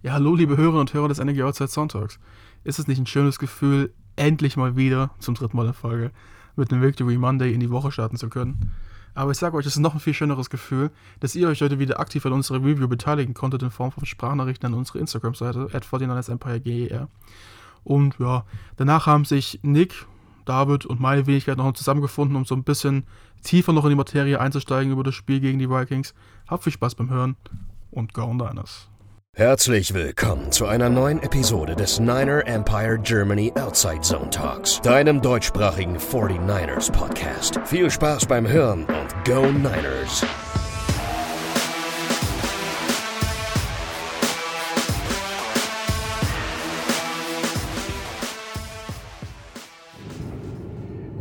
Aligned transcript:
Ja, 0.00 0.12
hallo, 0.12 0.36
liebe 0.36 0.56
Hörerinnen 0.56 0.78
und 0.78 0.94
Hörer 0.94 1.08
des 1.08 1.18
Energy 1.18 1.42
Outside 1.42 1.66
Sonntags. 1.66 2.20
Ist 2.62 2.78
es 2.78 2.86
nicht 2.86 3.00
ein 3.00 3.06
schönes 3.06 3.40
Gefühl, 3.40 3.92
endlich 4.14 4.56
mal 4.56 4.76
wieder 4.76 5.10
zum 5.18 5.34
dritten 5.34 5.56
Mal 5.56 5.66
in 5.66 5.72
Folge 5.72 6.12
mit 6.54 6.70
einem 6.70 6.82
Victory 6.82 7.18
Monday 7.18 7.52
in 7.52 7.58
die 7.58 7.70
Woche 7.70 7.90
starten 7.90 8.16
zu 8.16 8.28
können? 8.28 8.70
Aber 9.16 9.32
ich 9.32 9.38
sage 9.38 9.56
euch, 9.56 9.66
es 9.66 9.72
ist 9.72 9.80
noch 9.80 9.94
ein 9.94 10.00
viel 10.00 10.14
schöneres 10.14 10.50
Gefühl, 10.50 10.92
dass 11.18 11.34
ihr 11.34 11.48
euch 11.48 11.62
heute 11.62 11.80
wieder 11.80 11.98
aktiv 11.98 12.24
an 12.26 12.32
unserer 12.32 12.58
Review 12.58 12.86
beteiligen 12.86 13.34
konntet 13.34 13.64
in 13.64 13.72
Form 13.72 13.90
von 13.90 14.06
Sprachnachrichten 14.06 14.72
an 14.72 14.78
unsere 14.78 15.00
Instagram-Seite, 15.00 15.70
at 15.72 15.84
49ersEmpireGER. 15.84 17.08
Und 17.82 18.20
ja, 18.20 18.44
danach 18.76 19.06
haben 19.06 19.24
sich 19.24 19.58
Nick, 19.62 20.06
David 20.44 20.86
und 20.86 21.00
meine 21.00 21.26
Wenigkeit 21.26 21.58
noch 21.58 21.72
zusammengefunden, 21.72 22.36
um 22.36 22.44
so 22.44 22.54
ein 22.54 22.62
bisschen 22.62 23.02
tiefer 23.42 23.72
noch 23.72 23.82
in 23.82 23.90
die 23.90 23.96
Materie 23.96 24.38
einzusteigen 24.38 24.92
über 24.92 25.02
das 25.02 25.16
Spiel 25.16 25.40
gegen 25.40 25.58
die 25.58 25.68
Vikings. 25.68 26.14
Habt 26.46 26.62
viel 26.62 26.72
Spaß 26.72 26.94
beim 26.94 27.10
Hören 27.10 27.34
und 27.90 28.14
Go 28.14 28.22
on 28.22 28.38
Diners. 28.38 28.88
Herzlich 29.38 29.94
willkommen 29.94 30.50
zu 30.50 30.66
einer 30.66 30.88
neuen 30.88 31.22
Episode 31.22 31.76
des 31.76 32.00
Niner 32.00 32.44
Empire 32.44 32.98
Germany 33.00 33.52
Outside 33.54 34.00
Zone 34.00 34.30
Talks, 34.30 34.80
deinem 34.80 35.22
deutschsprachigen 35.22 35.96
49ers 35.96 36.90
Podcast. 36.90 37.60
Viel 37.64 37.88
Spaß 37.88 38.26
beim 38.26 38.48
Hören 38.48 38.80
und 38.80 39.24
Go 39.24 39.46
Niners! 39.46 40.26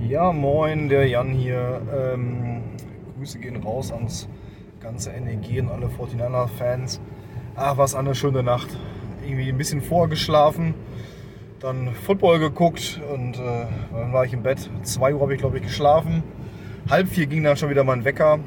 Ja, 0.10 0.32
moin, 0.34 0.90
der 0.90 1.08
Jan 1.08 1.30
hier. 1.34 1.84
Ähm, 1.96 2.64
Grüße 3.16 3.38
gehen 3.38 3.58
raus 3.58 3.92
ans 3.92 4.28
ganze 4.80 5.12
NEG 5.12 5.62
und 5.62 5.70
alle 5.70 5.86
49er-Fans. 5.86 7.00
Ach, 7.60 7.76
was 7.76 7.96
eine 7.96 8.14
schöne 8.14 8.44
Nacht. 8.44 8.68
Irgendwie 9.26 9.50
ein 9.50 9.58
bisschen 9.58 9.82
vorgeschlafen, 9.82 10.76
dann 11.60 11.92
Football 11.92 12.38
geguckt 12.38 13.02
und 13.12 13.36
äh, 13.40 13.66
dann 13.92 14.14
war 14.14 14.26
ich 14.26 14.34
im 14.34 14.44
Bett. 14.44 14.70
2 14.84 15.16
Uhr 15.16 15.22
habe 15.22 15.34
ich, 15.34 15.40
glaube 15.40 15.58
ich, 15.58 15.64
geschlafen. 15.64 16.22
Halb 16.88 17.08
vier 17.08 17.26
ging 17.26 17.44
dann 17.44 17.58
schon 17.58 17.72
wieder 17.72 17.84
mein 17.84 18.06
Wecker. 18.06 18.38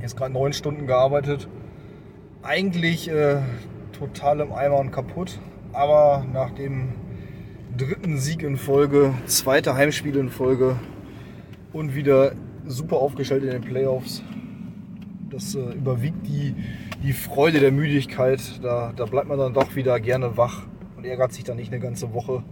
Jetzt 0.00 0.16
gerade 0.16 0.32
neun 0.32 0.52
Stunden 0.52 0.86
gearbeitet. 0.86 1.48
Eigentlich 2.44 3.10
äh, 3.10 3.38
total 3.98 4.38
im 4.38 4.52
Eimer 4.52 4.78
und 4.78 4.92
kaputt. 4.92 5.40
Aber 5.72 6.24
nach 6.32 6.52
dem 6.52 6.92
dritten 7.76 8.18
Sieg 8.18 8.44
in 8.44 8.58
Folge, 8.58 9.12
zweite 9.26 9.74
Heimspiel 9.74 10.14
in 10.14 10.28
Folge 10.28 10.76
und 11.72 11.96
wieder 11.96 12.36
super 12.64 12.98
aufgestellt 12.98 13.42
in 13.42 13.50
den 13.50 13.62
Playoffs. 13.62 14.22
Das 15.30 15.56
äh, 15.56 15.72
überwiegt 15.72 16.24
die 16.28 16.54
die 17.04 17.12
Freude 17.12 17.60
der 17.60 17.70
Müdigkeit, 17.70 18.40
da, 18.62 18.94
da 18.96 19.04
bleibt 19.04 19.28
man 19.28 19.38
dann 19.38 19.52
doch 19.52 19.76
wieder 19.76 20.00
gerne 20.00 20.38
wach 20.38 20.62
und 20.96 21.04
ärgert 21.04 21.34
sich 21.34 21.44
dann 21.44 21.58
nicht 21.58 21.70
eine 21.70 21.80
ganze 21.80 22.14
Woche, 22.14 22.42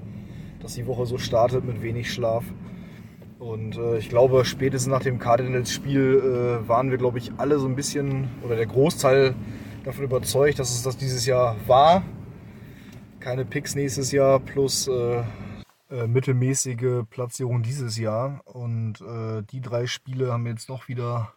dass 0.60 0.74
die 0.74 0.86
Woche 0.86 1.06
so 1.06 1.16
startet 1.16 1.64
mit 1.64 1.80
wenig 1.80 2.12
Schlaf. 2.12 2.44
Und 3.38 3.78
äh, 3.78 3.96
ich 3.96 4.10
glaube, 4.10 4.44
spätestens 4.44 4.92
nach 4.92 5.00
dem 5.00 5.18
Cardinals-Spiel 5.18 6.60
äh, 6.64 6.68
waren 6.68 6.90
wir, 6.90 6.98
glaube 6.98 7.16
ich, 7.16 7.32
alle 7.38 7.58
so 7.58 7.66
ein 7.66 7.74
bisschen, 7.74 8.28
oder 8.44 8.54
der 8.54 8.66
Großteil 8.66 9.34
davon 9.84 10.04
überzeugt, 10.04 10.58
dass 10.58 10.70
es 10.70 10.82
das 10.82 10.98
dieses 10.98 11.24
Jahr 11.24 11.56
war. 11.66 12.02
Keine 13.20 13.46
Picks 13.46 13.74
nächstes 13.74 14.12
Jahr 14.12 14.38
plus 14.38 14.86
äh, 14.86 15.22
äh 15.90 16.06
mittelmäßige 16.06 17.04
Platzierung 17.08 17.62
dieses 17.62 17.96
Jahr. 17.96 18.42
Und 18.44 19.00
äh, 19.00 19.42
die 19.50 19.62
drei 19.62 19.86
Spiele 19.86 20.30
haben 20.30 20.46
jetzt 20.46 20.68
noch 20.68 20.88
wieder 20.88 21.32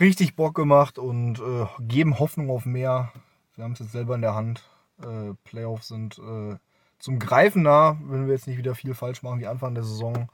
richtig 0.00 0.34
Bock 0.34 0.54
gemacht 0.54 0.98
und 0.98 1.38
äh, 1.38 1.66
geben 1.80 2.18
Hoffnung 2.18 2.50
auf 2.50 2.64
mehr. 2.64 3.12
Wir 3.54 3.64
haben 3.64 3.72
es 3.72 3.80
jetzt 3.80 3.92
selber 3.92 4.14
in 4.14 4.22
der 4.22 4.34
Hand. 4.34 4.64
Äh, 5.02 5.34
Playoffs 5.44 5.88
sind 5.88 6.18
äh, 6.18 6.56
zum 6.98 7.18
Greifen 7.18 7.62
nah, 7.62 7.98
wenn 8.02 8.26
wir 8.26 8.34
jetzt 8.34 8.46
nicht 8.46 8.58
wieder 8.58 8.74
viel 8.74 8.94
falsch 8.94 9.22
machen 9.22 9.40
wie 9.40 9.46
Anfang 9.46 9.74
der 9.74 9.84
Saison. 9.84 10.28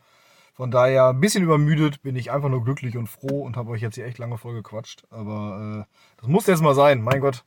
Von 0.54 0.70
daher 0.70 1.08
ein 1.08 1.20
bisschen 1.20 1.44
übermüdet, 1.44 2.02
bin 2.02 2.16
ich 2.16 2.30
einfach 2.30 2.48
nur 2.48 2.64
glücklich 2.64 2.96
und 2.96 3.08
froh 3.08 3.42
und 3.42 3.56
habe 3.56 3.70
euch 3.70 3.82
jetzt 3.82 3.96
hier 3.96 4.06
echt 4.06 4.18
lange 4.18 4.38
voll 4.38 4.54
gequatscht. 4.54 5.04
Aber 5.10 5.86
äh, 5.86 5.94
das 6.20 6.28
muss 6.28 6.46
jetzt 6.46 6.62
mal 6.62 6.74
sein, 6.74 7.02
mein 7.02 7.20
Gott. 7.20 7.44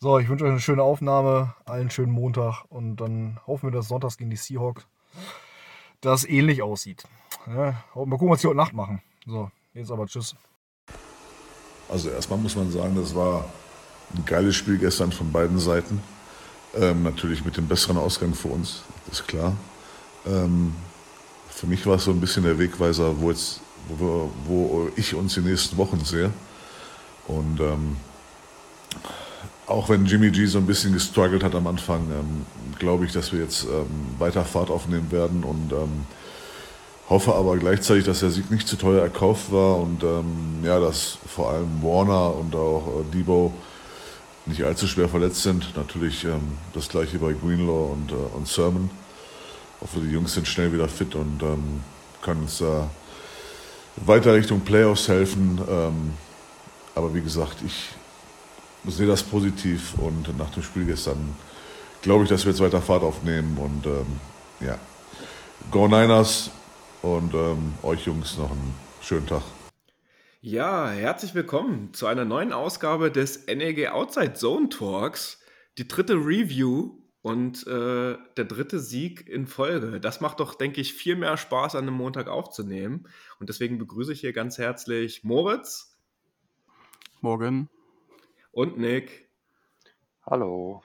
So, 0.00 0.18
ich 0.18 0.28
wünsche 0.28 0.44
euch 0.44 0.50
eine 0.50 0.60
schöne 0.60 0.82
Aufnahme, 0.82 1.54
allen 1.66 1.90
schönen 1.90 2.12
Montag 2.12 2.64
und 2.68 2.96
dann 2.96 3.38
hoffen 3.46 3.68
wir, 3.68 3.70
dass 3.72 3.88
Sonntags 3.88 4.16
gegen 4.16 4.30
die 4.30 4.36
Seahawks 4.36 4.86
das 6.00 6.24
ähnlich 6.24 6.62
aussieht. 6.62 7.04
Ja, 7.46 7.84
mal 7.94 8.10
gucken, 8.10 8.30
was 8.30 8.40
sie 8.40 8.48
heute 8.48 8.56
Nacht 8.56 8.72
machen. 8.72 9.02
So, 9.26 9.50
jetzt 9.74 9.90
aber 9.90 10.06
tschüss. 10.06 10.36
Also 11.88 12.10
erstmal 12.10 12.38
muss 12.38 12.56
man 12.56 12.70
sagen, 12.70 12.96
das 12.96 13.14
war 13.14 13.44
ein 14.14 14.24
geiles 14.24 14.56
Spiel 14.56 14.78
gestern 14.78 15.12
von 15.12 15.32
beiden 15.32 15.58
Seiten. 15.58 16.00
Ähm, 16.74 17.02
natürlich 17.02 17.44
mit 17.44 17.56
dem 17.56 17.66
besseren 17.66 17.96
Ausgang 17.96 18.34
für 18.34 18.48
uns, 18.48 18.82
ist 19.10 19.26
klar. 19.26 19.56
Ähm, 20.26 20.74
für 21.48 21.66
mich 21.66 21.86
war 21.86 21.96
es 21.96 22.04
so 22.04 22.10
ein 22.10 22.20
bisschen 22.20 22.44
der 22.44 22.58
Wegweiser, 22.58 23.20
wo, 23.20 23.30
jetzt, 23.30 23.60
wo, 23.88 24.30
wo 24.44 24.90
ich 24.96 25.14
uns 25.14 25.34
die 25.34 25.40
nächsten 25.40 25.76
Wochen 25.76 26.04
sehe. 26.04 26.30
Und 27.26 27.60
ähm, 27.60 27.96
auch 29.66 29.88
wenn 29.88 30.06
Jimmy 30.06 30.30
G 30.30 30.46
so 30.46 30.58
ein 30.58 30.66
bisschen 30.66 30.92
gestruggelt 30.92 31.42
hat 31.42 31.54
am 31.54 31.66
Anfang, 31.66 32.10
ähm, 32.10 32.46
glaube 32.78 33.06
ich, 33.06 33.12
dass 33.12 33.32
wir 33.32 33.40
jetzt 33.40 33.64
ähm, 33.64 33.86
weiter 34.18 34.44
Fahrt 34.44 34.70
aufnehmen 34.70 35.10
werden 35.10 35.44
und 35.44 35.72
ähm, 35.72 36.06
Hoffe 37.08 37.34
aber 37.34 37.56
gleichzeitig, 37.56 38.04
dass 38.04 38.20
der 38.20 38.30
Sieg 38.30 38.50
nicht 38.50 38.68
zu 38.68 38.76
teuer 38.76 39.02
erkauft 39.02 39.50
war 39.50 39.78
und 39.78 40.02
ähm, 40.02 40.62
ja, 40.62 40.78
dass 40.78 41.18
vor 41.26 41.50
allem 41.50 41.82
Warner 41.82 42.34
und 42.34 42.54
auch 42.54 43.00
äh, 43.00 43.14
Debo 43.14 43.52
nicht 44.44 44.62
allzu 44.64 44.86
schwer 44.86 45.08
verletzt 45.08 45.42
sind. 45.42 45.74
Natürlich 45.74 46.24
ähm, 46.24 46.58
das 46.74 46.88
gleiche 46.88 47.18
bei 47.18 47.32
Greenlaw 47.32 47.92
und, 47.92 48.12
äh, 48.12 48.36
und 48.36 48.46
Sermon. 48.46 48.90
Hoffe, 49.80 50.00
die 50.00 50.10
Jungs 50.10 50.34
sind 50.34 50.46
schnell 50.46 50.72
wieder 50.72 50.88
fit 50.88 51.14
und 51.14 51.42
ähm, 51.42 51.80
können 52.20 52.42
uns 52.42 52.58
da 52.58 52.90
weiter 53.96 54.34
Richtung 54.34 54.60
Playoffs 54.60 55.08
helfen. 55.08 55.60
Ähm, 55.68 56.12
aber 56.94 57.14
wie 57.14 57.22
gesagt, 57.22 57.58
ich 57.64 57.90
sehe 58.86 59.06
das 59.06 59.22
positiv 59.22 59.94
und 59.98 60.36
nach 60.36 60.50
dem 60.50 60.62
Spiel 60.62 60.84
gestern 60.84 61.34
glaube 62.02 62.24
ich, 62.24 62.30
dass 62.30 62.44
wir 62.44 62.52
jetzt 62.52 62.60
weiter 62.60 62.82
Fahrt 62.82 63.02
aufnehmen 63.02 63.56
und 63.58 63.86
ähm, 63.86 64.06
ja. 64.60 64.76
Go 65.70 65.86
Niners, 65.86 66.50
und 67.02 67.34
ähm, 67.34 67.74
euch 67.82 68.06
Jungs 68.06 68.36
noch 68.38 68.50
einen 68.50 68.74
schönen 69.00 69.26
Tag. 69.26 69.42
Ja, 70.40 70.88
herzlich 70.88 71.34
willkommen 71.34 71.92
zu 71.92 72.06
einer 72.06 72.24
neuen 72.24 72.52
Ausgabe 72.52 73.10
des 73.10 73.46
NEG 73.46 73.88
Outside 73.88 74.34
Zone 74.34 74.68
Talks. 74.68 75.40
Die 75.78 75.86
dritte 75.86 76.14
Review 76.14 76.98
und 77.22 77.66
äh, 77.66 78.16
der 78.36 78.44
dritte 78.44 78.78
Sieg 78.78 79.28
in 79.28 79.46
Folge. 79.46 80.00
Das 80.00 80.20
macht 80.20 80.40
doch, 80.40 80.54
denke 80.54 80.80
ich, 80.80 80.94
viel 80.94 81.16
mehr 81.16 81.36
Spaß 81.36 81.74
an 81.74 81.82
einem 81.82 81.94
Montag 81.94 82.28
aufzunehmen. 82.28 83.08
Und 83.40 83.48
deswegen 83.48 83.78
begrüße 83.78 84.12
ich 84.12 84.20
hier 84.20 84.32
ganz 84.32 84.58
herzlich 84.58 85.24
Moritz. 85.24 85.96
Morgen. 87.20 87.68
Und 88.52 88.78
Nick. 88.78 89.28
Hallo. 90.24 90.82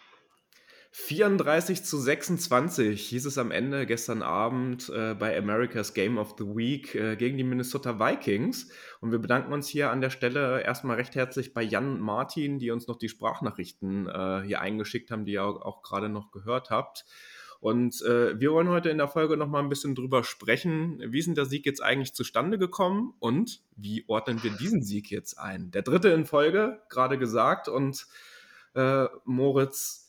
34 0.95 1.83
zu 1.83 1.97
26 1.97 3.09
hieß 3.09 3.25
es 3.25 3.39
am 3.39 3.49
Ende 3.49 3.87
gestern 3.87 4.21
Abend 4.21 4.89
äh, 4.89 5.15
bei 5.15 5.35
America's 5.35 5.95
Game 5.95 6.19
of 6.19 6.35
the 6.37 6.43
Week 6.43 6.93
äh, 6.93 7.15
gegen 7.15 7.35
die 7.35 7.43
Minnesota 7.43 7.99
Vikings. 7.99 8.69
Und 9.01 9.11
wir 9.11 9.17
bedanken 9.17 9.53
uns 9.53 9.67
hier 9.67 9.89
an 9.89 10.01
der 10.01 10.11
Stelle 10.11 10.61
erstmal 10.61 10.97
recht 10.97 11.15
herzlich 11.15 11.55
bei 11.55 11.63
Jan 11.63 11.93
und 11.93 11.99
Martin, 11.99 12.59
die 12.59 12.69
uns 12.69 12.85
noch 12.85 12.99
die 12.99 13.09
Sprachnachrichten 13.09 14.07
äh, 14.07 14.43
hier 14.45 14.61
eingeschickt 14.61 15.09
haben, 15.09 15.25
die 15.25 15.31
ihr 15.33 15.43
auch, 15.43 15.63
auch 15.63 15.81
gerade 15.81 16.09
noch 16.09 16.29
gehört 16.29 16.69
habt. 16.69 17.05
Und 17.59 18.03
äh, 18.03 18.39
wir 18.39 18.51
wollen 18.51 18.69
heute 18.69 18.91
in 18.91 18.99
der 18.99 19.07
Folge 19.07 19.35
noch 19.35 19.47
mal 19.47 19.63
ein 19.63 19.69
bisschen 19.69 19.95
drüber 19.95 20.23
sprechen, 20.23 21.01
wie 21.07 21.17
ist 21.17 21.25
denn 21.25 21.33
der 21.33 21.45
Sieg 21.45 21.65
jetzt 21.65 21.81
eigentlich 21.81 22.13
zustande 22.13 22.59
gekommen 22.59 23.15
und 23.17 23.63
wie 23.75 24.05
ordnen 24.07 24.43
wir 24.43 24.51
diesen 24.51 24.83
Sieg 24.83 25.09
jetzt 25.09 25.39
ein? 25.39 25.71
Der 25.71 25.81
dritte 25.81 26.09
in 26.09 26.27
Folge, 26.27 26.83
gerade 26.89 27.17
gesagt. 27.17 27.67
Und 27.67 28.05
äh, 28.75 29.07
Moritz, 29.25 30.02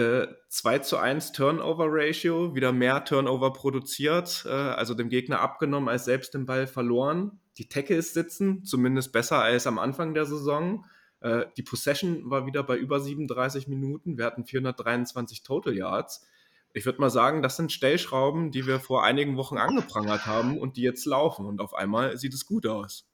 äh, 0.00 0.28
2 0.48 0.78
zu 0.80 0.96
1 0.96 1.32
Turnover-Ratio, 1.32 2.54
wieder 2.54 2.72
mehr 2.72 3.04
Turnover 3.04 3.52
produziert, 3.52 4.44
äh, 4.46 4.50
also 4.50 4.94
dem 4.94 5.10
Gegner 5.10 5.40
abgenommen, 5.40 5.88
als 5.88 6.06
selbst 6.06 6.34
den 6.34 6.46
Ball 6.46 6.66
verloren. 6.66 7.40
Die 7.58 7.68
Tackles 7.68 8.14
sitzen, 8.14 8.64
zumindest 8.64 9.12
besser 9.12 9.38
als 9.42 9.66
am 9.66 9.78
Anfang 9.78 10.14
der 10.14 10.24
Saison. 10.24 10.86
Äh, 11.20 11.46
die 11.56 11.62
Possession 11.62 12.30
war 12.30 12.46
wieder 12.46 12.62
bei 12.62 12.76
über 12.76 13.00
37 13.00 13.68
Minuten. 13.68 14.18
Wir 14.18 14.24
hatten 14.24 14.44
423 14.44 15.42
Total 15.42 15.74
Yards. 15.74 16.26
Ich 16.72 16.86
würde 16.86 17.00
mal 17.00 17.10
sagen, 17.10 17.42
das 17.42 17.56
sind 17.56 17.72
Stellschrauben, 17.72 18.50
die 18.50 18.66
wir 18.66 18.80
vor 18.80 19.04
einigen 19.04 19.36
Wochen 19.36 19.58
angeprangert 19.58 20.26
haben 20.26 20.58
und 20.58 20.76
die 20.76 20.82
jetzt 20.82 21.04
laufen. 21.04 21.46
Und 21.46 21.60
auf 21.60 21.74
einmal 21.74 22.16
sieht 22.16 22.32
es 22.32 22.46
gut 22.46 22.66
aus. 22.66 23.06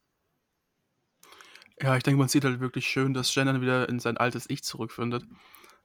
Ja, 1.80 1.96
ich 1.96 2.02
denke, 2.02 2.18
man 2.18 2.28
sieht 2.28 2.44
halt 2.44 2.60
wirklich 2.60 2.86
schön, 2.86 3.12
dass 3.12 3.32
Shannon 3.32 3.60
wieder 3.60 3.88
in 3.88 3.98
sein 3.98 4.16
altes 4.16 4.48
Ich 4.48 4.62
zurückfindet. 4.62 5.24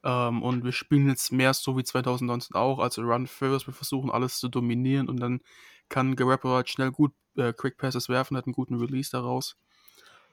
Ähm, 0.03 0.42
und 0.42 0.63
wir 0.63 0.71
spielen 0.71 1.07
jetzt 1.09 1.31
mehr 1.31 1.53
so 1.53 1.77
wie 1.77 1.83
2019 1.83 2.56
auch, 2.56 2.80
also 2.80 3.01
Run 3.03 3.27
First. 3.27 3.68
Wir 3.68 3.74
versuchen 3.74 4.09
alles 4.09 4.39
zu 4.39 4.50
dominieren 4.50 5.09
und 5.09 5.19
dann 5.19 5.42
kann 5.89 6.15
Garoppolo 6.15 6.56
halt 6.56 6.69
schnell 6.69 6.92
gut 6.92 7.13
äh, 7.36 7.53
Quick 7.53 7.77
Passes 7.77 8.09
werfen, 8.09 8.38
hat 8.38 8.45
einen 8.45 8.53
guten 8.53 8.75
Release 8.75 9.12
daraus. 9.12 9.57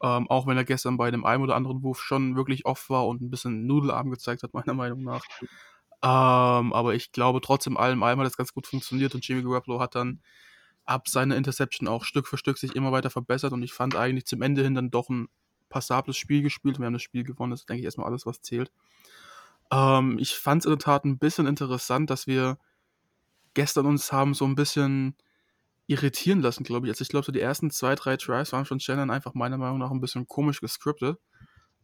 Ähm, 0.03 0.31
auch 0.31 0.47
wenn 0.47 0.56
er 0.56 0.65
gestern 0.65 0.97
bei 0.97 1.11
dem 1.11 1.25
einen 1.25 1.43
oder 1.43 1.56
anderen 1.56 1.82
Wurf 1.82 2.00
schon 2.00 2.37
wirklich 2.37 2.67
off 2.67 2.88
war 2.88 3.06
und 3.06 3.20
ein 3.20 3.31
bisschen 3.31 3.67
Nudelarm 3.67 4.11
gezeigt 4.11 4.43
hat, 4.43 4.55
meiner 4.55 4.75
Meinung 4.75 5.03
nach. 5.03 5.25
Ähm, 6.03 6.73
aber 6.73 6.94
ich 6.94 7.11
glaube, 7.12 7.41
trotzdem 7.41 7.76
allem 7.76 8.03
allem 8.03 8.21
hat 8.21 8.26
das 8.26 8.37
ganz 8.37 8.55
gut 8.55 8.67
funktioniert 8.67 9.14
und 9.14 9.26
Jimmy 9.26 9.43
Garoppolo 9.43 9.81
hat 9.81 9.97
dann 9.97 10.21
ab 10.85 11.09
seiner 11.09 11.37
Interception 11.37 11.88
auch 11.88 12.05
Stück 12.05 12.26
für 12.26 12.38
Stück 12.38 12.56
sich 12.56 12.76
immer 12.76 12.93
weiter 12.93 13.11
verbessert 13.11 13.53
und 13.53 13.62
ich 13.62 13.73
fand 13.73 13.97
eigentlich 13.97 14.25
zum 14.26 14.41
Ende 14.41 14.62
hin 14.62 14.75
dann 14.75 14.91
doch 14.91 15.09
ein 15.11 15.29
passables 15.69 16.17
Spiel 16.17 16.43
gespielt. 16.43 16.79
Wir 16.79 16.87
haben 16.87 16.94
das 16.94 17.03
Spiel 17.03 17.25
gewonnen, 17.25 17.50
das 17.50 17.61
ist, 17.61 17.69
denke 17.69 17.81
ich, 17.81 17.85
erstmal 17.85 18.06
alles, 18.06 18.25
was 18.25 18.41
zählt. 18.41 18.71
Ähm, 19.70 20.19
ich 20.19 20.35
fand 20.35 20.62
es 20.62 20.67
in 20.67 20.73
der 20.73 20.79
Tat 20.79 21.05
ein 21.05 21.19
bisschen 21.19 21.47
interessant, 21.47 22.11
dass 22.11 22.26
wir 22.26 22.59
gestern 23.55 23.87
uns 23.87 24.12
haben 24.12 24.35
so 24.35 24.44
ein 24.44 24.55
bisschen 24.55 25.17
irritieren 25.87 26.41
lassen, 26.41 26.65
glaube 26.65 26.87
ich. 26.87 26.93
Also 26.93 27.03
ich 27.03 27.09
glaube, 27.09 27.26
so 27.26 27.32
die 27.32 27.41
ersten 27.41 27.70
zwei, 27.70 27.94
drei 27.94 28.17
Tries 28.17 28.53
waren 28.53 28.67
von 28.67 28.79
Shannon 28.79 29.11
einfach 29.11 29.35
meiner 29.35 29.59
Meinung 29.59 29.79
nach 29.79 29.91
ein 29.91 30.00
bisschen 30.00 30.26
komisch 30.26 30.61
gescriptet. 30.61 31.19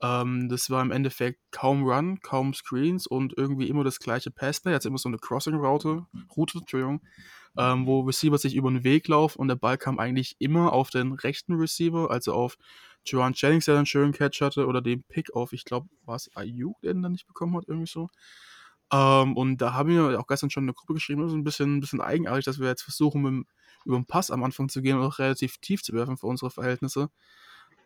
Ähm, 0.03 0.49
das 0.49 0.71
war 0.71 0.83
im 0.83 0.91
Endeffekt 0.91 1.41
kaum 1.51 1.85
Run, 1.85 2.21
kaum 2.21 2.53
Screens 2.53 3.07
und 3.07 3.35
irgendwie 3.37 3.69
immer 3.69 3.85
das 3.85 3.99
gleiche 3.99 4.31
Passplay, 4.31 4.75
also 4.75 4.89
immer 4.89 4.99
so 4.99 5.09
eine 5.09 5.19
Crossing-Route, 5.19 6.07
Route, 6.37 6.59
Entschuldigung, 6.59 7.01
ähm, 7.57 7.87
wo 7.87 8.01
Receiver 8.01 8.37
sich 8.37 8.55
über 8.55 8.71
den 8.71 8.85
Weg 8.85 9.09
laufen 9.09 9.39
und 9.39 9.49
der 9.49 9.57
Ball 9.57 9.79
kam 9.79 9.99
eigentlich 9.99 10.37
immer 10.41 10.73
auf 10.73 10.91
den 10.91 11.13
rechten 11.13 11.55
Receiver, 11.55 12.11
also 12.11 12.35
auf 12.35 12.57
Joan 13.07 13.33
Jennings, 13.35 13.67
der 13.67 13.77
einen 13.77 13.87
schönen 13.87 14.13
Catch 14.13 14.41
hatte, 14.41 14.67
oder 14.67 14.81
den 14.83 15.03
Pick 15.05 15.35
auf, 15.35 15.53
ich 15.53 15.65
glaube, 15.65 15.89
war 16.05 16.17
es 16.17 16.31
Ayuk, 16.35 16.81
der 16.83 16.95
den 16.95 17.03
dann 17.03 17.13
nicht 17.13 17.27
bekommen 17.27 17.57
hat, 17.57 17.65
irgendwie 17.67 17.91
so. 17.91 18.09
Ähm, 18.93 19.37
und 19.37 19.59
da 19.59 19.73
haben 19.75 19.89
wir 19.89 20.21
auch 20.21 20.27
gestern 20.27 20.51
schon 20.51 20.65
in 20.65 20.69
der 20.69 20.75
Gruppe 20.75 20.95
geschrieben, 20.95 21.23
das 21.23 21.33
ist 21.33 21.37
ein 21.37 21.45
bisschen, 21.45 21.77
ein 21.77 21.81
bisschen 21.81 22.01
eigenartig, 22.01 22.45
dass 22.45 22.59
wir 22.59 22.69
jetzt 22.69 22.83
versuchen, 22.83 23.23
mit, 23.23 23.47
über 23.85 23.97
den 23.97 24.07
Pass 24.07 24.31
am 24.31 24.45
Anfang 24.45 24.69
zu 24.69 24.83
gehen 24.83 24.99
und 24.99 25.05
auch 25.05 25.19
relativ 25.19 25.59
tief 25.59 25.83
zu 25.83 25.93
werfen 25.93 26.17
für 26.17 26.27
unsere 26.27 26.51
Verhältnisse. 26.51 27.11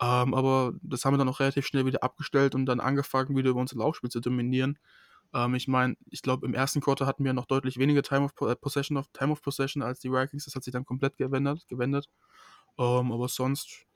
Ähm, 0.01 0.35
aber 0.35 0.75
das 0.83 1.05
haben 1.05 1.15
wir 1.15 1.19
dann 1.19 1.29
auch 1.29 1.41
relativ 1.41 1.67
schnell 1.67 1.87
wieder 1.87 2.03
abgestellt 2.03 2.55
und 2.55 2.67
dann 2.67 2.81
angefangen, 2.81 3.37
wieder 3.37 3.51
über 3.51 3.61
unser 3.61 3.79
Laufspiel 3.79 4.11
zu 4.11 4.21
dominieren. 4.21 4.79
Ähm, 5.35 5.55
ich 5.55 5.69
meine, 5.69 5.97
ich 6.11 6.23
glaube, 6.23 6.47
im 6.47 6.55
ersten 6.55 6.81
Quarter 6.81 7.07
hatten 7.07 7.25
wir 7.25 7.33
noch 7.33 7.47
deutlich 7.47 7.79
weniger 7.79 8.03
Time 8.03 8.25
of 8.25 8.33
äh, 8.49 8.57
Possession, 8.57 8.97
of, 8.97 9.07
Time 9.13 9.33
of 9.33 9.43
Possession 9.43 9.83
als 9.83 10.01
die 10.01 10.13
Vikings. 10.13 10.45
Das 10.45 10.55
hat 10.55 10.65
sich 10.65 10.73
dann 10.73 10.85
komplett 10.85 11.17
gewendet. 11.17 11.67
gewendet. 11.69 12.07
Ähm, 12.79 13.13
aber 13.13 13.29
sonst, 13.29 13.87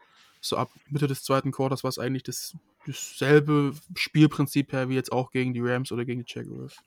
so 0.42 0.56
ab 0.56 0.70
Mitte 0.90 1.06
des 1.06 1.22
zweiten 1.22 1.52
Quarters 1.52 1.84
war 1.84 1.88
es 1.88 1.98
eigentlich 1.98 2.24
das, 2.24 2.56
dasselbe 2.86 3.72
Spielprinzip 3.94 4.72
her 4.72 4.88
wie 4.88 4.94
jetzt 4.94 5.12
auch 5.12 5.30
gegen 5.30 5.54
die 5.54 5.60
Rams 5.60 5.92
oder 5.92 6.04
gegen 6.04 6.24
die 6.24 6.32
Jaguars. 6.32 6.82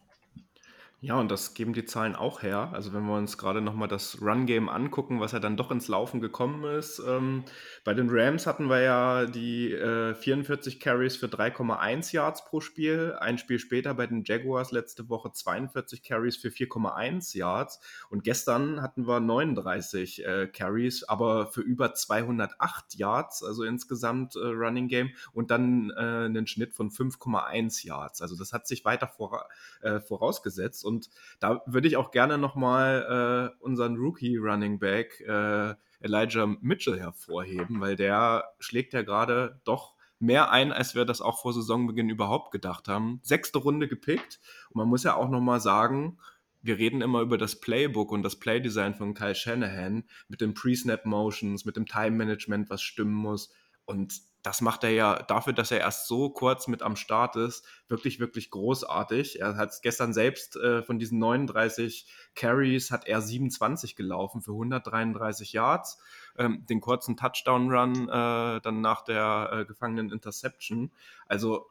Ja, 1.01 1.19
und 1.19 1.29
das 1.29 1.53
geben 1.53 1.73
die 1.73 1.85
Zahlen 1.85 2.15
auch 2.15 2.41
her. 2.41 2.69
Also 2.73 2.93
wenn 2.93 3.05
wir 3.05 3.15
uns 3.15 3.37
gerade 3.37 3.61
nochmal 3.61 3.89
das 3.89 4.21
Run-Game 4.21 4.69
angucken, 4.69 5.19
was 5.19 5.33
ja 5.33 5.39
dann 5.39 5.57
doch 5.57 5.69
ins 5.69 5.87
Laufen 5.89 6.21
gekommen 6.21 6.63
ist. 6.63 6.99
Ähm, 7.05 7.43
bei 7.83 7.93
den 7.93 8.07
Rams 8.09 8.47
hatten 8.47 8.69
wir 8.69 8.81
ja 8.81 9.25
die 9.25 9.71
äh, 9.73 10.15
44 10.15 10.79
Carries 10.79 11.17
für 11.17 11.27
3,1 11.27 12.13
Yards 12.13 12.45
pro 12.45 12.61
Spiel. 12.61 13.15
Ein 13.19 13.37
Spiel 13.37 13.59
später 13.59 13.93
bei 13.93 14.07
den 14.07 14.23
Jaguars 14.23 14.71
letzte 14.71 15.09
Woche 15.09 15.31
42 15.33 16.01
Carries 16.01 16.37
für 16.37 16.47
4,1 16.47 17.37
Yards. 17.37 17.81
Und 18.09 18.23
gestern 18.23 18.81
hatten 18.81 19.05
wir 19.05 19.19
39 19.19 20.25
äh, 20.25 20.47
Carries, 20.47 21.03
aber 21.03 21.47
für 21.47 21.61
über 21.61 21.93
208 21.93 22.95
Yards, 22.95 23.43
also 23.43 23.63
insgesamt 23.63 24.35
äh, 24.37 24.39
Running 24.39 24.87
Game. 24.87 25.11
Und 25.33 25.51
dann 25.51 25.91
äh, 25.91 26.25
einen 26.25 26.47
Schnitt 26.47 26.73
von 26.73 26.89
5,1 26.89 27.85
Yards. 27.85 28.21
Also 28.21 28.35
das 28.37 28.53
hat 28.53 28.65
sich 28.65 28.85
weiter 28.85 29.07
vor, 29.07 29.49
äh, 29.81 29.99
vorausgesetzt. 29.99 30.84
Und 30.85 31.09
da 31.39 31.61
würde 31.65 31.87
ich 31.87 31.97
auch 31.97 32.11
gerne 32.11 32.37
nochmal 32.37 33.51
äh, 33.59 33.63
unseren 33.63 33.97
Rookie 33.97 34.37
Running 34.37 34.79
Back 34.79 35.21
äh, 35.21 35.73
Elijah 35.99 36.45
Mitchell 36.61 36.99
hervorheben, 36.99 37.81
weil 37.81 37.95
der 37.95 38.45
schlägt 38.59 38.93
ja 38.93 39.01
gerade 39.01 39.59
doch 39.63 39.95
mehr 40.19 40.51
ein, 40.51 40.71
als 40.71 40.95
wir 40.95 41.05
das 41.05 41.21
auch 41.21 41.41
vor 41.41 41.53
Saisonbeginn 41.53 42.09
überhaupt 42.09 42.51
gedacht 42.51 42.87
haben. 42.87 43.19
Sechste 43.23 43.59
Runde 43.59 43.87
gepickt. 43.87 44.39
Und 44.69 44.77
man 44.77 44.87
muss 44.87 45.03
ja 45.03 45.15
auch 45.15 45.29
nochmal 45.29 45.59
sagen, 45.59 46.17
wir 46.61 46.77
reden 46.77 47.01
immer 47.01 47.21
über 47.21 47.37
das 47.37 47.59
Playbook 47.59 48.11
und 48.11 48.23
das 48.23 48.37
Playdesign 48.37 48.95
von 48.95 49.13
Kyle 49.13 49.35
Shanahan 49.35 50.03
mit 50.27 50.41
den 50.41 50.53
Pre-Snap 50.53 51.05
Motions, 51.05 51.65
mit 51.65 51.75
dem 51.75 51.85
Time 51.85 52.11
Management, 52.11 52.69
was 52.69 52.81
stimmen 52.81 53.13
muss. 53.13 53.53
Und 53.85 54.19
das 54.45 54.61
macht 54.61 54.83
er 54.83 54.91
ja 54.91 55.23
dafür, 55.23 55.53
dass 55.53 55.71
er 55.71 55.79
erst 55.79 56.07
so 56.07 56.29
kurz 56.29 56.67
mit 56.67 56.83
am 56.83 56.95
Start 56.95 57.35
ist, 57.35 57.65
wirklich, 57.87 58.19
wirklich 58.19 58.51
großartig. 58.51 59.41
Er 59.41 59.57
hat 59.57 59.73
gestern 59.81 60.13
selbst 60.13 60.55
äh, 60.55 60.83
von 60.83 60.99
diesen 60.99 61.17
39 61.17 62.05
Carries 62.35 62.91
hat 62.91 63.07
er 63.07 63.23
27 63.23 63.95
gelaufen 63.95 64.43
für 64.43 64.51
133 64.51 65.51
Yards. 65.51 65.97
Ähm, 66.37 66.63
den 66.69 66.79
kurzen 66.79 67.17
Touchdown-Run 67.17 68.07
äh, 68.07 68.61
dann 68.61 68.81
nach 68.81 69.03
der 69.03 69.49
äh, 69.51 69.65
gefangenen 69.65 70.11
Interception. 70.11 70.91
Also 71.25 71.65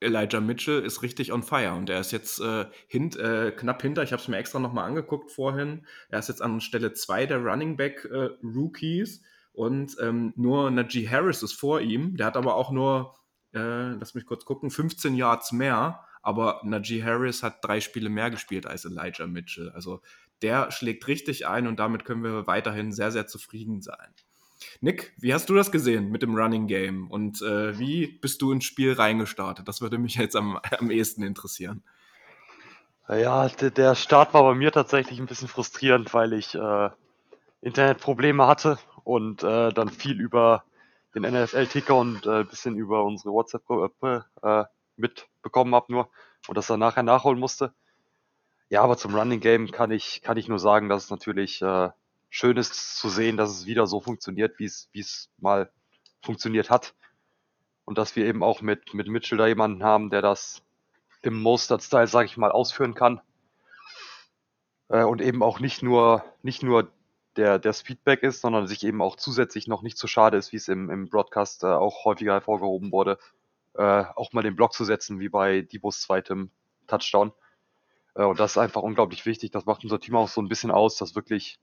Elijah 0.00 0.40
Mitchell 0.40 0.82
ist 0.82 1.02
richtig 1.02 1.32
on 1.32 1.42
fire 1.42 1.74
und 1.74 1.90
er 1.90 2.00
ist 2.00 2.12
jetzt 2.12 2.40
äh, 2.40 2.64
hint, 2.86 3.16
äh, 3.16 3.52
knapp 3.52 3.82
hinter. 3.82 4.02
Ich 4.02 4.12
habe 4.12 4.22
es 4.22 4.28
mir 4.28 4.38
extra 4.38 4.58
nochmal 4.58 4.88
angeguckt 4.88 5.30
vorhin. 5.30 5.86
Er 6.08 6.18
ist 6.18 6.28
jetzt 6.30 6.40
an 6.40 6.62
Stelle 6.62 6.94
2 6.94 7.26
der 7.26 7.44
Running 7.44 7.76
Back 7.76 8.06
äh, 8.06 8.30
Rookies 8.42 9.20
und 9.56 9.96
ähm, 10.02 10.34
nur 10.36 10.70
Najee 10.70 11.08
Harris 11.08 11.42
ist 11.42 11.54
vor 11.54 11.80
ihm. 11.80 12.18
Der 12.18 12.26
hat 12.26 12.36
aber 12.36 12.56
auch 12.56 12.70
nur, 12.70 13.14
äh, 13.54 13.92
lass 13.92 14.14
mich 14.14 14.26
kurz 14.26 14.44
gucken, 14.44 14.70
15 14.70 15.14
Yards 15.14 15.50
mehr. 15.52 16.04
Aber 16.20 16.60
Najee 16.62 17.02
Harris 17.02 17.42
hat 17.42 17.64
drei 17.64 17.80
Spiele 17.80 18.10
mehr 18.10 18.30
gespielt 18.30 18.66
als 18.66 18.84
Elijah 18.84 19.26
Mitchell. 19.26 19.70
Also 19.70 20.02
der 20.42 20.70
schlägt 20.70 21.08
richtig 21.08 21.46
ein 21.46 21.66
und 21.66 21.80
damit 21.80 22.04
können 22.04 22.22
wir 22.22 22.46
weiterhin 22.46 22.92
sehr, 22.92 23.10
sehr 23.10 23.26
zufrieden 23.28 23.80
sein. 23.80 24.12
Nick, 24.82 25.14
wie 25.16 25.32
hast 25.32 25.48
du 25.48 25.54
das 25.54 25.72
gesehen 25.72 26.10
mit 26.10 26.20
dem 26.20 26.34
Running 26.34 26.66
Game 26.66 27.10
und 27.10 27.40
äh, 27.40 27.78
wie 27.78 28.08
bist 28.08 28.42
du 28.42 28.52
ins 28.52 28.66
Spiel 28.66 28.92
reingestartet? 28.92 29.66
Das 29.66 29.80
würde 29.80 29.96
mich 29.96 30.16
jetzt 30.16 30.36
am, 30.36 30.60
am 30.78 30.90
ehesten 30.90 31.22
interessieren. 31.22 31.82
Ja, 33.08 33.48
der 33.48 33.94
Start 33.94 34.34
war 34.34 34.42
bei 34.42 34.54
mir 34.54 34.70
tatsächlich 34.70 35.18
ein 35.18 35.26
bisschen 35.26 35.48
frustrierend, 35.48 36.12
weil 36.12 36.34
ich 36.34 36.54
äh, 36.54 36.90
Internetprobleme 37.62 38.46
hatte 38.46 38.78
und 39.06 39.44
äh, 39.44 39.72
dann 39.72 39.88
viel 39.88 40.20
über 40.20 40.64
den 41.14 41.22
NFL-Ticker 41.22 41.94
und 41.94 42.26
äh, 42.26 42.42
bisschen 42.42 42.74
über 42.76 43.04
unsere 43.04 43.32
WhatsApp-Gruppe 43.32 44.24
äh, 44.42 44.64
mitbekommen 44.96 45.76
habe 45.76 45.92
nur 45.92 46.10
und 46.48 46.58
das 46.58 46.66
dann 46.66 46.80
nachher 46.80 47.04
nachholen 47.04 47.38
musste. 47.38 47.72
Ja, 48.68 48.82
aber 48.82 48.96
zum 48.96 49.14
Running 49.14 49.38
Game 49.38 49.70
kann 49.70 49.92
ich, 49.92 50.22
kann 50.22 50.36
ich 50.36 50.48
nur 50.48 50.58
sagen, 50.58 50.88
dass 50.88 51.04
es 51.04 51.10
natürlich 51.10 51.62
äh, 51.62 51.90
schön 52.30 52.56
ist 52.56 52.98
zu 52.98 53.08
sehen, 53.08 53.36
dass 53.36 53.50
es 53.50 53.66
wieder 53.66 53.86
so 53.86 54.00
funktioniert, 54.00 54.58
wie 54.58 54.64
es, 54.64 55.30
mal 55.38 55.70
funktioniert 56.20 56.68
hat. 56.68 56.92
Und 57.84 57.98
dass 57.98 58.16
wir 58.16 58.26
eben 58.26 58.42
auch 58.42 58.60
mit, 58.60 58.92
mit 58.92 59.06
Mitchell 59.06 59.38
da 59.38 59.46
jemanden 59.46 59.84
haben, 59.84 60.10
der 60.10 60.20
das 60.20 60.64
im 61.22 61.40
Mostert-Style, 61.40 62.08
sage 62.08 62.26
ich 62.26 62.36
mal, 62.36 62.50
ausführen 62.50 62.94
kann. 62.94 63.20
Äh, 64.88 65.04
und 65.04 65.20
eben 65.22 65.44
auch 65.44 65.60
nicht 65.60 65.84
nur, 65.84 66.24
nicht 66.42 66.64
nur 66.64 66.90
der, 67.36 67.58
der 67.58 67.74
Feedback 67.74 68.22
ist, 68.22 68.40
sondern 68.40 68.66
sich 68.66 68.84
eben 68.84 69.02
auch 69.02 69.16
zusätzlich 69.16 69.66
noch 69.66 69.82
nicht 69.82 69.98
so 69.98 70.06
schade 70.06 70.36
ist, 70.36 70.52
wie 70.52 70.56
es 70.56 70.68
im, 70.68 70.90
im 70.90 71.08
Broadcast 71.08 71.64
äh, 71.64 71.66
auch 71.66 72.04
häufiger 72.04 72.32
hervorgehoben 72.32 72.92
wurde, 72.92 73.18
äh, 73.74 74.04
auch 74.14 74.32
mal 74.32 74.42
den 74.42 74.56
Block 74.56 74.72
zu 74.72 74.84
setzen, 74.84 75.20
wie 75.20 75.28
bei 75.28 75.62
Dibos 75.62 76.00
zweitem 76.00 76.50
Touchdown. 76.86 77.32
Äh, 78.14 78.24
und 78.24 78.40
das 78.40 78.52
ist 78.52 78.58
einfach 78.58 78.82
unglaublich 78.82 79.26
wichtig. 79.26 79.50
Das 79.50 79.66
macht 79.66 79.84
unser 79.84 80.00
Team 80.00 80.16
auch 80.16 80.28
so 80.28 80.40
ein 80.40 80.48
bisschen 80.48 80.70
aus, 80.70 80.96
dass 80.96 81.14
wirklich 81.14 81.58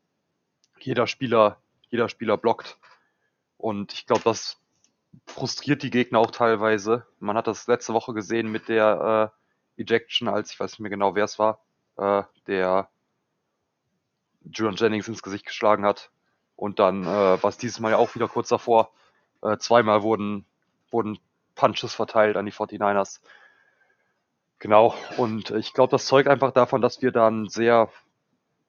jeder 0.79 1.07
Spieler, 1.07 1.57
jeder 1.89 2.09
Spieler 2.09 2.37
blockt. 2.37 2.77
Und 3.57 3.93
ich 3.93 4.05
glaube, 4.05 4.23
das 4.23 4.59
frustriert 5.25 5.83
die 5.83 5.89
Gegner 5.89 6.19
auch 6.19 6.31
teilweise. 6.31 7.05
Man 7.19 7.37
hat 7.37 7.47
das 7.47 7.67
letzte 7.67 7.93
Woche 7.93 8.13
gesehen 8.13 8.51
mit 8.51 8.67
der 8.67 9.31
äh, 9.77 9.81
Ejection, 9.81 10.27
als 10.27 10.51
ich 10.51 10.59
weiß 10.59 10.73
nicht 10.73 10.79
mehr 10.79 10.89
genau, 10.89 11.15
wer 11.15 11.25
es 11.25 11.39
war, 11.39 11.59
äh, 11.97 12.23
der 12.47 12.89
Julian 14.51 14.75
Jennings 14.75 15.07
ins 15.07 15.23
Gesicht 15.23 15.45
geschlagen 15.45 15.85
hat. 15.85 16.11
Und 16.55 16.79
dann 16.79 17.05
äh, 17.05 17.47
es 17.47 17.57
dieses 17.57 17.79
Mal 17.79 17.91
ja 17.91 17.97
auch 17.97 18.15
wieder 18.15 18.27
kurz 18.27 18.49
davor. 18.49 18.91
Äh, 19.41 19.57
zweimal 19.57 20.03
wurden, 20.03 20.45
wurden 20.89 21.19
Punches 21.55 21.93
verteilt 21.93 22.37
an 22.37 22.45
die 22.45 22.51
49ers. 22.51 23.19
Genau, 24.59 24.95
und 25.17 25.51
ich 25.51 25.73
glaube, 25.73 25.91
das 25.91 26.05
zeugt 26.05 26.29
einfach 26.29 26.51
davon, 26.51 26.81
dass 26.81 27.01
wir 27.01 27.11
dann 27.11 27.49
sehr 27.49 27.89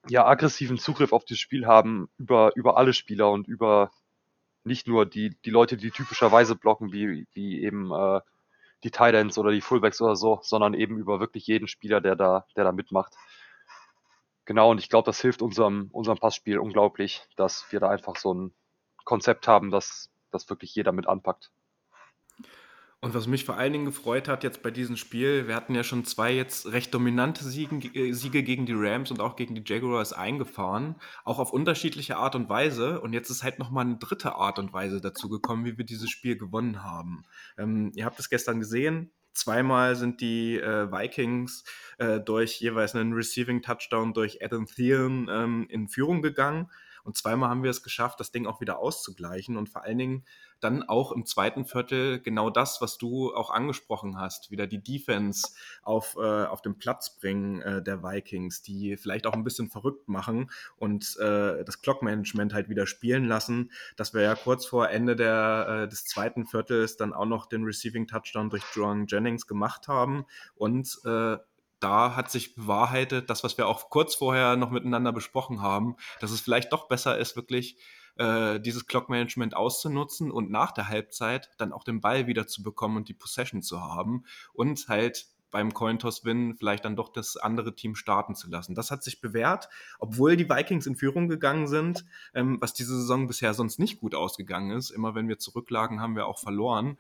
ja, 0.09 0.27
aggressiven 0.27 0.79
Zugriff 0.79 1.13
auf 1.13 1.25
das 1.25 1.39
Spiel 1.39 1.67
haben 1.67 2.09
über, 2.19 2.53
über 2.57 2.77
alle 2.77 2.93
Spieler 2.93 3.31
und 3.31 3.47
über 3.47 3.91
nicht 4.65 4.89
nur 4.89 5.07
die, 5.07 5.37
die 5.45 5.51
Leute, 5.51 5.77
die 5.77 5.91
typischerweise 5.91 6.57
blocken, 6.57 6.93
wie, 6.93 7.27
wie 7.33 7.63
eben 7.63 7.93
äh, 7.93 8.21
die 8.83 8.91
Titans 8.91 9.39
oder 9.39 9.51
die 9.51 9.61
Fullbacks 9.61 10.01
oder 10.01 10.17
so, 10.17 10.41
sondern 10.43 10.75
eben 10.75 10.99
über 10.99 11.21
wirklich 11.21 11.47
jeden 11.47 11.69
Spieler, 11.69 12.01
der 12.01 12.17
da, 12.17 12.47
der 12.57 12.65
da 12.65 12.73
mitmacht. 12.73 13.15
Genau, 14.45 14.71
und 14.71 14.79
ich 14.79 14.89
glaube, 14.91 15.07
das 15.07 15.21
hilft 15.21 15.43
unserem, 15.43 15.89
unserem 15.93 16.19
Passspiel 16.19 16.59
unglaublich, 16.59 17.23
dass 17.37 17.67
wir 17.71 17.81
da 17.81 17.89
einfach 17.89 18.17
so 18.17 18.35
ein 18.35 18.55
Konzept 19.05 19.49
haben, 19.49 19.71
dass 19.71 20.11
das 20.31 20.49
wirklich 20.51 20.75
jeder 20.75 20.93
mit 20.93 21.07
anpackt. 21.07 21.51
Und 23.05 23.13
was 23.13 23.27
mich 23.27 23.45
vor 23.45 23.59
allen 23.59 23.75
Dingen 23.75 23.85
gefreut 23.85 24.29
hat 24.29 24.45
jetzt 24.45 24.63
bei 24.63 24.71
diesem 24.71 24.97
Spiel, 24.97 25.47
wir 25.47 25.55
hatten 25.55 25.75
ja 25.75 25.85
schon 25.85 26.07
zwei 26.07 26.33
jetzt 26.33 26.73
recht 26.73 26.95
dominante 26.95 27.45
Siegen, 27.45 27.83
äh, 27.95 28.13
Siege 28.15 28.43
gegen 28.43 28.65
die 28.65 28.73
Rams 28.75 29.11
und 29.11 29.21
auch 29.21 29.37
gegen 29.37 29.55
die 29.55 29.63
Jaguars 29.63 30.15
eingefahren, 30.15 30.97
auch 31.23 31.39
auf 31.39 31.53
unterschiedliche 31.53 32.17
Art 32.17 32.35
und 32.35 32.49
Weise. 32.49 33.03
Und 33.03 33.13
jetzt 33.13 33.29
ist 33.29 33.43
halt 33.43 33.59
nochmal 33.59 33.85
eine 33.85 33.99
dritte 33.99 34.37
Art 34.37 34.59
und 34.59 34.73
Weise 34.73 35.03
dazu 35.03 35.29
gekommen, 35.29 35.67
wie 35.67 35.77
wir 35.77 35.85
dieses 35.85 36.09
Spiel 36.09 36.39
gewonnen 36.39 36.83
haben. 36.83 37.25
Ähm, 37.59 37.93
ihr 37.95 38.07
habt 38.07 38.19
es 38.19 38.31
gestern 38.31 38.59
gesehen, 38.59 39.13
Zweimal 39.35 39.97
sind 39.97 40.21
die 40.21 40.59
äh, 40.59 40.91
Vikings 40.91 41.65
äh, 41.99 42.21
durch 42.21 42.61
jeweils 42.61 42.95
einen 42.95 43.13
Receiving 43.13 43.63
Touchdown 43.63 44.15
durch 44.15 44.43
Adam 44.43 44.67
Thielen 44.67 45.29
ähm, 45.31 45.67
in 45.69 45.89
Führung 45.89 46.23
gegangen. 46.23 46.71
Und 47.05 47.17
zweimal 47.17 47.51
haben 47.51 47.63
wir 47.63 47.71
es 47.71 47.83
geschafft, 47.83 48.19
das 48.19 48.33
Ding 48.33 48.47
auch 48.47 48.61
wieder 48.61 48.79
auszugleichen 48.79 49.57
und 49.57 49.69
vor 49.69 49.85
allen 49.85 49.99
Dingen 49.99 50.25
dann 50.61 50.83
auch 50.83 51.13
im 51.13 51.27
zweiten 51.27 51.67
Viertel 51.67 52.21
genau 52.21 52.49
das, 52.49 52.81
was 52.81 52.97
du 52.97 53.35
auch 53.35 53.51
angesprochen 53.51 54.19
hast, 54.19 54.51
wieder 54.51 54.67
die 54.67 54.83
Defense 54.83 55.49
auf, 55.83 56.17
äh, 56.17 56.45
auf 56.45 56.63
den 56.63 56.79
Platz 56.79 57.19
bringen 57.19 57.61
äh, 57.61 57.83
der 57.83 58.03
Vikings, 58.03 58.63
die 58.63 58.97
vielleicht 58.97 59.27
auch 59.27 59.35
ein 59.35 59.45
bisschen 59.45 59.69
verrückt 59.69 60.09
machen 60.09 60.51
und 60.77 61.19
äh, 61.19 61.65
das 61.65 61.83
Clock-Management 61.83 62.55
halt 62.55 62.71
wieder 62.71 62.87
spielen 62.87 63.27
lassen, 63.27 63.71
dass 63.97 64.15
wir 64.15 64.23
ja 64.23 64.35
kurz 64.35 64.65
vor 64.65 64.89
Ende 64.89 65.17
der, 65.17 65.83
äh, 65.85 65.89
des 65.89 66.07
zweiten 66.07 66.47
Viertels 66.47 66.97
dann 66.97 67.13
auch 67.13 67.27
noch 67.27 67.47
den 67.47 67.65
Receiving 67.65 68.07
Touchdown 68.07 68.49
durch 68.49 68.63
John 68.75 69.07
Jennings 69.07 69.47
gemacht 69.47 69.89
haben 69.89 70.25
und 70.57 70.99
äh, 71.05 71.37
da 71.85 72.17
hat 72.17 72.31
sich 72.31 72.55
bewahrheitet, 72.55 73.29
das, 73.29 73.45
was 73.45 73.59
wir 73.59 73.69
auch 73.69 73.91
kurz 73.91 74.15
vorher 74.15 74.57
noch 74.57 74.71
miteinander 74.71 75.13
besprochen 75.13 75.61
haben, 75.61 75.97
dass 76.21 76.31
es 76.31 76.41
vielleicht 76.41 76.73
doch 76.73 76.89
besser 76.89 77.19
ist, 77.19 77.37
wirklich 77.37 77.77
äh, 78.17 78.59
dieses 78.59 78.87
Clock-Management 78.87 79.55
auszunutzen 79.55 80.31
und 80.31 80.51
nach 80.51 80.73
der 80.73 80.89
Halbzeit 80.89 81.51
dann 81.59 81.73
auch 81.73 81.85
den 81.85 82.01
Ball 82.01 82.27
wieder 82.27 82.47
zu 82.47 82.63
bekommen 82.63 82.97
und 82.97 83.09
die 83.09 83.15
Possession 83.15 83.61
zu 83.61 83.83
haben 83.83 84.25
und 84.55 84.89
halt 84.89 85.27
beim 85.51 85.75
Cointoss-Win 85.75 86.57
vielleicht 86.57 86.85
dann 86.85 86.97
doch 86.97 87.11
das 87.11 87.37
andere 87.37 87.77
Team 87.77 87.95
starten 87.95 88.35
zu 88.35 88.49
lassen. 88.49 88.75
Das 88.75 88.91
hat 88.91 89.05
sich 89.05 89.21
bewährt, 89.21 89.69
obwohl 89.99 90.37
die 90.37 90.49
Vikings 90.49 90.87
in 90.87 90.97
Führung 90.97 91.29
gegangen 91.29 91.69
sind, 91.69 92.05
ähm, 92.35 92.57
was 92.61 92.73
diese 92.75 92.97
Saison 92.97 93.29
bisher 93.29 93.53
sonst 93.55 93.79
nicht 93.79 94.01
gut 94.01 94.15
ausgegangen 94.15 94.71
ist. 94.77 94.91
Immer 94.91 95.15
wenn 95.15 95.29
wir 95.29 95.39
zurücklagen, 95.39 96.01
haben 96.01 96.17
wir 96.17 96.27
auch 96.27 96.41
verloren. 96.41 96.99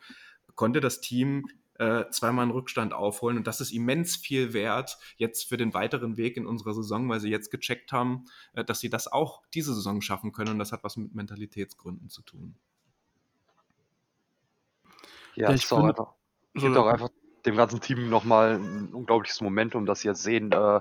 Konnte 0.54 0.80
das 0.80 1.00
Team 1.00 1.48
äh, 1.78 2.04
zweimal 2.11 2.45
einen 2.45 2.52
Rückstand 2.52 2.93
aufholen. 2.93 3.37
Und 3.37 3.47
das 3.47 3.61
ist 3.61 3.73
immens 3.73 4.16
viel 4.16 4.52
wert 4.52 4.99
jetzt 5.16 5.49
für 5.49 5.57
den 5.57 5.75
weiteren 5.75 6.16
Weg 6.16 6.37
in 6.37 6.47
unserer 6.47 6.75
Saison, 6.75 7.09
weil 7.09 7.21
sie 7.21 7.31
jetzt 7.31 7.50
gecheckt 7.50 7.93
haben, 7.93 8.26
äh, 8.52 8.64
dass 8.64 8.81
sie 8.81 8.90
das 8.90 9.11
auch 9.11 9.43
diese 9.54 9.75
Saison 9.75 10.00
schaffen 10.00 10.33
können. 10.33 10.52
Und 10.52 10.59
das 10.59 10.73
hat 10.73 10.85
was 10.85 10.97
mit 10.97 11.14
Mentalitätsgründen 11.14 12.09
zu 12.09 12.23
tun. 12.23 12.57
Ja, 15.35 15.49
ja 15.49 15.54
ich 15.54 15.66
finde 15.66 15.88
einfach, 15.88 16.14
gibt 16.54 16.76
auch 16.76 16.87
einfach 16.87 17.11
dem 17.45 17.57
ganzen 17.57 17.81
Team 17.81 18.09
nochmal 18.09 18.54
ein 18.54 18.95
unglaubliches 18.95 19.40
Momentum, 19.40 19.87
dass 19.87 20.00
sie 20.00 20.09
jetzt 20.09 20.23
sehen, 20.23 20.52
äh, 20.52 20.81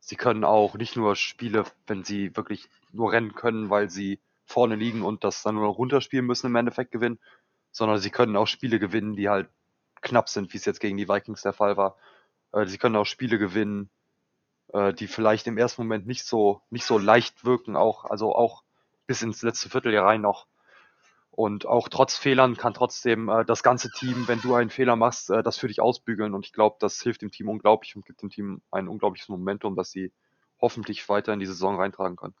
sie 0.00 0.16
können 0.16 0.44
auch 0.44 0.74
nicht 0.74 0.96
nur 0.96 1.16
Spiele, 1.16 1.64
wenn 1.86 2.04
sie 2.04 2.36
wirklich 2.36 2.68
nur 2.92 3.12
rennen 3.12 3.34
können, 3.34 3.70
weil 3.70 3.90
sie 3.90 4.20
vorne 4.44 4.76
liegen 4.76 5.02
und 5.02 5.24
das 5.24 5.42
dann 5.42 5.54
nur 5.54 5.64
noch 5.64 5.78
runterspielen 5.78 6.26
müssen, 6.26 6.46
im 6.46 6.56
Endeffekt 6.56 6.92
gewinnen, 6.92 7.18
sondern 7.72 7.98
sie 7.98 8.10
können 8.10 8.36
auch 8.36 8.46
Spiele 8.46 8.78
gewinnen, 8.78 9.16
die 9.16 9.28
halt 9.28 9.48
knapp 10.06 10.28
sind, 10.28 10.52
wie 10.52 10.56
es 10.56 10.64
jetzt 10.64 10.80
gegen 10.80 10.96
die 10.96 11.08
Vikings 11.08 11.42
der 11.42 11.52
Fall 11.52 11.76
war. 11.76 11.96
Äh, 12.52 12.66
sie 12.66 12.78
können 12.78 12.96
auch 12.96 13.06
Spiele 13.06 13.38
gewinnen, 13.38 13.90
äh, 14.72 14.92
die 14.94 15.06
vielleicht 15.06 15.46
im 15.46 15.58
ersten 15.58 15.82
Moment 15.82 16.06
nicht 16.06 16.24
so, 16.24 16.62
nicht 16.70 16.84
so 16.84 16.98
leicht 16.98 17.44
wirken, 17.44 17.76
auch, 17.76 18.04
also 18.04 18.34
auch 18.34 18.62
bis 19.06 19.22
ins 19.22 19.42
letzte 19.42 19.68
Vierteljahr 19.68 20.06
rein 20.06 20.20
noch. 20.20 20.46
Und 21.30 21.66
auch 21.66 21.90
trotz 21.90 22.16
Fehlern 22.16 22.56
kann 22.56 22.72
trotzdem 22.72 23.28
äh, 23.28 23.44
das 23.44 23.62
ganze 23.62 23.90
Team, 23.90 24.26
wenn 24.26 24.40
du 24.40 24.54
einen 24.54 24.70
Fehler 24.70 24.96
machst, 24.96 25.28
äh, 25.30 25.42
das 25.42 25.58
für 25.58 25.68
dich 25.68 25.80
ausbügeln. 25.80 26.34
Und 26.34 26.46
ich 26.46 26.52
glaube, 26.52 26.76
das 26.80 27.00
hilft 27.02 27.20
dem 27.20 27.30
Team 27.30 27.48
unglaublich 27.48 27.94
und 27.94 28.06
gibt 28.06 28.22
dem 28.22 28.30
Team 28.30 28.62
ein 28.70 28.88
unglaubliches 28.88 29.28
Momentum, 29.28 29.76
das 29.76 29.90
sie 29.90 30.12
hoffentlich 30.60 31.06
weiter 31.08 31.34
in 31.34 31.40
die 31.40 31.46
Saison 31.46 31.76
reintragen 31.76 32.16
können. 32.16 32.34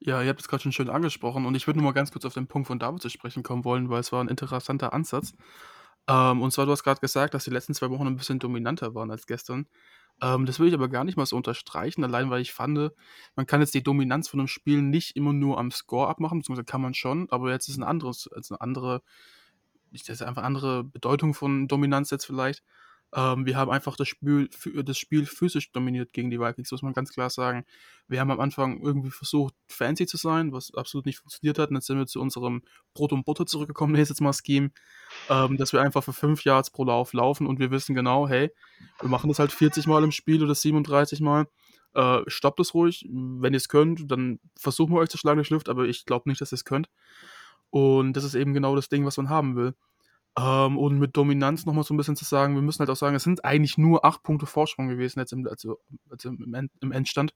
Ja, 0.00 0.20
ihr 0.20 0.28
habt 0.28 0.40
es 0.40 0.48
gerade 0.48 0.62
schon 0.62 0.72
schön 0.72 0.90
angesprochen 0.90 1.46
und 1.46 1.54
ich 1.54 1.66
würde 1.66 1.78
nur 1.78 1.88
mal 1.88 1.94
ganz 1.94 2.10
kurz 2.10 2.24
auf 2.24 2.34
den 2.34 2.48
Punkt 2.48 2.66
von 2.66 2.78
David 2.78 3.00
zu 3.00 3.08
sprechen 3.08 3.42
kommen 3.42 3.64
wollen, 3.64 3.88
weil 3.88 4.00
es 4.00 4.12
war 4.12 4.22
ein 4.22 4.28
interessanter 4.28 4.92
Ansatz. 4.92 5.32
Ähm, 6.08 6.42
und 6.42 6.50
zwar, 6.52 6.66
du 6.66 6.72
hast 6.72 6.82
gerade 6.82 7.00
gesagt, 7.00 7.34
dass 7.34 7.44
die 7.44 7.50
letzten 7.50 7.74
zwei 7.74 7.90
Wochen 7.90 8.06
ein 8.06 8.16
bisschen 8.16 8.38
dominanter 8.38 8.94
waren 8.94 9.10
als 9.10 9.26
gestern. 9.26 9.66
Ähm, 10.20 10.46
das 10.46 10.60
will 10.60 10.68
ich 10.68 10.74
aber 10.74 10.88
gar 10.88 11.04
nicht 11.04 11.16
mal 11.16 11.26
so 11.26 11.36
unterstreichen, 11.36 12.04
allein 12.04 12.30
weil 12.30 12.42
ich 12.42 12.52
fand, 12.52 12.92
man 13.36 13.46
kann 13.46 13.60
jetzt 13.60 13.74
die 13.74 13.82
Dominanz 13.82 14.28
von 14.28 14.40
einem 14.40 14.48
Spiel 14.48 14.82
nicht 14.82 15.16
immer 15.16 15.32
nur 15.32 15.58
am 15.58 15.70
Score 15.70 16.08
abmachen, 16.08 16.38
beziehungsweise 16.38 16.64
kann 16.64 16.80
man 16.82 16.94
schon, 16.94 17.28
aber 17.30 17.50
jetzt 17.50 17.68
ist 17.68 17.78
ein 17.78 17.82
anderes, 17.82 18.28
also 18.32 18.54
eine 18.54 18.60
andere, 18.60 19.02
das 19.90 20.08
ist 20.08 20.22
einfach 20.22 20.42
andere 20.44 20.84
Bedeutung 20.84 21.34
von 21.34 21.68
Dominanz 21.68 22.10
jetzt 22.10 22.24
vielleicht. 22.26 22.62
Ähm, 23.14 23.44
wir 23.44 23.56
haben 23.56 23.70
einfach 23.70 23.96
das 23.96 24.08
Spiel, 24.08 24.48
das 24.84 24.96
Spiel 24.96 25.26
physisch 25.26 25.70
dominiert 25.72 26.12
gegen 26.12 26.30
die 26.30 26.40
Vikings, 26.40 26.70
muss 26.70 26.82
man 26.82 26.94
ganz 26.94 27.12
klar 27.12 27.28
sagen. 27.28 27.64
Wir 28.08 28.20
haben 28.20 28.30
am 28.30 28.40
Anfang 28.40 28.80
irgendwie 28.80 29.10
versucht, 29.10 29.54
fancy 29.68 30.06
zu 30.06 30.16
sein, 30.16 30.52
was 30.52 30.72
absolut 30.74 31.04
nicht 31.04 31.18
funktioniert 31.18 31.58
hat. 31.58 31.70
Und 31.70 31.76
jetzt 31.76 31.86
sind 31.86 31.98
wir 31.98 32.06
zu 32.06 32.20
unserem 32.20 32.62
Brot 32.94 33.12
und 33.12 33.24
Butter 33.24 33.44
zurückgekommen, 33.44 33.94
jetzt 33.96 34.20
mal 34.20 34.32
Scheme, 34.32 34.70
ähm, 35.28 35.58
dass 35.58 35.72
wir 35.72 35.82
einfach 35.82 36.02
für 36.02 36.12
5 36.14 36.42
Yards 36.44 36.70
pro 36.70 36.84
Lauf 36.84 37.12
laufen 37.12 37.46
und 37.46 37.58
wir 37.58 37.70
wissen 37.70 37.94
genau, 37.94 38.28
hey, 38.28 38.50
wir 39.00 39.08
machen 39.08 39.28
das 39.28 39.38
halt 39.38 39.52
40 39.52 39.86
Mal 39.86 40.04
im 40.04 40.12
Spiel 40.12 40.42
oder 40.42 40.54
37 40.54 41.20
Mal. 41.20 41.46
Äh, 41.94 42.20
stoppt 42.26 42.60
es 42.60 42.72
ruhig. 42.72 43.06
Wenn 43.10 43.52
ihr 43.52 43.58
es 43.58 43.68
könnt, 43.68 44.10
dann 44.10 44.40
versuchen 44.56 44.94
wir 44.94 45.00
euch 45.00 45.10
zu 45.10 45.18
schlagen 45.18 45.36
durch 45.36 45.50
Luft, 45.50 45.68
aber 45.68 45.84
ich 45.84 46.06
glaube 46.06 46.30
nicht, 46.30 46.40
dass 46.40 46.52
ihr 46.52 46.56
es 46.56 46.64
könnt. 46.64 46.88
Und 47.68 48.14
das 48.14 48.24
ist 48.24 48.34
eben 48.34 48.54
genau 48.54 48.76
das 48.76 48.88
Ding, 48.88 49.04
was 49.04 49.16
man 49.16 49.28
haben 49.28 49.56
will. 49.56 49.74
Ähm, 50.38 50.78
und 50.78 50.98
mit 50.98 51.16
Dominanz 51.16 51.66
nochmal 51.66 51.84
so 51.84 51.92
ein 51.92 51.98
bisschen 51.98 52.16
zu 52.16 52.24
sagen, 52.24 52.54
wir 52.54 52.62
müssen 52.62 52.80
halt 52.80 52.90
auch 52.90 52.96
sagen, 52.96 53.14
es 53.16 53.22
sind 53.22 53.44
eigentlich 53.44 53.76
nur 53.76 54.04
acht 54.04 54.22
Punkte 54.22 54.46
Vorsprung 54.46 54.88
gewesen 54.88 55.18
jetzt 55.18 55.32
im, 55.32 55.46
also, 55.46 55.78
also 56.10 56.30
im, 56.30 56.54
End, 56.54 56.72
im 56.80 56.92
Endstand. 56.92 57.34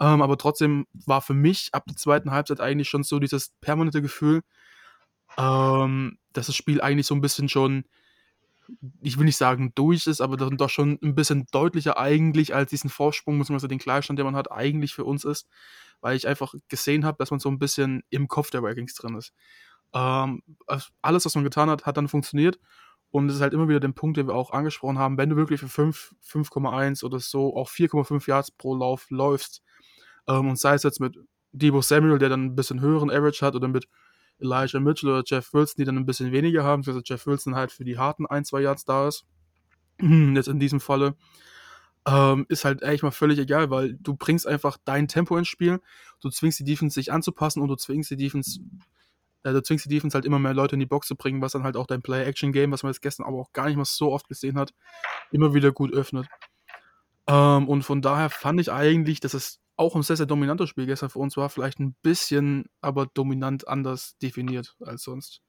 Ähm, 0.00 0.22
aber 0.22 0.36
trotzdem 0.36 0.86
war 0.92 1.22
für 1.22 1.34
mich 1.34 1.70
ab 1.72 1.84
der 1.86 1.96
zweiten 1.96 2.30
Halbzeit 2.32 2.60
eigentlich 2.60 2.88
schon 2.88 3.04
so 3.04 3.18
dieses 3.18 3.50
permanente 3.60 4.02
Gefühl, 4.02 4.42
ähm, 5.38 6.18
dass 6.32 6.46
das 6.46 6.56
Spiel 6.56 6.80
eigentlich 6.80 7.06
so 7.06 7.14
ein 7.14 7.20
bisschen 7.20 7.48
schon, 7.48 7.84
ich 9.00 9.18
will 9.18 9.24
nicht 9.26 9.36
sagen 9.36 9.72
durch 9.74 10.06
ist, 10.06 10.20
aber 10.20 10.36
doch 10.36 10.70
schon 10.70 10.98
ein 11.02 11.14
bisschen 11.14 11.46
deutlicher 11.52 11.96
eigentlich 11.98 12.54
als 12.54 12.70
diesen 12.70 12.90
Vorsprung, 12.90 13.38
beziehungsweise 13.38 13.68
den 13.68 13.78
Gleichstand, 13.78 14.18
den 14.18 14.26
man 14.26 14.36
hat, 14.36 14.50
eigentlich 14.50 14.94
für 14.94 15.04
uns 15.04 15.24
ist. 15.24 15.46
Weil 16.00 16.16
ich 16.16 16.26
einfach 16.28 16.54
gesehen 16.68 17.04
habe, 17.04 17.16
dass 17.18 17.30
man 17.30 17.40
so 17.40 17.48
ein 17.48 17.58
bisschen 17.58 18.02
im 18.10 18.28
Kopf 18.28 18.50
der 18.50 18.62
Vikings 18.62 18.94
drin 18.94 19.16
ist. 19.16 19.32
Ähm, 19.96 20.42
alles, 21.00 21.24
was 21.24 21.34
man 21.34 21.44
getan 21.44 21.70
hat, 21.70 21.86
hat 21.86 21.96
dann 21.96 22.08
funktioniert. 22.08 22.58
Und 23.10 23.30
es 23.30 23.36
ist 23.36 23.40
halt 23.40 23.54
immer 23.54 23.68
wieder 23.68 23.80
der 23.80 23.88
Punkt, 23.88 24.18
den 24.18 24.26
wir 24.26 24.34
auch 24.34 24.50
angesprochen 24.50 24.98
haben, 24.98 25.16
wenn 25.16 25.30
du 25.30 25.36
wirklich 25.36 25.60
für 25.60 25.66
5,1 25.66 27.02
oder 27.02 27.18
so 27.18 27.56
auch 27.56 27.70
4,5 27.70 28.28
Yards 28.28 28.50
pro 28.50 28.74
Lauf 28.74 29.06
läufst, 29.10 29.62
ähm, 30.28 30.50
und 30.50 30.58
sei 30.58 30.74
es 30.74 30.82
jetzt 30.82 31.00
mit 31.00 31.16
Debo 31.52 31.80
Samuel, 31.80 32.18
der 32.18 32.28
dann 32.28 32.44
ein 32.44 32.56
bisschen 32.56 32.80
höheren 32.80 33.10
Average 33.10 33.46
hat, 33.46 33.54
oder 33.54 33.68
mit 33.68 33.88
Elijah 34.38 34.80
Mitchell 34.80 35.08
oder 35.08 35.22
Jeff 35.24 35.54
Wilson, 35.54 35.76
die 35.78 35.84
dann 35.84 35.96
ein 35.96 36.04
bisschen 36.04 36.32
weniger 36.32 36.62
haben, 36.62 36.82
also 36.86 37.00
Jeff 37.02 37.26
Wilson 37.26 37.54
halt 37.54 37.72
für 37.72 37.84
die 37.84 37.96
harten 37.96 38.26
1, 38.26 38.48
2 38.48 38.60
Yards 38.60 38.84
da 38.84 39.08
ist, 39.08 39.24
jetzt 40.00 40.48
in 40.48 40.60
diesem 40.60 40.80
Falle, 40.80 41.14
ähm, 42.06 42.44
ist 42.48 42.64
halt 42.64 42.82
eigentlich 42.82 43.02
mal 43.02 43.12
völlig 43.12 43.38
egal, 43.38 43.70
weil 43.70 43.94
du 43.94 44.14
bringst 44.14 44.46
einfach 44.46 44.76
dein 44.84 45.08
Tempo 45.08 45.38
ins 45.38 45.48
Spiel, 45.48 45.80
du 46.20 46.28
zwingst 46.28 46.60
die 46.60 46.64
Defense 46.64 46.94
sich 46.94 47.12
anzupassen 47.12 47.62
und 47.62 47.68
du 47.68 47.76
zwingst 47.76 48.10
die 48.10 48.16
Defense 48.16 48.60
äh, 49.46 49.52
du 49.52 49.62
zwingst 49.62 49.84
die 49.84 49.88
Defense 49.88 50.14
halt 50.14 50.24
immer 50.24 50.38
mehr 50.38 50.54
Leute 50.54 50.74
in 50.74 50.80
die 50.80 50.86
Box 50.86 51.06
zu 51.06 51.14
bringen, 51.14 51.40
was 51.40 51.52
dann 51.52 51.62
halt 51.62 51.76
auch 51.76 51.86
dein 51.86 52.02
Play-Action-Game, 52.02 52.72
was 52.72 52.82
man 52.82 52.92
jetzt 52.92 53.00
gestern 53.00 53.24
aber 53.24 53.38
auch 53.38 53.52
gar 53.52 53.66
nicht 53.66 53.76
mal 53.76 53.84
so 53.84 54.12
oft 54.12 54.28
gesehen 54.28 54.58
hat, 54.58 54.74
immer 55.30 55.54
wieder 55.54 55.70
gut 55.70 55.92
öffnet. 55.92 56.26
Ähm, 57.28 57.68
und 57.68 57.82
von 57.82 58.02
daher 58.02 58.28
fand 58.28 58.60
ich 58.60 58.72
eigentlich, 58.72 59.20
dass 59.20 59.34
es 59.34 59.60
auch 59.76 59.94
ein 59.94 60.02
sehr, 60.02 60.16
sehr 60.16 60.26
dominantes 60.26 60.68
Spiel 60.68 60.86
gestern 60.86 61.10
für 61.10 61.20
uns 61.20 61.36
war, 61.36 61.48
vielleicht 61.48 61.78
ein 61.78 61.94
bisschen, 62.02 62.64
aber 62.80 63.06
dominant 63.06 63.68
anders 63.68 64.16
definiert 64.18 64.74
als 64.80 65.02
sonst. 65.02 65.42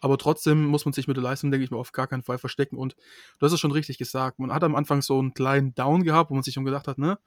Aber 0.00 0.16
trotzdem 0.18 0.64
muss 0.64 0.86
man 0.86 0.94
sich 0.94 1.06
mit 1.06 1.16
der 1.16 1.24
Leistung, 1.24 1.50
denke 1.50 1.62
ich 1.62 1.70
mal, 1.70 1.76
auf 1.76 1.92
gar 1.92 2.06
keinen 2.06 2.22
Fall 2.22 2.38
verstecken. 2.38 2.76
Und 2.76 2.96
du 3.38 3.46
hast 3.46 3.52
es 3.52 3.60
schon 3.60 3.70
richtig 3.70 3.98
gesagt. 3.98 4.38
Man 4.38 4.52
hat 4.52 4.64
am 4.64 4.74
Anfang 4.74 5.02
so 5.02 5.18
einen 5.18 5.34
kleinen 5.34 5.74
Down 5.74 6.04
gehabt, 6.04 6.30
wo 6.30 6.34
man 6.34 6.42
sich 6.42 6.54
schon 6.54 6.64
gedacht 6.64 6.88
hat, 6.88 6.96
ne, 6.96 7.18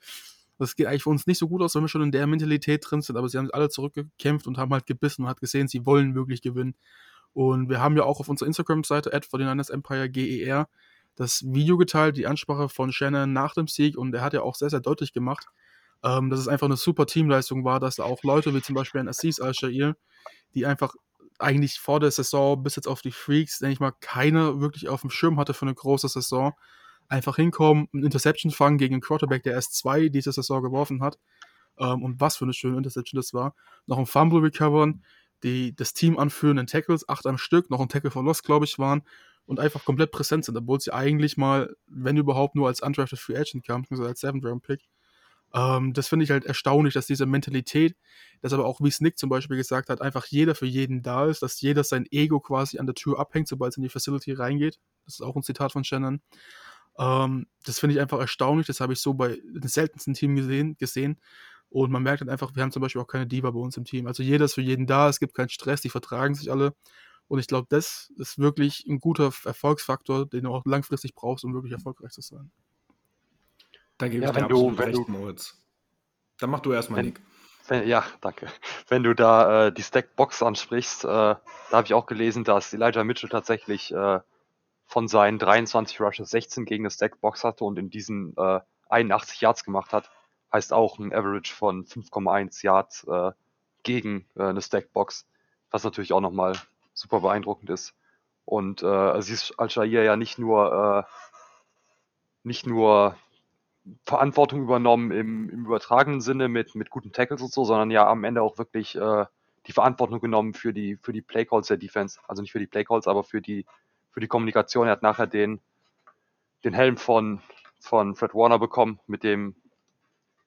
das 0.58 0.76
geht 0.76 0.88
eigentlich 0.88 1.04
für 1.04 1.10
uns 1.10 1.28
nicht 1.28 1.40
so 1.40 1.48
gut 1.48 1.62
aus, 1.62 1.76
wenn 1.76 1.84
wir 1.84 1.88
schon 1.88 2.04
in 2.04 2.12
der 2.12 2.28
Mentalität 2.28 2.84
drin 2.90 3.02
sind, 3.02 3.18
aber 3.18 3.28
sie 3.30 3.38
haben 3.38 3.50
alle 3.52 3.70
zurückgekämpft 3.70 4.48
und 4.48 4.58
haben 4.58 4.72
halt 4.72 4.86
gebissen 4.86 5.24
und 5.24 5.30
hat 5.30 5.40
gesehen, 5.40 5.68
sie 5.68 5.86
wollen 5.86 6.16
wirklich 6.16 6.42
gewinnen. 6.42 6.76
Und 7.34 7.70
wir 7.70 7.82
haben 7.82 7.98
ja 7.98 8.04
auch 8.04 8.20
auf 8.20 8.30
unserer 8.30 8.48
Instagram-Seite, 8.48 9.14
at 9.14 9.28
49 9.32 9.74
Empire 9.74 10.10
GER, 10.10 10.68
das 11.16 11.44
Video 11.44 11.78
geteilt, 11.78 12.18
die 12.18 12.28
Ansprache 12.28 12.70
von 12.70 12.92
Shannon 12.92 13.34
nach 13.34 13.54
dem 13.54 13.68
Sieg 13.68 13.98
und 13.98 14.14
er 14.14 14.22
hat 14.22 14.34
ja 14.34 14.42
auch 14.42 14.56
sehr, 14.56 14.70
sehr 14.70 14.80
deutlich 14.80 15.14
gemacht, 15.14 15.48
ähm, 16.04 16.30
dass 16.30 16.40
es 16.40 16.48
einfach 16.48 16.66
eine 16.66 16.78
super 16.78 17.06
Teamleistung 17.06 17.64
war, 17.64 17.80
dass 17.80 17.96
da 17.96 18.04
auch 18.04 18.24
Leute 18.24 18.54
wie 18.54 18.62
zum 18.62 18.76
Beispiel 18.76 19.02
ein 19.02 19.08
Assis 19.08 19.40
Al-Shair, 19.40 19.96
die 20.54 20.66
einfach 20.66 20.96
eigentlich 21.40 21.80
vor 21.80 22.00
der 22.00 22.12
Saison 22.12 22.62
bis 22.62 22.76
jetzt 22.76 22.88
auf 22.88 23.02
die 23.02 23.12
Freaks, 23.12 23.60
denke 23.60 23.74
ich 23.74 23.80
mal, 23.80 23.94
keiner 24.00 24.62
wirklich 24.62 24.90
auf 24.90 25.02
dem 25.02 25.10
Schirm 25.10 25.40
hatte 25.40 25.54
für 25.54 25.66
eine 25.66 25.76
große 25.76 26.08
Saison, 26.08 26.54
einfach 27.08 27.36
hinkommen, 27.38 27.88
ein 27.94 28.04
Interception 28.04 28.52
fangen 28.52 28.78
gegen 28.78 28.96
einen 28.96 29.02
Quarterback, 29.02 29.44
der 29.44 29.54
erst 29.54 29.76
zwei 29.76 30.10
diese 30.10 30.32
Saison 30.32 30.62
geworfen 30.64 31.02
hat. 31.02 31.20
Ähm, 31.78 32.04
und 32.04 32.20
was 32.22 32.38
für 32.38 32.46
eine 32.46 32.54
schöne 32.54 32.78
Interception 32.78 33.18
das 33.20 33.34
war. 33.34 33.56
Noch 33.88 33.98
ein 33.98 34.06
Fumble 34.06 34.42
recovern, 34.42 35.04
die 35.44 35.76
das 35.76 35.94
Team 35.94 36.18
anführen 36.18 36.58
in 36.58 36.68
Tackles, 36.68 37.08
acht 37.10 37.26
am 37.28 37.38
Stück, 37.38 37.70
noch 37.70 37.82
ein 37.82 37.90
Tackle 37.90 38.12
for 38.12 38.24
Loss, 38.24 38.44
glaube 38.44 38.66
ich, 38.66 38.80
waren. 38.80 39.04
und 39.46 39.60
einfach 39.60 39.84
komplett 39.86 40.12
präsent 40.12 40.46
sind, 40.46 40.58
obwohl 40.58 40.80
sie 40.80 40.94
eigentlich 40.94 41.38
mal, 41.38 41.76
wenn 41.88 42.18
überhaupt, 42.18 42.56
nur 42.56 42.68
als 42.68 42.82
undrafted 42.82 43.20
Free 43.20 43.38
Agent 43.38 43.66
kamen, 43.66 43.86
also 43.90 44.06
als 44.06 44.22
Seventh 44.22 44.46
Round 44.46 44.64
Pick. 44.64 44.82
Ähm, 45.54 45.94
das 45.94 46.08
finde 46.08 46.24
ich 46.24 46.32
halt 46.32 46.46
erstaunlich, 46.46 46.94
dass 46.94 47.08
diese 47.08 47.26
Mentalität, 47.26 47.96
dass 48.42 48.54
aber 48.54 48.66
auch, 48.66 48.82
wie 48.82 48.92
Snick 48.92 49.18
zum 49.18 49.30
Beispiel 49.30 49.58
gesagt 49.58 49.90
hat, 49.90 50.02
einfach 50.02 50.26
jeder 50.28 50.56
für 50.56 50.66
jeden 50.66 51.04
da 51.04 51.28
ist, 51.28 51.44
dass 51.44 51.62
jeder 51.62 51.84
sein 51.84 52.06
Ego 52.12 52.40
quasi 52.40 52.80
an 52.80 52.88
der 52.88 52.96
Tür 52.96 53.20
abhängt, 53.20 53.48
sobald 53.48 53.74
es 53.74 53.78
in 53.78 53.84
die 53.84 53.90
Facility 53.90 54.34
reingeht. 54.34 54.80
Das 55.06 55.16
ist 55.16 55.22
auch 55.22 55.36
ein 55.36 55.44
Zitat 55.44 55.74
von 55.74 55.84
Shannon. 55.84 56.22
Ähm, 56.98 57.48
das 57.66 57.80
finde 57.80 57.96
ich 57.96 58.02
einfach 58.02 58.20
erstaunlich. 58.20 58.68
Das 58.68 58.80
habe 58.80 58.94
ich 58.94 59.00
so 59.00 59.14
bei 59.14 59.40
den 59.44 59.68
seltensten 59.68 60.14
Team 60.14 60.36
gesehen, 60.36 60.78
gesehen. 60.78 61.20
Und 61.70 61.92
man 61.92 62.04
merkt 62.04 62.22
halt 62.22 62.30
einfach, 62.30 62.56
wir 62.56 62.62
haben 62.62 62.72
zum 62.72 62.82
Beispiel 62.82 63.02
auch 63.02 63.08
keine 63.08 63.26
Diva 63.26 63.50
bei 63.50 63.60
uns 63.60 63.78
im 63.78 63.86
Team. 63.86 64.06
Also 64.06 64.22
jeder 64.22 64.46
ist 64.46 64.54
für 64.54 64.62
jeden 64.62 64.86
da, 64.86 65.10
es 65.10 65.20
gibt 65.20 65.34
keinen 65.34 65.50
Stress, 65.50 65.82
die 65.82 65.90
vertragen 65.90 66.36
sich 66.36 66.52
alle. 66.52 66.76
Und 67.28 67.40
ich 67.40 67.48
glaube, 67.48 67.68
das 67.70 68.12
ist 68.18 68.38
wirklich 68.38 68.86
ein 68.88 69.00
guter 69.00 69.32
Erfolgsfaktor, 69.44 70.28
den 70.28 70.44
du 70.44 70.54
auch 70.54 70.66
langfristig 70.66 71.16
brauchst, 71.16 71.44
um 71.44 71.54
wirklich 71.54 71.74
erfolgreich 71.74 72.12
zu 72.12 72.22
sein. 72.22 72.52
Da 73.98 74.08
gebe 74.08 74.24
ja, 74.24 74.30
ich 74.30 74.36
dir 74.36 74.44
absolut 74.44 74.80
du, 74.80 74.84
recht, 74.84 74.98
du, 74.98 75.06
Moritz. 75.08 75.58
Dann 76.40 76.50
mach 76.50 76.60
du 76.60 76.74
erstmal, 76.74 77.04
Nick. 77.04 77.22
Wenn, 77.68 77.88
ja, 77.88 78.06
danke. 78.22 78.48
Wenn 78.90 79.04
du 79.04 79.16
da 79.16 79.68
äh, 79.68 79.74
die 79.74 79.84
Stackbox 79.84 80.44
ansprichst, 80.44 81.06
äh, 81.06 81.08
da 81.08 81.42
habe 81.72 81.88
ich 81.88 81.94
auch 81.94 82.06
gelesen, 82.06 82.44
dass 82.44 82.74
Elijah 82.74 83.04
Mitchell 83.04 83.30
tatsächlich 83.30 83.92
äh, 83.94 84.20
von 84.94 85.08
seinen 85.08 85.40
23 85.40 86.00
Rushes 86.00 86.30
16 86.30 86.66
gegen 86.66 86.84
eine 86.84 86.92
Stackbox 86.92 87.44
hatte 87.44 87.64
und 87.64 87.80
in 87.80 87.90
diesen 87.90 88.36
81 88.90 89.42
äh, 89.42 89.46
Yards 89.46 89.64
gemacht 89.64 89.92
hat. 89.92 90.12
Heißt 90.54 90.72
auch 90.72 91.00
ein 91.00 91.12
Average 91.12 91.52
von 91.52 91.84
5,1 91.84 92.64
Yards 92.64 93.04
äh, 93.06 93.32
gegen 93.82 94.28
äh, 94.36 94.44
eine 94.44 94.62
Stackbox, 94.62 95.26
was 95.72 95.84
natürlich 95.84 96.14
auch 96.14 96.22
nochmal 96.22 96.56
super 96.94 97.22
beeindruckend 97.22 97.72
ist. 97.72 97.96
Und 98.46 98.84
äh, 98.84 99.20
sie 99.24 99.34
ist 99.34 99.56
Al-Shair 99.58 100.04
ja 100.04 100.16
nicht 100.16 100.38
nur, 100.38 101.08
äh, 101.08 101.12
nicht 102.44 102.68
nur 102.68 103.16
Verantwortung 104.06 104.62
übernommen 104.62 105.10
im, 105.10 105.50
im 105.50 105.66
übertragenen 105.66 106.22
Sinne 106.22 106.50
mit, 106.50 106.76
mit 106.76 106.92
guten 106.92 107.12
Tackles 107.12 107.42
und 107.42 107.52
so, 107.52 107.64
sondern 107.64 107.90
ja 107.90 108.08
am 108.08 108.26
Ende 108.26 108.44
auch 108.44 108.60
wirklich 108.60 108.96
äh, 108.96 109.26
die 109.66 109.74
Verantwortung 109.74 110.20
genommen 110.20 110.54
für 110.54 110.72
die, 110.72 110.98
für 110.98 111.14
die 111.14 111.24
Playcalls 111.24 111.66
der 111.66 111.78
Defense. 111.78 112.20
Also 112.28 112.44
nicht 112.44 112.52
für 112.52 112.60
die 112.60 112.68
Playcalls, 112.68 113.08
aber 113.08 113.24
für 113.24 113.42
die, 113.42 113.66
für 114.14 114.20
die 114.20 114.28
Kommunikation. 114.28 114.88
Er 114.88 114.94
hat 114.94 115.02
nachher 115.02 115.28
den, 115.28 115.60
den 116.64 116.74
Helm 116.74 116.98
von, 116.98 117.42
von 117.80 118.16
Fred 118.16 118.34
Warner 118.34 118.60
bekommen 118.60 119.00
mit 119.08 119.24
dem, 119.24 119.56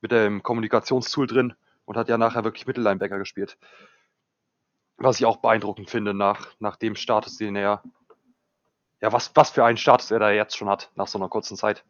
mit 0.01 0.13
dem 0.13 0.43
Kommunikationstool 0.43 1.27
drin 1.27 1.55
und 1.85 1.97
hat 1.97 2.09
ja 2.09 2.17
nachher 2.17 2.45
wirklich 2.45 2.67
Mittellinebacker 2.67 3.19
gespielt. 3.19 3.59
Was 4.97 5.21
ich 5.21 5.27
auch 5.27 5.39
beeindruckend 5.39 5.91
finde 5.91 6.15
nach, 6.15 6.49
nach 6.59 6.77
dem 6.77 6.95
Status, 6.95 7.37
den 7.37 7.57
er, 7.57 7.83
ja, 9.01 9.13
was, 9.13 9.33
was 9.35 9.51
für 9.51 9.65
einen 9.65 9.77
Status 9.77 10.11
er 10.11 10.21
da 10.21 10.31
jetzt 10.31 10.57
schon 10.57 10.69
hat, 10.69 10.91
nach 10.95 11.09
so 11.09 11.19
einer 11.19 11.29
kurzen 11.29 11.57
Zeit. 11.57 11.85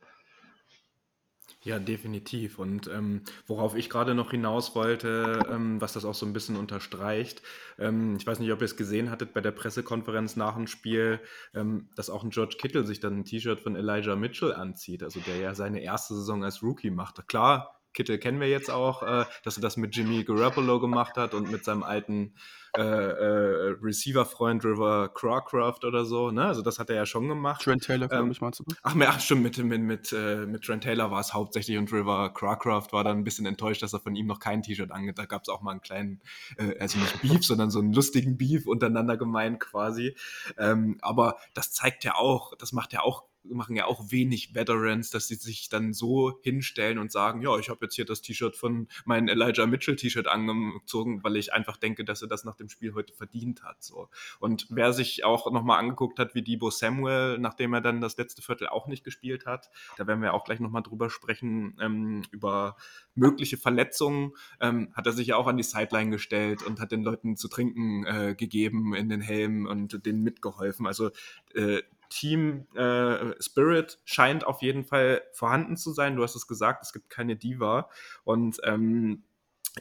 Ja, 1.66 1.80
definitiv. 1.80 2.60
Und 2.60 2.86
ähm, 2.86 3.22
worauf 3.48 3.74
ich 3.74 3.90
gerade 3.90 4.14
noch 4.14 4.30
hinaus 4.30 4.76
wollte, 4.76 5.40
ähm, 5.50 5.80
was 5.80 5.94
das 5.94 6.04
auch 6.04 6.14
so 6.14 6.24
ein 6.24 6.32
bisschen 6.32 6.54
unterstreicht, 6.54 7.42
ähm, 7.76 8.14
ich 8.16 8.24
weiß 8.24 8.38
nicht, 8.38 8.52
ob 8.52 8.60
ihr 8.60 8.66
es 8.66 8.76
gesehen 8.76 9.10
hattet 9.10 9.34
bei 9.34 9.40
der 9.40 9.50
Pressekonferenz 9.50 10.36
nach 10.36 10.54
dem 10.54 10.68
Spiel, 10.68 11.18
ähm, 11.54 11.88
dass 11.96 12.08
auch 12.08 12.22
ein 12.22 12.30
George 12.30 12.54
Kittle 12.60 12.84
sich 12.84 13.00
dann 13.00 13.18
ein 13.18 13.24
T-Shirt 13.24 13.58
von 13.58 13.74
Elijah 13.74 14.14
Mitchell 14.14 14.54
anzieht, 14.54 15.02
also 15.02 15.18
der 15.18 15.38
ja 15.38 15.56
seine 15.56 15.80
erste 15.80 16.14
Saison 16.14 16.44
als 16.44 16.62
Rookie 16.62 16.90
machte. 16.90 17.24
Klar, 17.24 17.75
Kittel 17.96 18.18
kennen 18.18 18.38
wir 18.38 18.48
jetzt 18.48 18.70
auch, 18.70 19.02
äh, 19.02 19.24
dass 19.42 19.56
er 19.56 19.62
das 19.62 19.76
mit 19.76 19.96
Jimmy 19.96 20.22
Garoppolo 20.22 20.78
gemacht 20.78 21.16
hat 21.16 21.34
und 21.34 21.50
mit 21.50 21.64
seinem 21.64 21.82
alten 21.82 22.34
äh, 22.76 22.82
äh, 22.82 23.76
Receiver-Freund 23.82 24.62
River 24.62 25.08
Crawcraft 25.14 25.84
oder 25.84 26.04
so. 26.04 26.30
Ne? 26.30 26.44
Also 26.44 26.60
das 26.60 26.78
hat 26.78 26.90
er 26.90 26.96
ja 26.96 27.06
schon 27.06 27.26
gemacht. 27.26 27.62
Trent 27.62 27.84
Taylor, 27.84 28.06
glaube 28.06 28.24
ähm, 28.24 28.30
ich, 28.30 28.40
meinst 28.42 28.60
du? 28.60 28.64
Ach, 28.82 28.94
ach 29.00 29.20
stimmt, 29.20 29.44
mit, 29.44 29.56
mit, 29.56 29.80
mit, 29.80 30.12
äh, 30.12 30.44
mit 30.44 30.62
Trent 30.62 30.82
Taylor 30.82 31.10
war 31.10 31.20
es 31.20 31.32
hauptsächlich 31.32 31.78
und 31.78 31.90
River 31.90 32.34
Crawcraft 32.34 32.88
war 32.92 33.02
dann 33.02 33.18
ein 33.18 33.24
bisschen 33.24 33.46
enttäuscht, 33.46 33.82
dass 33.82 33.94
er 33.94 34.00
von 34.00 34.14
ihm 34.14 34.26
noch 34.26 34.40
kein 34.40 34.62
T-Shirt 34.62 34.90
angeht. 34.90 35.18
Da 35.18 35.24
gab 35.24 35.42
es 35.42 35.48
auch 35.48 35.62
mal 35.62 35.70
einen 35.70 35.80
kleinen, 35.80 36.20
äh, 36.58 36.78
also 36.78 36.98
nicht 36.98 37.22
Beef, 37.22 37.44
sondern 37.46 37.70
so 37.70 37.78
einen 37.78 37.94
lustigen 37.94 38.36
Beef 38.36 38.66
untereinander 38.66 39.16
gemeint 39.16 39.58
quasi. 39.58 40.14
Ähm, 40.58 40.98
aber 41.00 41.38
das 41.54 41.72
zeigt 41.72 42.04
ja 42.04 42.16
auch, 42.16 42.54
das 42.58 42.72
macht 42.72 42.92
ja 42.92 43.00
auch 43.00 43.24
machen 43.50 43.76
ja 43.76 43.86
auch 43.86 44.10
wenig 44.10 44.54
Veterans, 44.54 45.10
dass 45.10 45.28
sie 45.28 45.34
sich 45.36 45.68
dann 45.68 45.92
so 45.92 46.38
hinstellen 46.42 46.98
und 46.98 47.12
sagen, 47.12 47.42
ja, 47.42 47.56
ich 47.58 47.68
habe 47.68 47.84
jetzt 47.86 47.94
hier 47.94 48.04
das 48.04 48.22
T-Shirt 48.22 48.56
von 48.56 48.88
meinem 49.04 49.28
Elijah 49.28 49.66
Mitchell 49.66 49.96
T-Shirt 49.96 50.26
angezogen, 50.26 51.22
weil 51.22 51.36
ich 51.36 51.52
einfach 51.52 51.76
denke, 51.76 52.04
dass 52.04 52.22
er 52.22 52.28
das 52.28 52.44
nach 52.44 52.56
dem 52.56 52.68
Spiel 52.68 52.94
heute 52.94 53.14
verdient 53.14 53.62
hat. 53.62 53.82
So. 53.82 54.08
Und 54.40 54.66
wer 54.70 54.92
sich 54.92 55.24
auch 55.24 55.50
nochmal 55.50 55.78
angeguckt 55.78 56.18
hat, 56.18 56.34
wie 56.34 56.42
Debo 56.42 56.70
Samuel, 56.70 57.38
nachdem 57.38 57.74
er 57.74 57.80
dann 57.80 58.00
das 58.00 58.16
letzte 58.16 58.42
Viertel 58.42 58.68
auch 58.68 58.86
nicht 58.86 59.04
gespielt 59.04 59.46
hat, 59.46 59.70
da 59.96 60.06
werden 60.06 60.22
wir 60.22 60.34
auch 60.34 60.44
gleich 60.44 60.60
nochmal 60.60 60.82
drüber 60.82 61.10
sprechen, 61.10 61.76
ähm, 61.80 62.22
über 62.30 62.76
mögliche 63.14 63.56
Verletzungen, 63.56 64.32
ähm, 64.60 64.92
hat 64.94 65.06
er 65.06 65.12
sich 65.12 65.28
ja 65.28 65.36
auch 65.36 65.46
an 65.46 65.56
die 65.56 65.62
Sideline 65.62 66.10
gestellt 66.10 66.62
und 66.62 66.80
hat 66.80 66.92
den 66.92 67.02
Leuten 67.02 67.36
zu 67.36 67.48
trinken 67.48 68.04
äh, 68.04 68.34
gegeben 68.36 68.94
in 68.94 69.08
den 69.08 69.20
Helmen 69.20 69.66
und 69.66 70.04
denen 70.06 70.22
mitgeholfen. 70.22 70.86
Also 70.86 71.10
äh, 71.54 71.82
Team 72.08 72.66
äh, 72.74 73.40
Spirit 73.40 73.98
scheint 74.04 74.46
auf 74.46 74.62
jeden 74.62 74.84
Fall 74.84 75.22
vorhanden 75.32 75.76
zu 75.76 75.92
sein. 75.92 76.16
Du 76.16 76.22
hast 76.22 76.36
es 76.36 76.46
gesagt, 76.46 76.82
es 76.82 76.92
gibt 76.92 77.10
keine 77.10 77.36
Diva. 77.36 77.88
Und 78.24 78.58
ähm, 78.64 79.24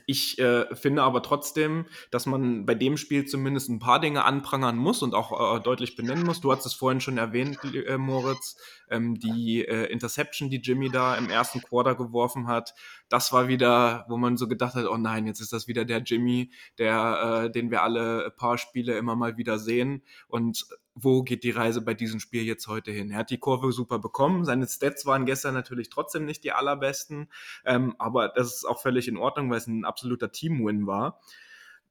ich 0.06 0.38
äh, 0.40 0.74
finde 0.76 1.04
aber 1.04 1.22
trotzdem, 1.24 1.86
dass 2.12 2.26
man 2.26 2.66
bei 2.66 2.76
dem 2.76 2.98
Spiel 2.98 3.26
zumindest 3.26 3.70
ein 3.70 3.80
paar 3.80 4.00
Dinge 4.00 4.26
anprangern 4.26 4.78
muss 4.78 5.02
und 5.02 5.16
auch 5.16 5.58
äh, 5.58 5.62
deutlich 5.62 5.96
benennen 5.96 6.26
muss. 6.26 6.42
Du 6.42 6.52
hast 6.52 6.66
es 6.66 6.74
vorhin 6.74 7.00
schon 7.00 7.18
erwähnt, 7.18 7.60
äh, 7.64 7.98
Moritz, 7.98 8.58
ähm, 8.90 9.16
die 9.16 9.66
äh, 9.66 9.86
Interception, 9.86 10.50
die 10.50 10.58
Jimmy 10.62 10.90
da 10.90 11.16
im 11.16 11.30
ersten 11.30 11.62
Quarter 11.62 11.96
geworfen 11.96 12.48
hat. 12.48 12.74
Das 13.08 13.32
war 13.32 13.48
wieder, 13.48 14.06
wo 14.10 14.18
man 14.18 14.38
so 14.38 14.48
gedacht 14.48 14.76
hat, 14.76 14.86
oh 14.86 14.98
nein, 14.98 15.28
jetzt 15.28 15.40
ist 15.40 15.54
das 15.54 15.68
wieder 15.68 15.86
der 15.86 16.00
Jimmy, 16.00 16.52
der, 16.78 17.46
äh, 17.46 17.52
den 17.52 17.72
wir 17.72 17.82
alle 17.84 18.34
paar 18.36 18.58
Spiele 18.58 18.98
immer 18.98 19.16
mal 19.16 19.38
wieder 19.38 19.60
sehen. 19.60 20.04
Und 20.28 20.66
wo 20.96 21.24
geht 21.24 21.44
die 21.44 21.52
Reise 21.52 21.82
bei 21.82 21.94
diesem 21.94 22.22
Spiel 22.22 22.44
jetzt 22.44 22.68
heute 22.68 22.92
hin? 22.92 23.12
Er 23.12 23.20
hat 23.20 23.30
die 23.30 23.38
Kurve 23.38 23.74
super 23.74 24.00
bekommen. 24.00 24.46
Seine 24.46 24.66
Stats 24.66 25.06
waren 25.06 25.26
gestern 25.26 25.54
natürlich 25.54 25.90
trotzdem 25.90 26.26
nicht 26.26 26.44
die 26.46 26.54
allerbesten, 26.54 27.30
ähm, 27.66 27.96
aber 28.00 28.30
das 28.30 28.56
ist 28.56 28.66
auch 28.66 28.82
völlig 28.82 29.10
in 29.10 29.18
Ordnung, 29.18 29.52
weil 29.52 29.58
es 29.58 29.68
ein 29.68 29.84
absoluter 29.84 30.32
Team-Win 30.32 30.88
war. 30.88 31.20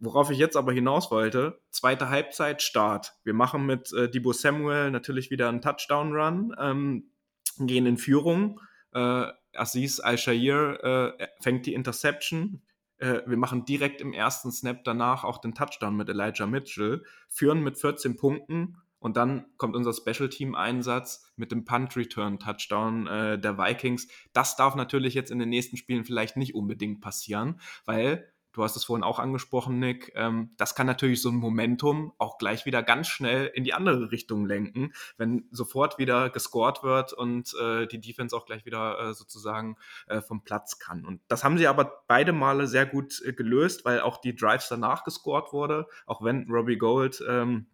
Worauf 0.00 0.30
ich 0.30 0.38
jetzt 0.38 0.56
aber 0.56 0.72
hinaus 0.72 1.10
wollte, 1.10 1.60
zweite 1.70 2.08
Halbzeit, 2.08 2.62
Start. 2.62 3.14
Wir 3.24 3.34
machen 3.34 3.66
mit 3.66 3.92
äh, 3.92 4.10
Debo 4.10 4.32
Samuel 4.32 4.90
natürlich 4.90 5.30
wieder 5.30 5.48
einen 5.48 5.60
Touchdown-Run, 5.60 6.56
ähm, 6.58 7.10
gehen 7.58 7.86
in 7.86 7.98
Führung. 7.98 8.60
Äh, 8.92 9.26
Aziz 9.54 10.00
Al-Shair 10.00 11.14
äh, 11.18 11.26
fängt 11.40 11.66
die 11.66 11.74
Interception. 11.74 12.62
Äh, 12.96 13.20
wir 13.26 13.36
machen 13.36 13.66
direkt 13.66 14.00
im 14.00 14.12
ersten 14.12 14.50
Snap 14.50 14.82
danach 14.84 15.24
auch 15.24 15.38
den 15.38 15.54
Touchdown 15.54 15.94
mit 15.94 16.08
Elijah 16.08 16.46
Mitchell, 16.46 17.04
führen 17.28 17.62
mit 17.62 17.78
14 17.78 18.16
Punkten 18.16 18.78
und 19.04 19.18
dann 19.18 19.44
kommt 19.58 19.76
unser 19.76 19.92
Special 19.92 20.30
Team 20.30 20.54
Einsatz 20.54 21.30
mit 21.36 21.52
dem 21.52 21.66
Punt 21.66 21.94
Return 21.94 22.38
Touchdown 22.38 23.06
äh, 23.06 23.38
der 23.38 23.58
Vikings. 23.58 24.08
Das 24.32 24.56
darf 24.56 24.76
natürlich 24.76 25.12
jetzt 25.12 25.30
in 25.30 25.38
den 25.38 25.50
nächsten 25.50 25.76
Spielen 25.76 26.06
vielleicht 26.06 26.38
nicht 26.38 26.54
unbedingt 26.54 27.02
passieren, 27.02 27.60
weil 27.84 28.32
du 28.54 28.62
hast 28.62 28.76
es 28.76 28.84
vorhin 28.84 29.04
auch 29.04 29.18
angesprochen, 29.18 29.78
Nick, 29.78 30.12
ähm, 30.14 30.52
das 30.56 30.74
kann 30.74 30.86
natürlich 30.86 31.20
so 31.20 31.28
ein 31.28 31.34
Momentum 31.34 32.14
auch 32.16 32.38
gleich 32.38 32.64
wieder 32.64 32.82
ganz 32.82 33.08
schnell 33.08 33.50
in 33.52 33.64
die 33.64 33.74
andere 33.74 34.10
Richtung 34.10 34.46
lenken, 34.46 34.94
wenn 35.18 35.48
sofort 35.50 35.98
wieder 35.98 36.30
gescored 36.30 36.82
wird 36.82 37.12
und 37.12 37.52
äh, 37.60 37.86
die 37.86 38.00
Defense 38.00 38.34
auch 38.34 38.46
gleich 38.46 38.64
wieder 38.64 38.98
äh, 38.98 39.12
sozusagen 39.12 39.76
äh, 40.06 40.22
vom 40.22 40.44
Platz 40.44 40.78
kann. 40.78 41.04
Und 41.04 41.20
das 41.28 41.44
haben 41.44 41.58
sie 41.58 41.66
aber 41.66 42.04
beide 42.08 42.32
Male 42.32 42.66
sehr 42.68 42.86
gut 42.86 43.20
äh, 43.22 43.34
gelöst, 43.34 43.84
weil 43.84 44.00
auch 44.00 44.16
die 44.16 44.34
Drives 44.34 44.68
danach 44.68 45.04
gescored 45.04 45.52
wurde, 45.52 45.88
auch 46.06 46.22
wenn 46.22 46.46
Robbie 46.48 46.78
Gold 46.78 47.22
ähm, 47.28 47.66
äh, 47.66 47.73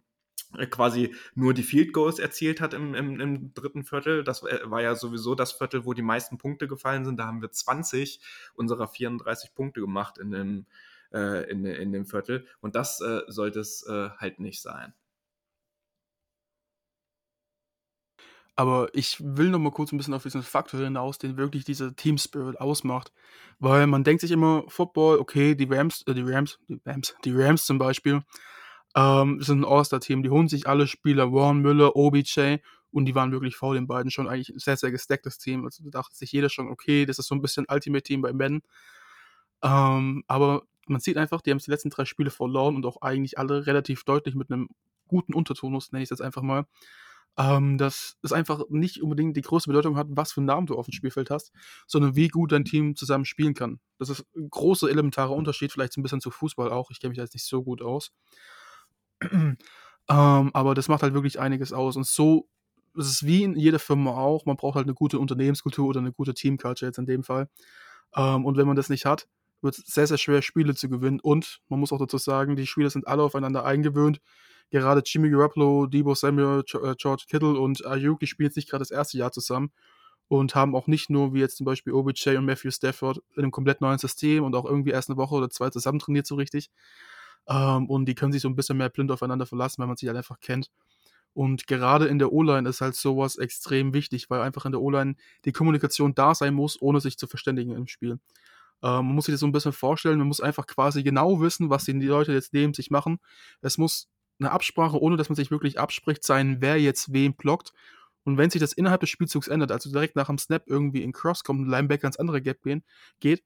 quasi 0.69 1.15
nur 1.35 1.53
die 1.53 1.63
Field 1.63 1.93
Goals 1.93 2.19
erzielt 2.19 2.61
hat 2.61 2.73
im, 2.73 2.93
im, 2.93 3.19
im, 3.19 3.53
dritten 3.53 3.83
Viertel. 3.83 4.23
Das 4.23 4.43
äh, 4.43 4.59
war 4.65 4.81
ja 4.81 4.95
sowieso 4.95 5.35
das 5.35 5.51
Viertel, 5.51 5.85
wo 5.85 5.93
die 5.93 6.01
meisten 6.01 6.37
Punkte 6.37 6.67
gefallen 6.67 7.05
sind. 7.05 7.17
Da 7.17 7.25
haben 7.25 7.41
wir 7.41 7.51
20 7.51 8.19
unserer 8.53 8.87
34 8.87 9.53
Punkte 9.53 9.81
gemacht 9.81 10.17
in 10.17 10.31
dem, 10.31 10.65
äh, 11.13 11.49
in, 11.49 11.65
in 11.65 11.91
dem 11.91 12.05
Viertel. 12.05 12.47
Und 12.59 12.75
das 12.75 13.01
äh, 13.01 13.21
sollte 13.27 13.59
es 13.59 13.85
äh, 13.87 14.09
halt 14.17 14.39
nicht 14.39 14.61
sein. 14.61 14.93
Aber 18.55 18.89
ich 18.93 19.17
will 19.19 19.49
noch 19.49 19.59
mal 19.59 19.71
kurz 19.71 19.91
ein 19.91 19.97
bisschen 19.97 20.13
auf 20.13 20.23
diesen 20.23 20.43
Faktor 20.43 20.81
hinaus, 20.81 21.17
den 21.17 21.37
wirklich 21.37 21.63
dieser 21.63 21.95
Team 21.95 22.17
Spirit 22.17 22.59
ausmacht. 22.59 23.11
Weil 23.59 23.87
man 23.87 24.03
denkt 24.03 24.21
sich 24.21 24.31
immer, 24.31 24.65
Football, 24.67 25.19
okay, 25.19 25.55
die 25.55 25.67
Rams, 25.71 26.03
äh, 26.07 26.13
die 26.13 26.21
Rams, 26.21 26.59
die 26.67 26.79
Rams, 26.85 27.15
die 27.23 27.31
Rams 27.33 27.65
zum 27.65 27.77
Beispiel, 27.77 28.21
ähm, 28.95 29.41
sind 29.41 29.61
ein 29.61 29.65
All-Star-Team. 29.65 30.23
Die 30.23 30.29
holen 30.29 30.47
sich 30.49 30.67
alle 30.67 30.87
Spieler, 30.87 31.31
Warren 31.31 31.59
Müller, 31.61 31.95
OBJ, 31.95 32.57
und 32.91 33.05
die 33.05 33.15
waren 33.15 33.31
wirklich 33.31 33.55
vor 33.55 33.73
den 33.73 33.87
beiden 33.87 34.11
schon 34.11 34.27
eigentlich 34.27 34.49
ein 34.49 34.59
sehr, 34.59 34.75
sehr 34.77 34.91
gestecktes 34.91 35.37
Team. 35.37 35.63
Also 35.65 35.83
da 35.83 35.89
dachte 35.91 36.15
sich 36.15 36.31
jeder 36.31 36.49
schon, 36.49 36.67
okay, 36.69 37.05
das 37.05 37.19
ist 37.19 37.27
so 37.27 37.35
ein 37.35 37.41
bisschen 37.41 37.65
Ultimate-Team 37.69 38.21
bei 38.21 38.33
Ben. 38.33 38.61
Ähm, 39.63 40.23
aber 40.27 40.63
man 40.87 40.99
sieht 40.99 41.17
einfach, 41.17 41.41
die 41.41 41.51
haben 41.51 41.59
die 41.59 41.71
letzten 41.71 41.89
drei 41.89 42.05
Spiele 42.05 42.31
verloren 42.31 42.75
und 42.75 42.85
auch 42.85 43.01
eigentlich 43.01 43.37
alle 43.37 43.65
relativ 43.67 44.03
deutlich 44.03 44.35
mit 44.35 44.51
einem 44.51 44.69
guten 45.07 45.33
Untertonus, 45.33 45.91
nenne 45.91 46.03
ich 46.03 46.09
das 46.09 46.21
einfach 46.21 46.41
mal. 46.41 46.65
ähm, 47.37 47.77
dass 47.77 48.17
es 48.23 48.33
einfach 48.33 48.63
nicht 48.69 49.01
unbedingt 49.01 49.37
die 49.37 49.41
große 49.41 49.67
Bedeutung 49.69 49.97
hat, 49.97 50.07
was 50.11 50.33
für 50.33 50.41
einen 50.41 50.47
Namen 50.47 50.67
du 50.67 50.75
auf 50.77 50.85
dem 50.85 50.93
Spielfeld 50.93 51.29
hast, 51.29 51.53
sondern 51.87 52.15
wie 52.15 52.27
gut 52.27 52.51
dein 52.51 52.65
Team 52.65 52.95
zusammen 52.95 53.25
spielen 53.25 53.53
kann. 53.53 53.79
Das 53.99 54.09
ist 54.09 54.25
ein 54.35 54.49
großer 54.49 54.89
elementarer 54.89 55.31
Unterschied, 55.31 55.71
vielleicht 55.71 55.97
ein 55.97 56.03
bisschen 56.03 56.21
zu 56.21 56.29
Fußball 56.31 56.69
auch. 56.71 56.91
Ich 56.91 56.99
kenne 56.99 57.09
mich 57.11 57.17
da 57.17 57.23
jetzt 57.23 57.33
nicht 57.33 57.45
so 57.47 57.63
gut 57.63 57.81
aus. 57.81 58.11
Ähm, 59.21 59.57
aber 60.07 60.75
das 60.75 60.87
macht 60.87 61.03
halt 61.03 61.13
wirklich 61.13 61.39
einiges 61.39 61.73
aus. 61.73 61.95
Und 61.95 62.05
so 62.07 62.47
es 62.97 63.07
ist 63.07 63.25
wie 63.25 63.43
in 63.43 63.55
jeder 63.55 63.79
Firma 63.79 64.11
auch, 64.11 64.45
man 64.45 64.57
braucht 64.57 64.75
halt 64.75 64.85
eine 64.85 64.93
gute 64.93 65.19
Unternehmenskultur 65.19 65.87
oder 65.87 65.99
eine 65.99 66.11
gute 66.11 66.33
Teamculture 66.33 66.89
jetzt 66.89 66.97
in 66.97 67.05
dem 67.05 67.23
Fall. 67.23 67.47
Ähm, 68.15 68.45
und 68.45 68.57
wenn 68.57 68.67
man 68.67 68.75
das 68.75 68.89
nicht 68.89 69.05
hat, 69.05 69.27
wird 69.61 69.77
es 69.77 69.85
sehr, 69.85 70.07
sehr 70.07 70.17
schwer, 70.17 70.41
Spiele 70.41 70.75
zu 70.75 70.89
gewinnen. 70.89 71.19
Und 71.21 71.59
man 71.69 71.79
muss 71.79 71.91
auch 71.91 71.99
dazu 71.99 72.17
sagen, 72.17 72.55
die 72.55 72.67
Spieler 72.67 72.89
sind 72.89 73.07
alle 73.07 73.23
aufeinander 73.23 73.63
eingewöhnt. 73.63 74.19
Gerade 74.71 75.01
Jimmy 75.05 75.29
Garoppolo, 75.29 75.85
Debo 75.85 76.15
Samuel, 76.15 76.63
äh, 76.83 76.95
George 76.97 77.25
Kittle 77.29 77.59
und 77.59 77.85
Ayuk, 77.85 78.19
die 78.19 78.27
spielen 78.27 78.51
nicht 78.55 78.69
gerade 78.69 78.81
das 78.81 78.91
erste 78.91 79.17
Jahr 79.17 79.31
zusammen 79.31 79.71
und 80.29 80.55
haben 80.55 80.75
auch 80.75 80.87
nicht 80.87 81.09
nur, 81.09 81.33
wie 81.33 81.39
jetzt 81.39 81.57
zum 81.57 81.65
Beispiel 81.65 81.93
OBJ 81.93 82.37
und 82.37 82.45
Matthew 82.45 82.71
Stafford, 82.71 83.21
in 83.35 83.43
einem 83.43 83.51
komplett 83.51 83.81
neuen 83.81 83.97
System 83.97 84.45
und 84.45 84.55
auch 84.55 84.65
irgendwie 84.65 84.91
erst 84.91 85.09
eine 85.09 85.17
Woche 85.17 85.35
oder 85.35 85.49
zwei 85.49 85.69
zusammen 85.69 85.99
trainiert 85.99 86.25
so 86.25 86.35
richtig. 86.35 86.69
Ähm, 87.47 87.89
und 87.89 88.05
die 88.05 88.15
können 88.15 88.31
sich 88.31 88.41
so 88.41 88.49
ein 88.49 88.55
bisschen 88.55 88.77
mehr 88.77 88.89
blind 88.89 89.11
aufeinander 89.11 89.45
verlassen, 89.45 89.79
weil 89.79 89.87
man 89.87 89.97
sich 89.97 90.07
halt 90.07 90.17
einfach 90.17 90.39
kennt. 90.39 90.69
Und 91.33 91.67
gerade 91.67 92.07
in 92.07 92.19
der 92.19 92.31
O-Line 92.33 92.67
ist 92.67 92.81
halt 92.81 92.95
sowas 92.95 93.37
extrem 93.37 93.93
wichtig, 93.93 94.29
weil 94.29 94.41
einfach 94.41 94.65
in 94.65 94.73
der 94.73 94.81
O-Line 94.81 95.15
die 95.45 95.53
Kommunikation 95.53 96.13
da 96.13 96.35
sein 96.35 96.53
muss, 96.53 96.81
ohne 96.81 96.99
sich 96.99 97.17
zu 97.17 97.27
verständigen 97.27 97.71
im 97.71 97.87
Spiel. 97.87 98.19
Ähm, 98.83 99.05
man 99.05 99.15
muss 99.15 99.25
sich 99.25 99.33
das 99.33 99.39
so 99.39 99.47
ein 99.47 99.51
bisschen 99.51 99.73
vorstellen, 99.73 100.17
man 100.17 100.27
muss 100.27 100.41
einfach 100.41 100.67
quasi 100.67 101.03
genau 101.03 101.39
wissen, 101.39 101.69
was 101.69 101.85
die 101.85 101.93
Leute 101.93 102.33
jetzt 102.33 102.53
neben 102.53 102.73
sich 102.73 102.91
machen. 102.91 103.19
Es 103.61 103.77
muss 103.77 104.09
eine 104.39 104.51
Absprache, 104.51 104.99
ohne 104.99 105.17
dass 105.17 105.29
man 105.29 105.35
sich 105.35 105.51
wirklich 105.51 105.79
abspricht, 105.79 106.23
sein, 106.23 106.57
wer 106.59 106.77
jetzt 106.79 107.13
wem 107.13 107.33
blockt. 107.33 107.73
Und 108.23 108.37
wenn 108.37 108.49
sich 108.49 108.61
das 108.61 108.73
innerhalb 108.73 109.01
des 109.01 109.09
Spielzugs 109.09 109.47
ändert, 109.47 109.71
also 109.71 109.91
direkt 109.91 110.15
nach 110.15 110.27
dem 110.27 110.37
Snap 110.37 110.63
irgendwie 110.67 111.03
in 111.03 111.11
Cross 111.11 111.43
kommt, 111.43 111.61
ein 111.61 111.69
Linebacker 111.69 112.07
ins 112.07 112.17
andere 112.17 112.41
Gap 112.41 112.61
gehen, 112.61 112.83
geht, 113.19 113.43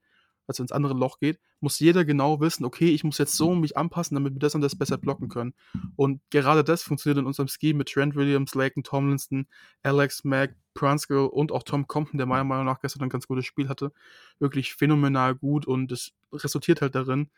also 0.47 0.63
ins 0.63 0.71
andere 0.71 0.93
Loch 0.93 1.19
geht, 1.19 1.39
muss 1.59 1.79
jeder 1.79 2.05
genau 2.05 2.39
wissen, 2.39 2.65
okay, 2.65 2.89
ich 2.89 3.03
muss 3.03 3.17
jetzt 3.17 3.35
so 3.35 3.55
mich 3.55 3.77
anpassen, 3.77 4.15
damit 4.15 4.33
wir 4.33 4.39
das 4.39 4.55
und 4.55 4.61
das 4.61 4.77
besser 4.77 4.97
blocken 4.97 5.29
können. 5.29 5.53
Und 5.95 6.21
gerade 6.29 6.63
das 6.63 6.83
funktioniert 6.83 7.19
in 7.19 7.25
unserem 7.25 7.47
Scheme 7.47 7.79
mit 7.79 7.89
Trent 7.89 8.15
Williams, 8.15 8.53
Laken 8.55 8.83
Tomlinson, 8.83 9.47
Alex 9.83 10.23
Mack, 10.23 10.55
Prunskill 10.73 11.29
und 11.31 11.51
auch 11.51 11.63
Tom 11.63 11.87
Compton, 11.87 12.17
der 12.17 12.27
meiner 12.27 12.43
Meinung 12.43 12.65
nach 12.65 12.79
gestern 12.81 13.03
ein 13.03 13.09
ganz 13.09 13.27
gutes 13.27 13.45
Spiel 13.45 13.69
hatte, 13.69 13.91
wirklich 14.39 14.75
phänomenal 14.75 15.35
gut 15.35 15.65
und 15.65 15.91
es 15.91 16.11
resultiert 16.31 16.81
halt 16.81 16.95
darin, 16.95 17.29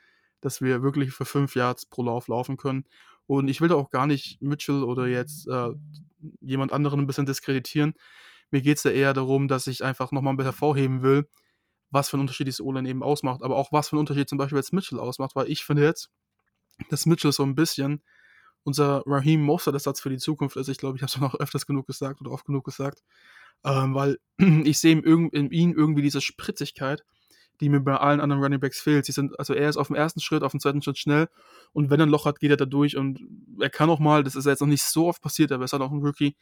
dass 0.41 0.61
wir 0.61 0.81
wirklich 0.81 1.11
für 1.11 1.25
fünf 1.25 1.55
Yards 1.55 1.85
pro 1.85 2.03
Lauf 2.03 2.27
laufen 2.27 2.57
können. 2.57 2.85
Und 3.25 3.49
ich 3.49 3.59
will 3.61 3.69
da 3.69 3.75
auch 3.75 3.89
gar 3.89 4.07
nicht 4.07 4.41
Mitchell 4.41 4.83
oder 4.83 5.07
jetzt 5.07 5.47
äh, 5.47 5.69
jemand 6.41 6.71
anderen 6.71 7.01
ein 7.01 7.07
bisschen 7.07 7.25
diskreditieren. 7.25 7.93
Mir 8.51 8.61
geht 8.61 8.77
es 8.77 8.83
da 8.83 8.89
eher 8.89 9.13
darum, 9.13 9.47
dass 9.47 9.67
ich 9.67 9.83
einfach 9.83 10.11
nochmal 10.11 10.33
ein 10.33 10.37
bisschen 10.37 10.53
hervorheben 10.53 11.01
will, 11.01 11.27
was 11.89 12.09
für 12.09 12.15
einen 12.15 12.21
Unterschied 12.21 12.47
diese 12.47 12.63
O-Line 12.63 12.89
eben 12.89 13.03
ausmacht, 13.03 13.43
aber 13.43 13.55
auch 13.55 13.71
was 13.71 13.89
für 13.89 13.93
einen 13.93 14.01
Unterschied 14.01 14.29
zum 14.29 14.37
Beispiel 14.37 14.57
jetzt 14.57 14.73
Mitchell 14.73 14.99
ausmacht, 14.99 15.35
weil 15.35 15.49
ich 15.49 15.63
finde 15.63 15.83
jetzt, 15.83 16.09
dass 16.89 17.05
Mitchell 17.05 17.31
so 17.31 17.43
ein 17.43 17.55
bisschen 17.55 18.03
unser 18.63 19.03
Raheem 19.05 19.41
Mostert-Ersatz 19.41 20.01
für 20.01 20.09
die 20.09 20.17
Zukunft 20.17 20.57
ist. 20.57 20.67
Ich 20.67 20.77
glaube, 20.77 20.97
ich 20.97 21.01
habe 21.01 21.09
es 21.09 21.17
noch 21.17 21.39
öfters 21.39 21.65
genug 21.65 21.87
gesagt 21.87 22.19
oder 22.19 22.31
oft 22.31 22.45
genug 22.45 22.65
gesagt, 22.65 23.01
ähm, 23.63 23.95
weil 23.95 24.17
ich 24.37 24.79
sehe 24.79 24.99
in, 24.99 25.29
in 25.29 25.51
ihm 25.51 25.73
irgendwie 25.73 26.01
diese 26.01 26.21
Spritzigkeit, 26.21 27.03
die 27.61 27.69
mir 27.69 27.79
bei 27.79 27.95
allen 27.95 28.19
anderen 28.19 28.43
Running 28.43 28.59
Backs 28.59 28.79
fehlt. 28.79 29.05
Sie 29.05 29.13
sind, 29.13 29.39
also 29.39 29.53
er 29.53 29.69
ist 29.69 29.77
auf 29.77 29.87
dem 29.87 29.95
ersten 29.95 30.19
Schritt, 30.19 30.43
auf 30.43 30.51
dem 30.51 30.59
zweiten 30.59 30.81
Schritt 30.81 30.97
schnell 30.97 31.27
und 31.71 31.89
wenn 31.89 31.99
er 31.99 32.05
ein 32.05 32.11
Loch 32.11 32.25
hat, 32.25 32.39
geht 32.39 32.51
er 32.51 32.57
da 32.57 32.65
durch 32.65 32.97
und 32.97 33.19
er 33.59 33.69
kann 33.69 33.89
auch 33.89 33.99
mal, 33.99 34.23
das 34.23 34.35
ist 34.35 34.45
jetzt 34.45 34.59
noch 34.59 34.67
nicht 34.67 34.83
so 34.83 35.07
oft 35.07 35.21
passiert, 35.21 35.51
aber 35.51 35.63
er 35.63 35.65
ist 35.65 35.73
halt 35.73 35.81
auch 35.81 35.91
ein 35.91 36.03
Rookie, 36.03 36.35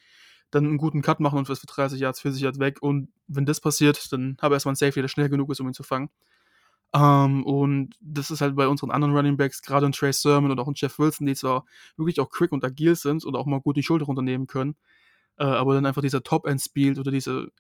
dann 0.52 0.66
einen 0.66 0.78
guten 0.78 1.02
Cut 1.02 1.20
machen 1.20 1.38
und 1.38 1.48
für 1.48 1.56
30 1.56 2.00
Yards, 2.00 2.22
40 2.22 2.42
Yards 2.42 2.60
weg. 2.60 2.82
Und 2.82 3.10
wenn 3.28 3.46
das 3.46 3.60
passiert, 3.60 4.12
dann 4.12 4.38
habe 4.42 4.54
ich 4.54 4.58
erstmal 4.58 4.72
einen 4.72 4.78
Safety, 4.78 5.02
der 5.02 5.08
schnell 5.08 5.30
genug 5.30 5.50
ist, 5.52 5.60
um 5.60 5.68
ihn 5.68 5.74
zu 5.74 5.84
fangen. 5.84 6.10
Ähm, 6.94 7.44
und 7.46 7.96
das 8.00 8.32
ist 8.32 8.42
halt 8.42 8.56
bei 8.56 8.68
unseren 8.68 8.92
anderen 8.92 9.16
Running 9.16 9.36
Backs, 9.36 9.62
gerade 9.62 9.86
in 9.86 9.92
Trey 9.92 10.14
Sermon 10.14 10.52
und 10.52 10.60
auch 10.60 10.68
in 10.68 10.76
Jeff 10.78 10.98
Wilson, 10.98 11.28
die 11.28 11.36
zwar 11.36 11.66
wirklich 11.98 12.20
auch 12.22 12.30
quick 12.30 12.52
und 12.54 12.64
agil 12.64 12.96
sind 12.96 13.26
und 13.26 13.36
auch 13.36 13.46
mal 13.46 13.60
gut 13.60 13.76
die 13.76 13.84
Schulter 13.84 14.06
runternehmen 14.06 14.48
können, 14.48 14.76
äh, 15.38 15.44
aber 15.44 15.74
dann 15.74 15.86
einfach 15.86 16.02
dieser 16.02 16.24
Top-End-Speed 16.24 16.98
oder 16.98 17.12
diese, 17.12 17.52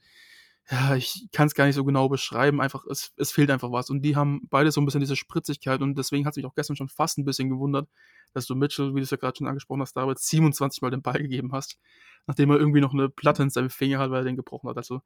ja, 0.71 0.95
ich 0.95 1.27
kann 1.31 1.45
es 1.45 1.53
gar 1.53 1.65
nicht 1.65 1.75
so 1.75 1.85
genau 1.85 2.09
beschreiben, 2.09 2.59
einfach, 2.59 2.85
es, 2.87 3.13
es 3.17 3.31
fehlt 3.31 3.51
einfach 3.51 3.71
was. 3.71 3.91
Und 3.91 4.01
die 4.01 4.15
haben 4.15 4.47
beide 4.49 4.71
so 4.71 4.81
ein 4.81 4.85
bisschen 4.85 4.99
diese 4.99 5.15
Spritzigkeit 5.15 5.81
und 5.81 5.95
deswegen 5.95 6.25
hat 6.25 6.33
es 6.33 6.37
mich 6.37 6.45
auch 6.45 6.55
gestern 6.55 6.75
schon 6.75 6.89
fast 6.89 7.19
ein 7.19 7.25
bisschen 7.25 7.49
gewundert, 7.49 7.87
dass 8.33 8.47
du 8.47 8.55
Mitchell, 8.55 8.95
wie 8.95 8.99
du 8.99 9.03
es 9.03 9.11
ja 9.11 9.17
gerade 9.17 9.37
schon 9.37 9.47
angesprochen 9.47 9.81
hast, 9.81 9.95
David, 9.95 10.17
27 10.17 10.81
Mal 10.81 10.89
den 10.89 11.03
Ball 11.03 11.21
gegeben 11.21 11.51
hast, 11.51 11.77
nachdem 12.25 12.49
er 12.49 12.57
irgendwie 12.57 12.81
noch 12.81 12.93
eine 12.93 13.09
Platte 13.09 13.43
in 13.43 13.51
seinem 13.51 13.69
Finger 13.69 13.99
hat, 13.99 14.09
weil 14.09 14.21
er 14.21 14.25
den 14.25 14.37
gebrochen 14.37 14.67
hat. 14.69 14.77
Also, 14.77 15.01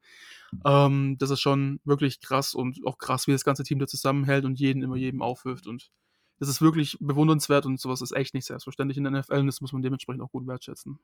ähm, 0.64 1.16
das 1.18 1.28
ist 1.28 1.40
schon 1.40 1.80
wirklich 1.84 2.20
krass 2.20 2.54
und 2.54 2.78
auch 2.86 2.96
krass, 2.96 3.26
wie 3.26 3.32
das 3.32 3.44
ganze 3.44 3.62
Team 3.62 3.78
da 3.78 3.86
zusammenhält 3.86 4.46
und 4.46 4.58
jeden 4.58 4.82
immer 4.82 4.96
jedem 4.96 5.20
aufwirft 5.20 5.66
und 5.66 5.90
das 6.38 6.48
ist 6.48 6.62
wirklich 6.62 6.96
bewundernswert 7.00 7.66
und 7.66 7.78
sowas 7.78 8.00
ist 8.00 8.12
echt 8.12 8.32
nicht 8.32 8.46
selbstverständlich 8.46 8.96
in 8.96 9.04
der 9.04 9.12
NFL 9.12 9.40
und 9.40 9.46
das 9.46 9.60
muss 9.60 9.74
man 9.74 9.82
dementsprechend 9.82 10.22
auch 10.22 10.32
gut 10.32 10.46
wertschätzen. 10.46 10.98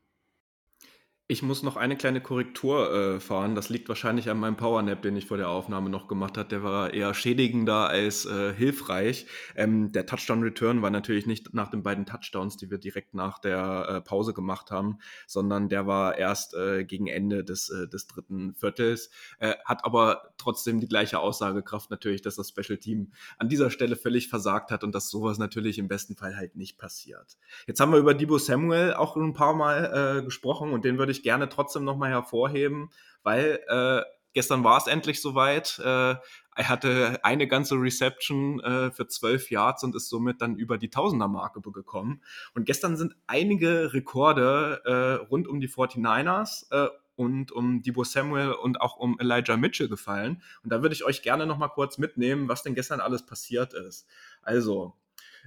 Ich 1.29 1.43
muss 1.43 1.65
noch 1.65 1.75
eine 1.77 1.97
kleine 1.97 2.21
Korrektur 2.21 2.93
äh, 3.17 3.21
fahren. 3.21 3.57
Das 3.57 3.69
liegt 3.69 3.89
wahrscheinlich 3.89 4.31
an 4.31 4.39
meinem 4.39 4.57
Powernap, 4.57 5.03
den 5.03 5.17
ich 5.17 5.27
vor 5.27 5.37
der 5.37 5.49
Aufnahme 5.49 5.91
noch 5.91 6.07
gemacht 6.07 6.39
habe. 6.39 6.49
Der 6.49 6.63
war 6.63 6.95
eher 6.95 7.15
schädigender 7.15 7.89
als 7.89 8.27
äh, 8.27 8.55
hilfreich. 8.55 9.27
Ähm, 9.57 9.91
der 9.91 10.07
Touchdown-Return 10.07 10.83
war 10.83 10.91
natürlich 10.91 11.27
nicht 11.27 11.53
nach 11.53 11.69
den 11.69 11.83
beiden 11.83 12.07
Touchdowns, 12.07 12.57
die 12.59 12.71
wir 12.71 12.79
direkt 12.79 13.15
nach 13.15 13.41
der 13.41 13.87
äh, 13.89 14.01
Pause 14.03 14.35
gemacht 14.35 14.71
haben, 14.71 14.99
sondern 15.27 15.69
der 15.69 15.89
war 15.89 16.17
erst 16.17 16.55
äh, 16.55 16.85
gegen 16.85 17.09
Ende 17.09 17.43
des, 17.43 17.71
äh, 17.71 17.89
des 17.89 18.07
dritten 18.07 18.55
Viertels. 18.55 19.11
Äh, 19.41 19.55
hat 19.65 19.85
aber 19.85 20.33
trotzdem 20.47 20.81
die 20.81 20.89
gleiche 20.89 21.19
Aussagekraft 21.19 21.91
natürlich, 21.91 22.23
dass 22.23 22.37
das 22.37 22.49
Special 22.49 22.79
Team 22.79 23.13
an 23.39 23.49
dieser 23.49 23.71
Stelle 23.71 23.97
völlig 23.97 24.29
versagt 24.29 24.71
hat 24.71 24.85
und 24.85 24.95
dass 24.95 25.11
sowas 25.11 25.39
natürlich 25.39 25.79
im 25.79 25.89
besten 25.89 26.15
Fall 26.15 26.37
halt 26.37 26.55
nicht 26.55 26.79
passiert. 26.79 27.37
Jetzt 27.67 27.81
haben 27.81 27.93
wir 27.93 27.99
über 27.99 28.15
Debo 28.15 28.39
Samuel 28.39 28.95
auch 28.95 29.17
ein 29.17 29.35
paar 29.35 29.55
Mal 29.55 30.23
gesprochen 30.25 30.73
und 30.73 30.85
den 30.85 30.99
würde 30.99 31.13
ich 31.13 31.23
gerne 31.23 31.49
trotzdem 31.49 31.85
nochmal 31.85 32.11
hervorheben, 32.11 32.91
weil 33.23 33.61
äh, 33.69 34.03
gestern 34.37 34.65
war 34.65 34.77
es 34.77 34.87
endlich 34.87 35.23
soweit. 35.23 35.79
Äh, 35.79 36.15
er 36.57 36.69
hatte 36.69 37.21
eine 37.23 37.49
ganze 37.49 37.75
Reception 37.77 38.61
äh, 38.61 38.91
für 38.91 39.09
zwölf 39.09 39.51
Yards 39.51 39.83
und 39.83 39.97
ist 39.97 40.11
somit 40.11 40.43
dann 40.43 40.57
über 40.57 40.79
die 40.79 40.91
Tausender-Marke 40.91 41.61
gekommen. 41.61 42.23
Und 42.55 42.67
gestern 42.67 42.97
sind 42.97 43.17
einige 43.27 43.95
Rekorde 43.95 44.83
äh, 44.85 45.25
rund 45.25 45.49
um 45.49 45.61
die 45.61 45.69
49ers 45.69 46.71
äh, 46.71 46.91
und 47.17 47.51
um 47.53 47.83
Debo 47.83 48.05
Samuel 48.05 48.53
und 48.53 48.81
auch 48.81 48.97
um 48.97 49.19
Elijah 49.19 49.57
Mitchell 49.57 49.89
gefallen. 49.89 50.43
Und 50.63 50.73
da 50.73 50.83
würde 50.83 50.95
ich 50.95 51.05
euch 51.05 51.23
gerne 51.23 51.47
noch 51.47 51.59
mal 51.59 51.69
kurz 51.69 51.99
mitnehmen, 51.99 52.49
was 52.49 52.63
denn 52.63 52.75
gestern 52.75 53.01
alles 53.01 53.27
passiert 53.27 53.75
ist. 53.75 54.07
Also, 54.43 54.95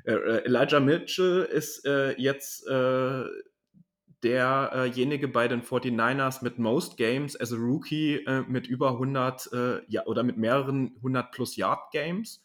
äh, 0.04 0.14
äh 0.14 0.46
Elijah 0.46 0.80
Mitchell 0.80 1.44
ist 1.44 1.86
äh, 1.86 2.20
jetzt 2.20 2.68
äh, 2.68 3.24
derjenige 4.24 5.28
bei 5.28 5.48
den 5.48 5.62
49ers 5.62 6.44
mit 6.44 6.60
most 6.60 6.98
Games 6.98 7.40
as 7.40 7.54
a 7.54 7.56
Rookie 7.56 8.16
äh, 8.26 8.44
mit 8.48 8.68
über 8.68 8.92
100 8.92 9.54
äh, 9.54 9.82
ja, 9.88 10.06
oder 10.06 10.24
mit 10.24 10.38
mehreren 10.38 10.96
100 10.98 11.32
plus 11.32 11.56
Yard 11.56 11.92
Games. 11.92 12.44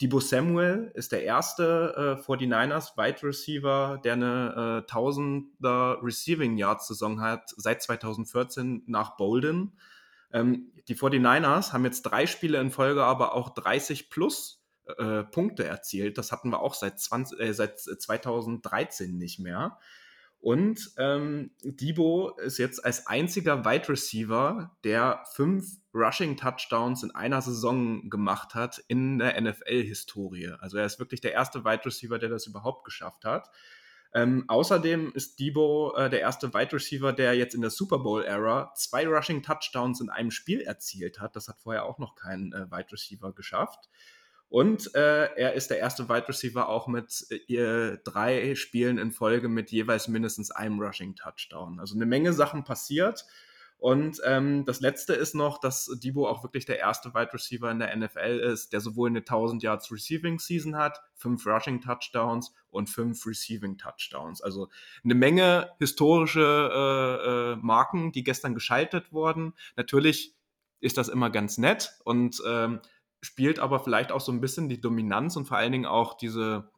Debo 0.00 0.18
Samuel 0.18 0.90
ist 0.94 1.12
der 1.12 1.22
erste 1.22 2.18
äh, 2.18 2.22
49ers 2.22 2.96
Wide 2.96 3.22
Receiver, 3.22 4.00
der 4.02 4.14
eine 4.14 4.84
äh, 4.88 4.92
1000er 4.92 6.02
Receiving 6.02 6.56
Yards 6.56 6.88
Saison 6.88 7.20
hat 7.20 7.50
seit 7.56 7.82
2014 7.82 8.82
nach 8.86 9.16
Bolden. 9.16 9.78
Ähm, 10.32 10.72
die 10.88 10.96
49ers 10.96 11.72
haben 11.72 11.84
jetzt 11.84 12.02
drei 12.02 12.26
Spiele 12.26 12.60
in 12.60 12.72
Folge 12.72 13.04
aber 13.04 13.34
auch 13.34 13.50
30 13.50 14.10
plus 14.10 14.64
äh, 14.98 15.22
Punkte 15.22 15.64
erzielt. 15.64 16.18
Das 16.18 16.32
hatten 16.32 16.50
wir 16.50 16.60
auch 16.60 16.74
seit, 16.74 16.98
20, 16.98 17.38
äh, 17.40 17.54
seit 17.54 17.78
2013 17.78 19.16
nicht 19.16 19.38
mehr. 19.38 19.78
Und 20.44 20.92
ähm, 20.98 21.52
Debo 21.62 22.32
ist 22.36 22.58
jetzt 22.58 22.84
als 22.84 23.06
einziger 23.06 23.64
Wide 23.64 23.88
Receiver, 23.88 24.76
der 24.84 25.24
fünf 25.32 25.64
Rushing 25.94 26.36
Touchdowns 26.36 27.02
in 27.02 27.12
einer 27.12 27.40
Saison 27.40 28.10
gemacht 28.10 28.54
hat 28.54 28.84
in 28.88 29.18
der 29.18 29.40
NFL-Historie. 29.40 30.50
Also 30.60 30.76
er 30.76 30.84
ist 30.84 30.98
wirklich 30.98 31.22
der 31.22 31.32
erste 31.32 31.64
Wide 31.64 31.86
Receiver, 31.86 32.18
der 32.18 32.28
das 32.28 32.46
überhaupt 32.46 32.84
geschafft 32.84 33.24
hat. 33.24 33.48
Ähm, 34.12 34.44
außerdem 34.46 35.12
ist 35.14 35.40
Debo 35.40 35.94
äh, 35.96 36.10
der 36.10 36.20
erste 36.20 36.52
Wide 36.52 36.74
Receiver, 36.74 37.14
der 37.14 37.32
jetzt 37.32 37.54
in 37.54 37.62
der 37.62 37.70
Super 37.70 38.00
Bowl-Ära 38.00 38.74
zwei 38.74 39.08
Rushing 39.08 39.42
Touchdowns 39.42 40.02
in 40.02 40.10
einem 40.10 40.30
Spiel 40.30 40.60
erzielt 40.60 41.22
hat. 41.22 41.36
Das 41.36 41.48
hat 41.48 41.58
vorher 41.58 41.86
auch 41.86 41.98
noch 41.98 42.16
kein 42.16 42.52
äh, 42.52 42.70
Wide 42.70 42.92
Receiver 42.92 43.32
geschafft. 43.32 43.88
Und 44.48 44.94
äh, 44.94 45.24
er 45.34 45.54
ist 45.54 45.70
der 45.70 45.78
erste 45.78 46.08
Wide 46.08 46.28
Receiver 46.28 46.68
auch 46.68 46.86
mit 46.86 47.26
äh, 47.48 47.98
drei 48.04 48.54
Spielen 48.54 48.98
in 48.98 49.10
Folge 49.10 49.48
mit 49.48 49.70
jeweils 49.70 50.06
mindestens 50.08 50.50
einem 50.50 50.80
Rushing 50.80 51.16
Touchdown. 51.16 51.80
Also 51.80 51.96
eine 51.96 52.06
Menge 52.06 52.32
Sachen 52.32 52.64
passiert. 52.64 53.24
Und 53.84 54.20
ähm, 54.24 54.64
das 54.64 54.80
letzte 54.80 55.12
ist 55.12 55.34
noch, 55.34 55.58
dass 55.58 55.90
Debo 56.02 56.26
auch 56.26 56.42
wirklich 56.42 56.64
der 56.64 56.78
erste 56.78 57.12
Wide 57.12 57.34
Receiver 57.34 57.70
in 57.70 57.80
der 57.80 57.94
NFL 57.94 58.40
ist, 58.40 58.72
der 58.72 58.80
sowohl 58.80 59.10
eine 59.10 59.18
1000 59.18 59.62
Yards 59.62 59.92
Receiving 59.92 60.38
Season 60.38 60.76
hat, 60.76 61.02
fünf 61.14 61.44
Rushing 61.46 61.82
Touchdowns 61.82 62.54
und 62.70 62.88
fünf 62.88 63.26
Receiving 63.26 63.76
Touchdowns. 63.76 64.40
Also 64.40 64.68
eine 65.02 65.14
Menge 65.14 65.70
historische 65.78 66.40
äh, 66.40 67.52
äh, 67.52 67.56
Marken, 67.56 68.10
die 68.12 68.24
gestern 68.24 68.54
geschaltet 68.54 69.12
wurden. 69.12 69.52
Natürlich 69.76 70.34
ist 70.80 70.96
das 70.96 71.08
immer 71.08 71.28
ganz 71.28 71.58
nett 71.58 71.92
und 72.04 72.40
ähm, 72.46 72.80
spielt 73.24 73.58
aber 73.58 73.80
vielleicht 73.80 74.12
auch 74.12 74.20
so 74.20 74.32
ein 74.32 74.40
bisschen 74.40 74.68
die 74.68 74.80
Dominanz 74.80 75.36
und 75.36 75.46
vor 75.46 75.56
allen 75.56 75.72
Dingen 75.72 75.86
auch 75.86 76.14
diese 76.14 76.70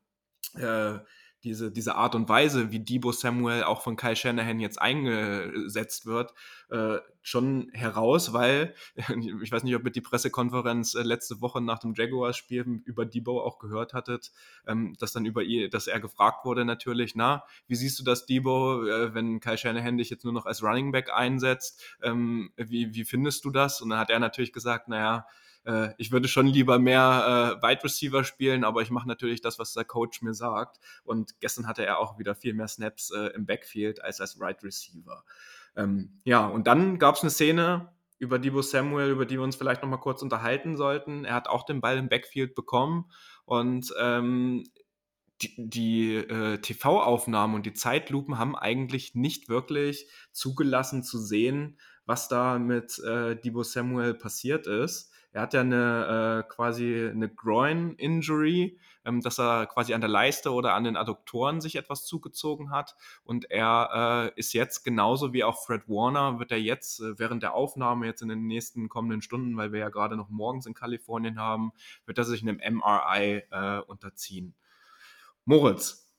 äh, 0.54 0.98
diese, 1.46 1.70
diese 1.70 1.94
Art 1.94 2.16
und 2.16 2.28
Weise, 2.28 2.72
wie 2.72 2.80
Debo 2.80 3.12
Samuel 3.12 3.62
auch 3.62 3.82
von 3.82 3.94
Kyle 3.96 4.16
Shanahan 4.16 4.58
jetzt 4.58 4.82
eingesetzt 4.82 6.04
wird, 6.04 6.34
äh, 6.70 6.96
schon 7.22 7.70
heraus, 7.72 8.32
weil 8.32 8.74
ich 8.96 9.52
weiß 9.52 9.62
nicht, 9.62 9.76
ob 9.76 9.84
ihr 9.84 9.92
die 9.92 10.00
Pressekonferenz 10.00 10.94
äh, 10.94 11.02
letzte 11.02 11.40
Woche 11.40 11.60
nach 11.60 11.78
dem 11.78 11.94
Jaguars-Spiel 11.94 12.82
über 12.84 13.06
Debo 13.06 13.40
auch 13.42 13.58
gehört 13.58 13.92
hattet, 13.92 14.32
ähm, 14.66 14.96
dass 14.98 15.12
dann 15.12 15.24
über 15.24 15.42
ihr, 15.44 15.70
dass 15.70 15.86
er 15.86 16.00
gefragt 16.00 16.44
wurde 16.44 16.64
natürlich, 16.64 17.14
na, 17.14 17.44
wie 17.68 17.76
siehst 17.76 17.98
du 18.00 18.02
das, 18.02 18.26
Debo, 18.26 18.84
äh, 18.84 19.14
wenn 19.14 19.38
Kyle 19.38 19.56
Shanahan 19.56 19.98
dich 19.98 20.10
jetzt 20.10 20.24
nur 20.24 20.32
noch 20.32 20.46
als 20.46 20.64
Running 20.64 20.90
Back 20.90 21.12
einsetzt, 21.12 21.80
ähm, 22.02 22.50
wie, 22.56 22.92
wie 22.92 23.04
findest 23.04 23.44
du 23.44 23.50
das? 23.50 23.80
Und 23.80 23.90
dann 23.90 24.00
hat 24.00 24.10
er 24.10 24.18
natürlich 24.18 24.52
gesagt, 24.52 24.88
naja, 24.88 25.26
äh, 25.66 25.94
ich 25.98 26.12
würde 26.12 26.28
schon 26.28 26.46
lieber 26.46 26.78
mehr 26.78 27.58
äh, 27.62 27.66
Wide 27.66 27.84
Receiver 27.84 28.24
spielen, 28.24 28.64
aber 28.64 28.82
ich 28.82 28.90
mache 28.90 29.08
natürlich 29.08 29.40
das, 29.40 29.58
was 29.58 29.74
der 29.74 29.84
Coach 29.84 30.22
mir 30.22 30.34
sagt. 30.34 30.78
Und 31.04 31.40
gestern 31.40 31.66
hatte 31.66 31.84
er 31.84 31.98
auch 31.98 32.18
wieder 32.18 32.34
viel 32.34 32.54
mehr 32.54 32.68
Snaps 32.68 33.10
äh, 33.10 33.34
im 33.34 33.46
Backfield 33.46 34.02
als 34.02 34.20
als 34.20 34.38
Wide 34.38 34.62
Receiver. 34.62 35.24
Ähm, 35.76 36.20
ja, 36.24 36.46
und 36.46 36.66
dann 36.66 36.98
gab 36.98 37.16
es 37.16 37.22
eine 37.22 37.30
Szene, 37.30 37.92
über 38.18 38.38
Debo 38.38 38.62
Samuel, 38.62 39.10
über 39.10 39.26
die 39.26 39.36
wir 39.36 39.42
uns 39.42 39.56
vielleicht 39.56 39.82
noch 39.82 39.88
mal 39.88 39.98
kurz 39.98 40.22
unterhalten 40.22 40.76
sollten. 40.76 41.24
Er 41.24 41.34
hat 41.34 41.48
auch 41.48 41.64
den 41.64 41.80
Ball 41.80 41.98
im 41.98 42.08
Backfield 42.08 42.54
bekommen 42.54 43.10
und 43.44 43.92
ähm, 44.00 44.64
die, 45.42 45.54
die 45.58 46.14
äh, 46.14 46.58
TV-Aufnahmen 46.58 47.54
und 47.54 47.66
die 47.66 47.74
Zeitlupen 47.74 48.38
haben 48.38 48.56
eigentlich 48.56 49.14
nicht 49.14 49.48
wirklich 49.48 50.08
zugelassen 50.32 51.02
zu 51.02 51.18
sehen, 51.18 51.78
was 52.06 52.28
da 52.28 52.58
mit 52.58 52.98
äh, 53.00 53.36
Debo 53.36 53.62
Samuel 53.62 54.14
passiert 54.14 54.66
ist. 54.66 55.12
Er 55.36 55.42
hat 55.42 55.52
ja 55.52 55.60
eine 55.60 56.44
äh, 56.46 56.50
quasi 56.50 57.10
eine 57.10 57.28
Groin-Injury, 57.28 58.80
ähm, 59.04 59.20
dass 59.20 59.38
er 59.38 59.66
quasi 59.66 59.92
an 59.92 60.00
der 60.00 60.08
Leiste 60.08 60.50
oder 60.50 60.72
an 60.72 60.84
den 60.84 60.96
Adduktoren 60.96 61.60
sich 61.60 61.76
etwas 61.76 62.06
zugezogen 62.06 62.70
hat. 62.70 62.96
Und 63.22 63.50
er 63.50 64.32
äh, 64.34 64.40
ist 64.40 64.54
jetzt 64.54 64.82
genauso 64.82 65.34
wie 65.34 65.44
auch 65.44 65.62
Fred 65.62 65.82
Warner, 65.88 66.38
wird 66.38 66.52
er 66.52 66.58
jetzt 66.58 67.00
äh, 67.00 67.18
während 67.18 67.42
der 67.42 67.52
Aufnahme, 67.52 68.06
jetzt 68.06 68.22
in 68.22 68.28
den 68.28 68.46
nächsten 68.46 68.88
kommenden 68.88 69.20
Stunden, 69.20 69.58
weil 69.58 69.72
wir 69.72 69.80
ja 69.80 69.90
gerade 69.90 70.16
noch 70.16 70.30
morgens 70.30 70.64
in 70.64 70.72
Kalifornien 70.72 71.38
haben, 71.38 71.72
wird 72.06 72.16
er 72.16 72.24
sich 72.24 72.40
einem 72.40 72.56
MRI 72.56 73.42
äh, 73.50 73.80
unterziehen. 73.80 74.54
Moritz. 75.44 76.10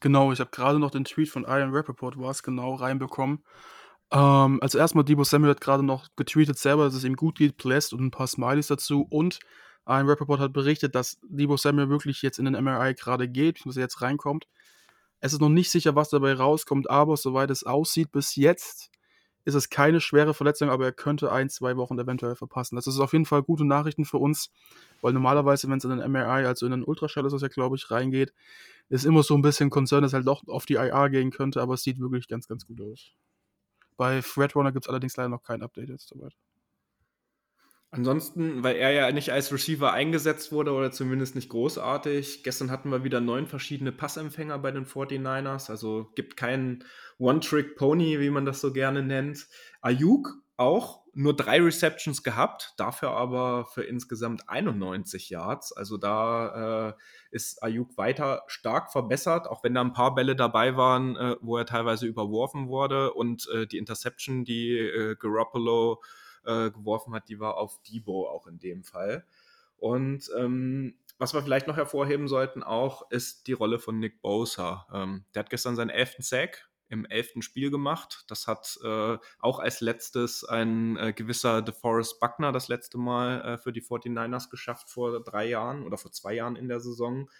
Genau, 0.00 0.30
ich 0.30 0.40
habe 0.40 0.50
gerade 0.50 0.78
noch 0.78 0.90
den 0.90 1.04
Tweet 1.04 1.30
von 1.30 1.44
Iron 1.44 1.74
Rappaport, 1.74 2.18
war 2.18 2.32
es 2.32 2.42
genau, 2.42 2.74
reinbekommen. 2.74 3.42
Ähm, 4.10 4.58
also 4.60 4.78
erstmal 4.78 5.04
Debo 5.04 5.24
Samuel 5.24 5.50
hat 5.50 5.60
gerade 5.60 5.82
noch 5.82 6.08
getweetet 6.16 6.58
selber, 6.58 6.84
dass 6.84 6.94
es 6.94 7.04
ihm 7.04 7.16
gut 7.16 7.38
geht, 7.38 7.56
blessed 7.56 7.92
und 7.92 8.00
ein 8.00 8.10
paar 8.10 8.26
Smileys 8.26 8.68
dazu. 8.68 9.06
Und 9.08 9.38
ein 9.84 10.08
Rappaport 10.08 10.40
hat 10.40 10.52
berichtet, 10.52 10.94
dass 10.94 11.18
Debo 11.22 11.56
Samuel 11.56 11.88
wirklich 11.88 12.22
jetzt 12.22 12.38
in 12.38 12.46
den 12.46 12.62
MRI 12.62 12.94
gerade 12.94 13.28
geht, 13.28 13.64
dass 13.66 13.76
er 13.76 13.82
jetzt 13.82 14.02
reinkommt. 14.02 14.46
Es 15.20 15.32
ist 15.32 15.40
noch 15.40 15.48
nicht 15.48 15.70
sicher, 15.70 15.94
was 15.94 16.10
dabei 16.10 16.34
rauskommt, 16.34 16.90
aber 16.90 17.16
soweit 17.16 17.50
es 17.50 17.64
aussieht, 17.64 18.12
bis 18.12 18.36
jetzt 18.36 18.90
ist 19.46 19.54
es 19.54 19.68
keine 19.68 20.00
schwere 20.00 20.32
Verletzung, 20.32 20.70
aber 20.70 20.86
er 20.86 20.92
könnte 20.92 21.30
ein, 21.30 21.50
zwei 21.50 21.76
Wochen 21.76 21.98
eventuell 21.98 22.34
verpassen. 22.34 22.76
Das 22.76 22.86
ist 22.86 22.98
auf 22.98 23.12
jeden 23.12 23.26
Fall 23.26 23.42
gute 23.42 23.64
Nachrichten 23.64 24.04
für 24.04 24.16
uns, 24.18 24.50
weil 25.02 25.12
normalerweise, 25.12 25.68
wenn 25.68 25.78
es 25.78 25.84
in 25.84 25.90
den 25.90 26.10
MRI, 26.10 26.46
also 26.46 26.64
in 26.66 26.72
den 26.72 26.84
Ultraschall 26.84 27.26
ist 27.26 27.32
das 27.32 27.42
ja, 27.42 27.48
glaube 27.48 27.76
ich, 27.76 27.90
reingeht, 27.90 28.32
ist 28.88 29.04
immer 29.04 29.22
so 29.22 29.34
ein 29.34 29.42
bisschen 29.42 29.70
Konzern, 29.70 30.02
dass 30.02 30.14
halt 30.14 30.26
doch 30.26 30.46
auf 30.48 30.66
die 30.66 30.74
IR 30.74 31.10
gehen 31.10 31.30
könnte, 31.30 31.60
aber 31.60 31.74
es 31.74 31.82
sieht 31.82 32.00
wirklich 32.00 32.28
ganz, 32.28 32.48
ganz 32.48 32.66
gut 32.66 32.80
aus. 32.80 33.12
Bei 33.96 34.20
Threadrunner 34.20 34.72
gibt 34.72 34.86
es 34.86 34.88
allerdings 34.88 35.16
leider 35.16 35.28
noch 35.28 35.42
kein 35.42 35.62
Update 35.62 35.88
jetzt 35.88 36.08
soweit. 36.08 36.34
Ansonsten, 37.90 38.64
weil 38.64 38.74
er 38.74 38.90
ja 38.90 39.12
nicht 39.12 39.30
als 39.30 39.52
Receiver 39.52 39.92
eingesetzt 39.92 40.50
wurde 40.50 40.72
oder 40.72 40.90
zumindest 40.90 41.36
nicht 41.36 41.48
großartig. 41.48 42.42
Gestern 42.42 42.72
hatten 42.72 42.90
wir 42.90 43.04
wieder 43.04 43.20
neun 43.20 43.46
verschiedene 43.46 43.92
Passempfänger 43.92 44.58
bei 44.58 44.72
den 44.72 44.84
49ers. 44.84 45.70
Also 45.70 46.10
gibt 46.16 46.36
keinen 46.36 46.82
One-Trick-Pony, 47.18 48.18
wie 48.18 48.30
man 48.30 48.44
das 48.46 48.60
so 48.60 48.72
gerne 48.72 49.04
nennt. 49.04 49.46
Ayuk 49.80 50.34
auch 50.56 51.03
nur 51.14 51.34
drei 51.34 51.60
Receptions 51.60 52.22
gehabt, 52.22 52.74
dafür 52.76 53.10
aber 53.10 53.64
für 53.66 53.82
insgesamt 53.82 54.48
91 54.48 55.30
Yards. 55.30 55.72
Also 55.72 55.96
da 55.96 56.90
äh, 56.90 56.94
ist 57.30 57.62
Ayuk 57.62 57.96
weiter 57.96 58.42
stark 58.46 58.92
verbessert, 58.92 59.46
auch 59.48 59.64
wenn 59.64 59.74
da 59.74 59.80
ein 59.80 59.92
paar 59.92 60.14
Bälle 60.14 60.36
dabei 60.36 60.76
waren, 60.76 61.16
äh, 61.16 61.36
wo 61.40 61.56
er 61.56 61.66
teilweise 61.66 62.06
überworfen 62.06 62.68
wurde. 62.68 63.12
Und 63.12 63.48
äh, 63.54 63.66
die 63.66 63.78
Interception, 63.78 64.44
die 64.44 64.76
äh, 64.76 65.16
Garoppolo 65.16 66.02
äh, 66.44 66.70
geworfen 66.70 67.14
hat, 67.14 67.28
die 67.28 67.40
war 67.40 67.56
auf 67.56 67.80
Debo 67.82 68.28
auch 68.28 68.46
in 68.46 68.58
dem 68.58 68.84
Fall. 68.84 69.24
Und 69.76 70.30
ähm, 70.38 70.96
was 71.18 71.34
wir 71.34 71.42
vielleicht 71.42 71.66
noch 71.66 71.76
hervorheben 71.76 72.28
sollten 72.28 72.62
auch, 72.62 73.10
ist 73.10 73.46
die 73.46 73.52
Rolle 73.52 73.78
von 73.78 73.98
Nick 73.98 74.20
Bosa. 74.20 74.86
Ähm, 74.92 75.24
der 75.34 75.40
hat 75.40 75.50
gestern 75.50 75.76
seinen 75.76 75.90
elften 75.90 76.22
Sack 76.22 76.68
im 76.88 77.04
elften 77.06 77.42
Spiel 77.42 77.70
gemacht. 77.70 78.24
Das 78.28 78.46
hat 78.46 78.78
äh, 78.84 79.18
auch 79.38 79.58
als 79.58 79.80
letztes 79.80 80.44
ein 80.44 80.96
äh, 80.96 81.12
gewisser 81.12 81.62
DeForest 81.62 82.20
Buckner 82.20 82.52
das 82.52 82.68
letzte 82.68 82.98
Mal 82.98 83.40
äh, 83.42 83.58
für 83.58 83.72
die 83.72 83.82
49ers 83.82 84.50
geschafft 84.50 84.90
vor 84.90 85.22
drei 85.22 85.46
Jahren 85.46 85.84
oder 85.84 85.98
vor 85.98 86.12
zwei 86.12 86.34
Jahren 86.34 86.56
in 86.56 86.68
der 86.68 86.80
Saison. 86.80 87.30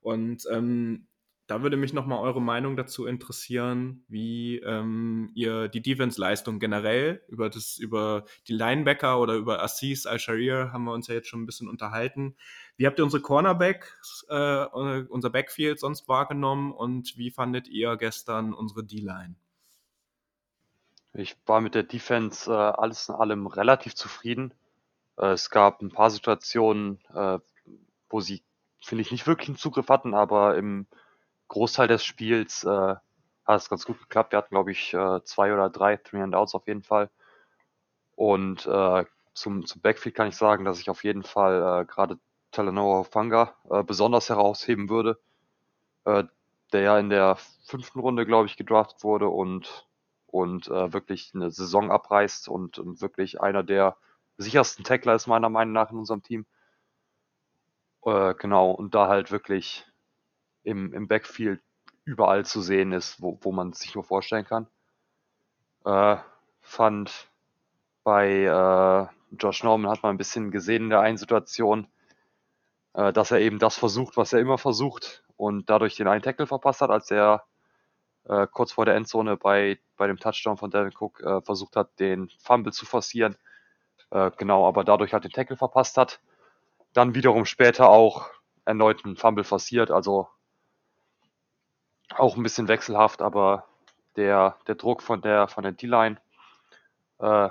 Und 0.00 0.44
ähm, 0.50 1.08
da 1.46 1.62
würde 1.62 1.76
mich 1.76 1.92
nochmal 1.92 2.18
eure 2.20 2.42
Meinung 2.42 2.76
dazu 2.76 3.06
interessieren, 3.06 4.04
wie 4.08 4.58
ähm, 4.58 5.30
ihr 5.34 5.68
die 5.68 5.80
Defense-Leistung 5.80 6.58
generell 6.58 7.22
über 7.28 7.48
das, 7.48 7.78
über 7.78 8.24
die 8.48 8.52
Linebacker 8.52 9.20
oder 9.20 9.34
über 9.34 9.62
Assis 9.62 10.06
Al-Sharir 10.06 10.72
haben 10.72 10.84
wir 10.84 10.92
uns 10.92 11.06
ja 11.06 11.14
jetzt 11.14 11.28
schon 11.28 11.42
ein 11.42 11.46
bisschen 11.46 11.68
unterhalten. 11.68 12.36
Wie 12.76 12.86
habt 12.86 12.98
ihr 12.98 13.04
unsere 13.04 13.22
Cornerbacks, 13.22 14.26
äh, 14.28 14.64
unser 14.66 15.30
Backfield 15.30 15.78
sonst 15.78 16.08
wahrgenommen 16.08 16.72
und 16.72 17.16
wie 17.16 17.30
fandet 17.30 17.68
ihr 17.68 17.96
gestern 17.96 18.52
unsere 18.52 18.82
D-Line? 18.84 19.36
Ich 21.12 21.36
war 21.46 21.60
mit 21.60 21.74
der 21.76 21.84
Defense 21.84 22.50
äh, 22.50 22.54
alles 22.54 23.08
in 23.08 23.14
allem 23.14 23.46
relativ 23.46 23.94
zufrieden. 23.94 24.52
Äh, 25.16 25.28
es 25.28 25.48
gab 25.48 25.80
ein 25.80 25.90
paar 25.90 26.10
Situationen, 26.10 26.98
äh, 27.14 27.38
wo 28.10 28.20
sie, 28.20 28.42
finde 28.82 29.02
ich, 29.02 29.12
nicht 29.12 29.28
wirklich 29.28 29.48
einen 29.48 29.56
Zugriff 29.56 29.88
hatten, 29.88 30.12
aber 30.12 30.56
im 30.56 30.86
Großteil 31.48 31.88
des 31.88 32.04
Spiels 32.04 32.64
äh, 32.64 32.68
hat 33.46 33.60
es 33.60 33.68
ganz 33.68 33.84
gut 33.84 33.98
geklappt. 34.00 34.32
Wir 34.32 34.38
hatten, 34.38 34.54
glaube 34.54 34.72
ich, 34.72 34.92
äh, 34.94 35.22
zwei 35.24 35.52
oder 35.52 35.70
drei 35.70 35.96
Three 35.96 36.22
and 36.22 36.34
Outs 36.34 36.54
auf 36.54 36.66
jeden 36.66 36.82
Fall. 36.82 37.10
Und 38.16 38.66
äh, 38.66 39.04
zum, 39.34 39.66
zum 39.66 39.80
Backfield 39.82 40.14
kann 40.14 40.28
ich 40.28 40.36
sagen, 40.36 40.64
dass 40.64 40.80
ich 40.80 40.90
auf 40.90 41.04
jeden 41.04 41.22
Fall 41.22 41.82
äh, 41.82 41.84
gerade 41.84 42.18
Talanoa 42.50 43.04
Fanga 43.04 43.54
äh, 43.70 43.82
besonders 43.82 44.28
herausheben 44.30 44.88
würde, 44.88 45.18
äh, 46.04 46.24
der 46.72 46.80
ja 46.80 46.98
in 46.98 47.10
der 47.10 47.36
fünften 47.64 48.00
Runde, 48.00 48.26
glaube 48.26 48.46
ich, 48.46 48.56
gedraftet 48.56 49.04
wurde 49.04 49.28
und, 49.28 49.86
und 50.26 50.68
äh, 50.68 50.92
wirklich 50.92 51.32
eine 51.34 51.50
Saison 51.50 51.90
abreißt 51.90 52.48
und, 52.48 52.78
und 52.78 53.00
wirklich 53.00 53.40
einer 53.40 53.62
der 53.62 53.96
sichersten 54.38 54.84
Tackler 54.84 55.14
ist, 55.14 55.26
meiner 55.26 55.50
Meinung 55.50 55.72
nach, 55.74 55.90
in 55.90 55.98
unserem 55.98 56.22
Team. 56.22 56.46
Äh, 58.04 58.34
genau, 58.34 58.70
und 58.70 58.94
da 58.94 59.08
halt 59.08 59.30
wirklich 59.30 59.86
im, 60.66 60.92
im 60.92 61.06
Backfield 61.08 61.60
überall 62.04 62.44
zu 62.44 62.60
sehen 62.60 62.92
ist, 62.92 63.22
wo, 63.22 63.38
wo 63.40 63.52
man 63.52 63.72
sich 63.72 63.94
nur 63.94 64.04
vorstellen 64.04 64.44
kann. 64.44 64.66
Äh, 65.84 66.16
fand 66.60 67.28
bei 68.02 68.44
äh, 68.44 69.36
Josh 69.36 69.62
Norman 69.62 69.90
hat 69.90 70.02
man 70.02 70.14
ein 70.14 70.18
bisschen 70.18 70.50
gesehen 70.50 70.84
in 70.84 70.90
der 70.90 71.00
einen 71.00 71.18
Situation, 71.18 71.86
äh, 72.94 73.12
dass 73.12 73.30
er 73.30 73.40
eben 73.40 73.58
das 73.58 73.76
versucht, 73.76 74.16
was 74.16 74.32
er 74.32 74.40
immer 74.40 74.58
versucht 74.58 75.24
und 75.36 75.70
dadurch 75.70 75.94
den 75.94 76.08
einen 76.08 76.22
Tackle 76.22 76.46
verpasst 76.46 76.80
hat, 76.80 76.90
als 76.90 77.10
er 77.10 77.44
äh, 78.24 78.46
kurz 78.50 78.72
vor 78.72 78.84
der 78.84 78.96
Endzone 78.96 79.36
bei, 79.36 79.78
bei 79.96 80.08
dem 80.08 80.18
Touchdown 80.18 80.56
von 80.56 80.70
Devin 80.70 80.94
Cook 80.98 81.20
äh, 81.20 81.40
versucht 81.42 81.76
hat, 81.76 81.98
den 82.00 82.28
Fumble 82.40 82.72
zu 82.72 82.86
forcieren. 82.86 83.36
Äh, 84.10 84.32
genau, 84.36 84.66
aber 84.66 84.82
dadurch 84.82 85.12
halt 85.12 85.24
den 85.24 85.32
Tackle 85.32 85.56
verpasst 85.56 85.96
hat. 85.96 86.20
Dann 86.92 87.14
wiederum 87.14 87.44
später 87.44 87.88
auch 87.88 88.30
erneut 88.64 89.04
einen 89.04 89.16
Fumble 89.16 89.44
forciert, 89.44 89.90
also 89.90 90.28
auch 92.14 92.36
ein 92.36 92.42
bisschen 92.42 92.68
wechselhaft, 92.68 93.22
aber 93.22 93.66
der, 94.16 94.56
der 94.66 94.74
Druck 94.74 95.02
von 95.02 95.20
der, 95.20 95.48
von 95.48 95.62
der 95.62 95.72
D-Line 95.72 96.16
äh, 97.18 97.48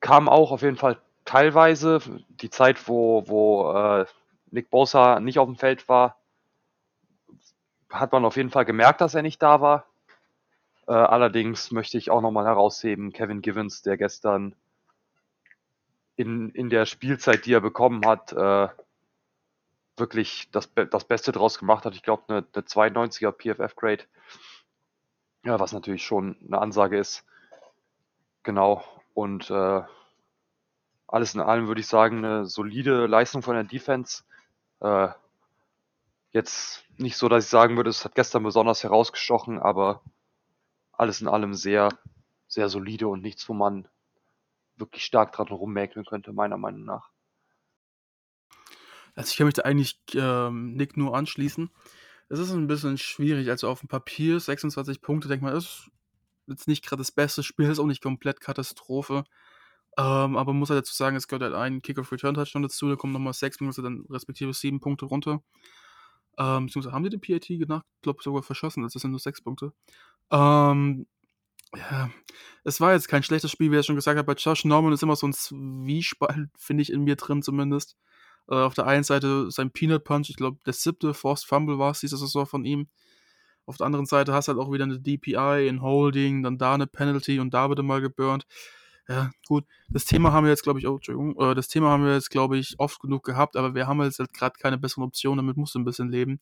kam 0.00 0.28
auch 0.28 0.52
auf 0.52 0.62
jeden 0.62 0.76
Fall 0.76 0.98
teilweise. 1.24 2.00
Die 2.28 2.50
Zeit, 2.50 2.88
wo, 2.88 3.24
wo 3.26 3.72
äh, 3.72 4.06
Nick 4.50 4.70
Bosa 4.70 5.20
nicht 5.20 5.38
auf 5.38 5.46
dem 5.46 5.56
Feld 5.56 5.88
war, 5.88 6.16
hat 7.90 8.12
man 8.12 8.24
auf 8.24 8.36
jeden 8.36 8.50
Fall 8.50 8.64
gemerkt, 8.64 9.00
dass 9.00 9.14
er 9.14 9.22
nicht 9.22 9.42
da 9.42 9.60
war. 9.60 9.86
Äh, 10.86 10.92
allerdings 10.92 11.70
möchte 11.70 11.98
ich 11.98 12.10
auch 12.10 12.22
nochmal 12.22 12.46
herausheben, 12.46 13.12
Kevin 13.12 13.42
Givens, 13.42 13.82
der 13.82 13.96
gestern 13.96 14.54
in, 16.16 16.50
in 16.50 16.70
der 16.70 16.86
Spielzeit, 16.86 17.46
die 17.46 17.52
er 17.52 17.60
bekommen 17.60 18.04
hat, 18.06 18.32
äh, 18.32 18.68
wirklich 20.00 20.48
das, 20.52 20.70
das 20.90 21.04
Beste 21.04 21.32
draus 21.32 21.58
gemacht 21.58 21.84
hat. 21.84 21.94
Ich 21.94 22.02
glaube, 22.02 22.24
eine, 22.28 22.46
eine 22.52 22.64
92er 22.64 23.32
PFF-Grade, 23.32 24.04
ja, 25.44 25.58
was 25.60 25.72
natürlich 25.72 26.04
schon 26.04 26.36
eine 26.46 26.60
Ansage 26.60 26.98
ist. 26.98 27.24
Genau. 28.42 28.84
Und 29.14 29.50
äh, 29.50 29.82
alles 31.06 31.34
in 31.34 31.40
allem 31.40 31.68
würde 31.68 31.80
ich 31.80 31.86
sagen, 31.86 32.24
eine 32.24 32.46
solide 32.46 33.06
Leistung 33.06 33.42
von 33.42 33.54
der 33.54 33.64
Defense. 33.64 34.24
Äh, 34.80 35.08
jetzt 36.30 36.84
nicht 36.98 37.16
so, 37.16 37.28
dass 37.28 37.44
ich 37.44 37.50
sagen 37.50 37.76
würde, 37.76 37.90
es 37.90 38.04
hat 38.04 38.14
gestern 38.14 38.42
besonders 38.42 38.84
herausgestochen, 38.84 39.58
aber 39.58 40.02
alles 40.92 41.20
in 41.20 41.28
allem 41.28 41.54
sehr, 41.54 41.88
sehr 42.46 42.68
solide 42.68 43.08
und 43.08 43.22
nichts, 43.22 43.48
wo 43.48 43.54
man 43.54 43.88
wirklich 44.76 45.04
stark 45.04 45.32
dran 45.32 45.48
rummäkeln 45.48 46.04
könnte, 46.04 46.32
meiner 46.32 46.56
Meinung 46.56 46.84
nach. 46.84 47.10
Also 49.18 49.32
ich 49.32 49.36
kann 49.36 49.46
mich 49.46 49.54
da 49.54 49.62
eigentlich 49.62 49.98
ähm, 50.14 50.74
Nick 50.74 50.96
nur 50.96 51.16
anschließen. 51.16 51.70
Es 52.28 52.38
ist 52.38 52.52
ein 52.52 52.68
bisschen 52.68 52.98
schwierig. 52.98 53.50
Also 53.50 53.68
auf 53.68 53.80
dem 53.80 53.88
Papier 53.88 54.38
26 54.38 55.00
Punkte, 55.02 55.26
denkt 55.26 55.42
man, 55.42 55.56
ist 55.56 55.90
jetzt 56.46 56.68
nicht 56.68 56.86
gerade 56.86 57.00
das 57.00 57.10
beste 57.10 57.42
Spiel, 57.42 57.68
ist 57.68 57.80
auch 57.80 57.86
nicht 57.86 58.00
komplett 58.00 58.40
Katastrophe. 58.40 59.24
Ähm, 59.98 60.36
aber 60.36 60.52
man 60.52 60.58
muss 60.60 60.70
halt 60.70 60.78
dazu 60.78 60.94
sagen, 60.94 61.16
es 61.16 61.26
gehört 61.26 61.42
halt 61.42 61.54
ein 61.54 61.82
Kick-Off-Return-Touchdown 61.82 62.62
dazu, 62.62 62.88
da 62.88 62.94
kommen 62.94 63.12
nochmal 63.12 63.32
sechs 63.32 63.58
Punkte, 63.58 63.82
dann 63.82 64.04
respektive 64.08 64.54
sieben 64.54 64.78
Punkte 64.78 65.06
runter. 65.06 65.42
Ähm, 66.38 66.66
beziehungsweise 66.66 66.94
haben 66.94 67.02
die 67.02 67.10
den 67.10 67.20
PAT? 67.20 67.50
Ich 67.50 67.66
glaube 68.02 68.22
sogar 68.22 68.44
verschossen, 68.44 68.84
das 68.84 68.92
sind 68.92 69.10
nur 69.10 69.18
sechs 69.18 69.42
Punkte. 69.42 69.72
Ähm, 70.30 71.08
ja, 71.74 72.08
es 72.62 72.80
war 72.80 72.92
jetzt 72.92 73.08
kein 73.08 73.24
schlechtes 73.24 73.50
Spiel, 73.50 73.72
wie 73.72 73.76
er 73.76 73.82
schon 73.82 73.96
gesagt 73.96 74.16
hat. 74.16 74.26
Bei 74.26 74.34
Josh 74.34 74.64
Norman 74.64 74.92
ist 74.92 75.02
immer 75.02 75.16
so 75.16 75.26
ein 75.26 75.32
Zwiespalt, 75.32 76.50
finde 76.56 76.82
ich, 76.82 76.92
in 76.92 77.02
mir 77.02 77.16
drin 77.16 77.42
zumindest. 77.42 77.96
Äh, 78.48 78.54
auf 78.54 78.74
der 78.74 78.86
einen 78.86 79.04
Seite 79.04 79.50
sein 79.50 79.70
Peanut 79.70 80.04
Punch, 80.04 80.30
ich 80.30 80.36
glaube, 80.36 80.58
der 80.64 80.72
siebte 80.72 81.14
Forced 81.14 81.46
Fumble 81.46 81.78
war 81.78 81.90
es 81.92 82.00
diese 82.00 82.16
Saison 82.16 82.46
von 82.46 82.64
ihm. 82.64 82.88
Auf 83.66 83.76
der 83.76 83.86
anderen 83.86 84.06
Seite 84.06 84.32
hast 84.32 84.48
du 84.48 84.52
halt 84.52 84.60
auch 84.60 84.72
wieder 84.72 84.84
eine 84.84 84.98
DPI 84.98 85.68
in 85.68 85.82
Holding, 85.82 86.42
dann 86.42 86.56
da 86.56 86.74
eine 86.74 86.86
Penalty 86.86 87.38
und 87.38 87.52
da 87.52 87.68
wird 87.68 87.82
mal 87.82 88.00
geburnt. 88.00 88.46
Ja, 89.08 89.30
gut. 89.46 89.64
Das 89.90 90.04
Thema 90.04 90.32
haben 90.32 90.44
wir 90.44 90.50
jetzt, 90.50 90.62
glaube 90.62 90.78
ich, 90.78 90.86
oh, 90.86 90.96
Entschuldigung, 90.96 91.38
äh, 91.38 91.54
das 91.54 91.68
Thema 91.68 91.90
haben 91.90 92.04
wir 92.04 92.14
jetzt, 92.14 92.30
glaube 92.30 92.58
ich, 92.58 92.76
oft 92.78 93.00
genug 93.00 93.24
gehabt, 93.24 93.56
aber 93.56 93.74
wir 93.74 93.86
haben 93.86 94.02
jetzt 94.02 94.18
halt 94.18 94.32
gerade 94.34 94.58
keine 94.58 94.78
besseren 94.78 95.04
Optionen, 95.04 95.38
damit 95.38 95.56
musst 95.56 95.74
du 95.74 95.78
ein 95.78 95.84
bisschen 95.84 96.10
leben. 96.10 96.40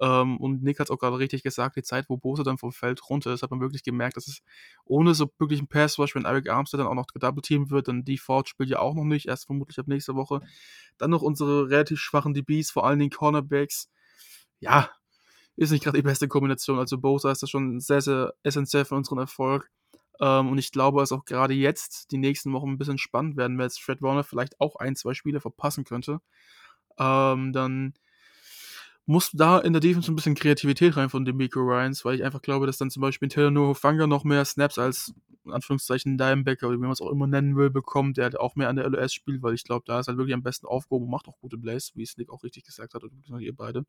Ähm, 0.00 0.38
und 0.38 0.62
Nick 0.62 0.80
hat 0.80 0.86
es 0.86 0.90
auch 0.90 0.98
gerade 0.98 1.18
richtig 1.18 1.42
gesagt, 1.42 1.76
die 1.76 1.82
Zeit, 1.82 2.08
wo 2.08 2.16
Bose 2.16 2.42
dann 2.42 2.58
vom 2.58 2.72
Feld 2.72 3.00
runter 3.08 3.32
ist, 3.32 3.42
hat 3.42 3.50
man 3.50 3.60
wirklich 3.60 3.82
gemerkt, 3.82 4.16
dass 4.16 4.26
es 4.26 4.42
ohne 4.84 5.14
so 5.14 5.30
wirklich 5.38 5.60
einen 5.60 5.68
Pass-Rush, 5.68 6.14
wenn 6.14 6.24
Eric 6.24 6.48
Armstead 6.48 6.80
dann 6.80 6.86
auch 6.86 6.94
noch 6.94 7.06
gedouble-teamt 7.06 7.70
wird, 7.70 7.88
dann 7.88 8.04
Default 8.04 8.48
spielt 8.48 8.70
ja 8.70 8.78
auch 8.78 8.94
noch 8.94 9.04
nicht, 9.04 9.26
erst 9.26 9.46
vermutlich 9.46 9.78
ab 9.78 9.88
nächster 9.88 10.14
Woche. 10.14 10.40
Dann 10.98 11.10
noch 11.10 11.22
unsere 11.22 11.68
relativ 11.68 11.98
schwachen 11.98 12.34
DBs, 12.34 12.70
vor 12.70 12.86
allen 12.86 12.98
Dingen 12.98 13.10
Cornerbacks. 13.10 13.90
Ja, 14.60 14.90
ist 15.56 15.70
nicht 15.70 15.84
gerade 15.84 15.98
die 15.98 16.02
beste 16.02 16.28
Kombination. 16.28 16.78
Also 16.78 16.98
Bosa 16.98 17.30
ist 17.30 17.42
das 17.42 17.50
schon 17.50 17.80
sehr, 17.80 18.00
sehr 18.00 18.34
essentiell 18.42 18.84
für 18.84 18.94
unseren 18.94 19.18
Erfolg. 19.18 19.70
Ähm, 20.20 20.50
und 20.50 20.58
ich 20.58 20.72
glaube, 20.72 21.00
dass 21.00 21.12
auch 21.12 21.24
gerade 21.24 21.54
jetzt 21.54 22.10
die 22.12 22.18
nächsten 22.18 22.52
Wochen 22.52 22.70
ein 22.70 22.78
bisschen 22.78 22.98
spannend 22.98 23.36
werden, 23.36 23.58
weil 23.58 23.66
jetzt 23.66 23.82
Fred 23.82 24.02
Warner 24.02 24.24
vielleicht 24.24 24.60
auch 24.60 24.76
ein, 24.76 24.96
zwei 24.96 25.14
Spiele 25.14 25.40
verpassen 25.40 25.84
könnte. 25.84 26.20
Ähm, 26.98 27.52
dann 27.52 27.94
muss 29.06 29.30
da 29.32 29.58
in 29.58 29.72
der 29.72 29.80
Defense 29.80 30.10
ein 30.10 30.16
bisschen 30.16 30.34
Kreativität 30.34 30.96
rein 30.96 31.10
von 31.10 31.24
Demico 31.24 31.60
Ryans, 31.60 32.04
weil 32.04 32.14
ich 32.14 32.24
einfach 32.24 32.42
glaube, 32.42 32.66
dass 32.66 32.78
dann 32.78 32.90
zum 32.90 33.00
Beispiel 33.00 33.28
Telenor 33.28 33.74
Fanga 33.74 34.06
noch 34.06 34.24
mehr 34.24 34.44
Snaps 34.44 34.78
als 34.78 35.14
in 35.44 35.52
Anführungszeichen 35.52 36.18
Dimebacker 36.18 36.68
oder 36.68 36.76
wie 36.76 36.82
man 36.82 36.92
es 36.92 37.00
auch 37.00 37.10
immer 37.10 37.26
nennen 37.26 37.56
will, 37.56 37.70
bekommt, 37.70 38.16
der 38.16 38.24
halt 38.24 38.38
auch 38.38 38.54
mehr 38.54 38.68
an 38.68 38.76
der 38.76 38.88
LOS 38.88 39.12
spielt, 39.12 39.42
weil 39.42 39.54
ich 39.54 39.64
glaube, 39.64 39.82
da 39.86 39.98
ist 39.98 40.06
halt 40.06 40.18
wirklich 40.18 40.34
am 40.34 40.42
besten 40.44 40.66
aufgehoben 40.66 41.06
und 41.06 41.10
macht 41.10 41.26
auch 41.26 41.38
gute 41.40 41.58
Plays, 41.58 41.90
wie 41.94 42.04
es 42.04 42.16
Nick 42.16 42.30
auch 42.30 42.44
richtig 42.44 42.64
gesagt 42.64 42.94
hat, 42.94 43.02
oder 43.02 43.40
ihr 43.40 43.54
beide. 43.54 43.84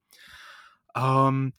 Ähm, 0.95 1.53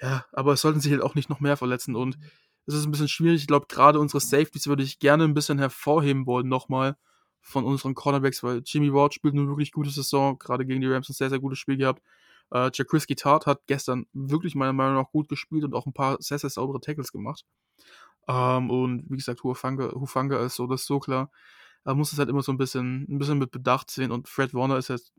ja, 0.00 0.24
aber 0.32 0.54
es 0.54 0.60
sollten 0.62 0.80
sich 0.80 0.92
halt 0.92 1.02
auch 1.02 1.14
nicht 1.14 1.28
noch 1.28 1.40
mehr 1.40 1.56
verletzen 1.56 1.94
und 1.96 2.18
es 2.66 2.74
ist 2.74 2.86
ein 2.86 2.90
bisschen 2.90 3.08
schwierig. 3.08 3.42
Ich 3.42 3.46
glaube, 3.46 3.66
gerade 3.68 4.00
unsere 4.00 4.20
Safeties 4.20 4.66
würde 4.66 4.82
ich 4.82 4.98
gerne 4.98 5.24
ein 5.24 5.34
bisschen 5.34 5.58
hervorheben 5.58 6.26
wollen 6.26 6.48
nochmal 6.48 6.96
von 7.42 7.64
unseren 7.64 7.94
Cornerbacks, 7.94 8.42
weil 8.42 8.62
Jimmy 8.64 8.92
Ward 8.94 9.12
spielt 9.12 9.34
eine 9.34 9.46
wirklich 9.46 9.72
gute 9.72 9.90
Saison, 9.90 10.38
gerade 10.38 10.64
gegen 10.64 10.80
die 10.80 10.86
Rams 10.86 11.10
ein 11.10 11.12
sehr, 11.12 11.28
sehr 11.28 11.40
gutes 11.40 11.58
Spiel 11.58 11.76
gehabt. 11.76 12.02
Äh, 12.52 12.70
Jacrisky 12.72 13.14
Tart 13.14 13.46
hat 13.46 13.62
gestern 13.66 14.06
wirklich 14.12 14.54
meiner 14.54 14.72
Meinung 14.72 14.94
nach 14.94 15.10
gut 15.10 15.28
gespielt 15.28 15.64
und 15.64 15.74
auch 15.74 15.86
ein 15.86 15.92
paar 15.92 16.16
sehr, 16.20 16.38
sehr 16.38 16.50
saubere 16.50 16.80
Tackles 16.80 17.12
gemacht. 17.12 17.44
Ähm, 18.28 18.70
und 18.70 19.04
wie 19.10 19.16
gesagt, 19.16 19.42
Hufanga, 19.44 19.92
Hufanga 19.92 20.44
ist 20.44 20.56
so, 20.56 20.66
das 20.66 20.82
ist 20.82 20.86
so 20.86 21.00
klar. 21.00 21.30
Er 21.84 21.94
muss 21.94 22.12
es 22.12 22.18
halt 22.18 22.30
immer 22.30 22.42
so 22.42 22.52
ein 22.52 22.58
bisschen, 22.58 23.06
ein 23.08 23.18
bisschen 23.18 23.38
mit 23.38 23.50
Bedacht 23.50 23.90
sehen 23.90 24.10
und 24.10 24.28
Fred 24.28 24.54
Warner 24.54 24.78
ist 24.78 24.88
jetzt 24.88 25.12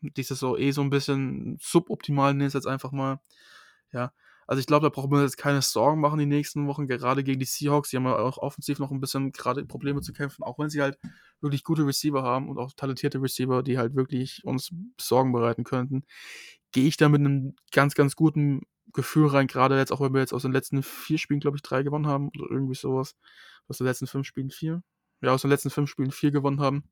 die 0.00 0.22
Saison 0.22 0.56
eh 0.58 0.70
so 0.72 0.80
ein 0.82 0.90
bisschen 0.90 1.58
suboptimal, 1.60 2.34
nenne 2.34 2.48
ich 2.48 2.54
jetzt 2.54 2.66
einfach 2.66 2.92
mal. 2.92 3.20
Ja, 3.92 4.12
also 4.48 4.60
ich 4.60 4.66
glaube, 4.66 4.86
da 4.86 4.90
braucht 4.90 5.10
man 5.10 5.22
jetzt 5.22 5.36
keine 5.36 5.62
Sorgen 5.62 6.00
machen 6.00 6.18
die 6.18 6.26
nächsten 6.26 6.66
Wochen, 6.66 6.86
gerade 6.86 7.22
gegen 7.24 7.38
die 7.38 7.46
Seahawks. 7.46 7.90
Die 7.90 7.96
haben 7.96 8.06
ja 8.06 8.16
auch 8.16 8.38
offensiv 8.38 8.78
noch 8.78 8.90
ein 8.90 9.00
bisschen 9.00 9.32
gerade 9.32 9.64
Probleme 9.66 10.00
zu 10.00 10.12
kämpfen, 10.12 10.42
auch 10.42 10.58
wenn 10.58 10.70
sie 10.70 10.82
halt 10.82 10.98
wirklich 11.40 11.64
gute 11.64 11.86
Receiver 11.86 12.22
haben 12.22 12.48
und 12.48 12.58
auch 12.58 12.72
talentierte 12.72 13.20
Receiver, 13.22 13.62
die 13.62 13.78
halt 13.78 13.94
wirklich 13.94 14.42
uns 14.44 14.72
Sorgen 15.00 15.32
bereiten 15.32 15.64
könnten 15.64 16.04
gehe 16.72 16.86
ich 16.86 16.96
da 16.96 17.08
mit 17.08 17.20
einem 17.20 17.54
ganz, 17.72 17.94
ganz 17.94 18.16
guten 18.16 18.62
Gefühl 18.92 19.28
rein, 19.28 19.46
gerade 19.46 19.76
jetzt 19.76 19.92
auch, 19.92 20.00
wenn 20.00 20.14
wir 20.14 20.20
jetzt 20.20 20.32
aus 20.32 20.42
den 20.42 20.52
letzten 20.52 20.82
vier 20.82 21.18
Spielen, 21.18 21.40
glaube 21.40 21.56
ich, 21.56 21.62
drei 21.62 21.82
gewonnen 21.82 22.06
haben 22.06 22.30
oder 22.38 22.50
irgendwie 22.50 22.74
sowas. 22.74 23.16
Aus 23.68 23.78
den 23.78 23.86
letzten 23.86 24.06
fünf 24.06 24.26
Spielen 24.26 24.50
vier. 24.50 24.82
Ja, 25.20 25.32
aus 25.32 25.42
den 25.42 25.50
letzten 25.50 25.70
fünf 25.70 25.90
Spielen 25.90 26.10
vier 26.10 26.30
gewonnen 26.30 26.60
haben. 26.60 26.84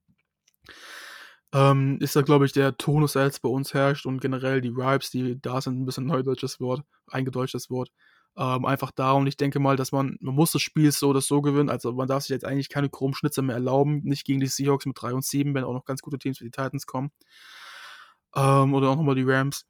Ähm, 1.52 1.98
ist 2.00 2.16
da, 2.16 2.22
glaube 2.22 2.44
ich, 2.44 2.52
der 2.52 2.76
Tonus, 2.76 3.12
der 3.14 3.24
jetzt 3.24 3.40
bei 3.40 3.48
uns 3.48 3.72
herrscht 3.72 4.04
und 4.04 4.20
generell 4.20 4.60
die 4.60 4.76
Vibes, 4.76 5.10
die 5.10 5.40
da 5.40 5.60
sind, 5.60 5.80
ein 5.80 5.86
bisschen 5.86 6.06
neudeutsches 6.06 6.60
Wort, 6.60 6.82
eingedeutschtes 7.06 7.70
Wort. 7.70 7.90
Ähm, 8.36 8.66
einfach 8.66 8.90
da 8.90 9.12
und 9.12 9.26
ich 9.26 9.38
denke 9.38 9.60
mal, 9.60 9.76
dass 9.76 9.92
man, 9.92 10.18
man 10.20 10.34
muss 10.34 10.52
das 10.52 10.60
Spiel 10.60 10.92
so 10.92 11.08
oder 11.08 11.22
so 11.22 11.40
gewinnen, 11.40 11.70
also 11.70 11.92
man 11.92 12.08
darf 12.08 12.24
sich 12.24 12.30
jetzt 12.30 12.44
eigentlich 12.44 12.68
keine 12.68 12.90
Chromschnitzer 12.90 13.40
mehr 13.40 13.54
erlauben, 13.56 14.02
nicht 14.04 14.26
gegen 14.26 14.40
die 14.40 14.46
Seahawks 14.46 14.84
mit 14.84 15.00
3 15.00 15.14
und 15.14 15.24
7, 15.24 15.54
wenn 15.54 15.64
auch 15.64 15.72
noch 15.72 15.86
ganz 15.86 16.02
gute 16.02 16.18
Teams 16.18 16.40
wie 16.40 16.44
die 16.44 16.50
Titans 16.50 16.84
kommen. 16.86 17.10
Ähm, 18.36 18.74
oder 18.74 18.90
auch 18.90 18.96
nochmal 18.96 19.14
die 19.14 19.24
Rams. 19.24 19.66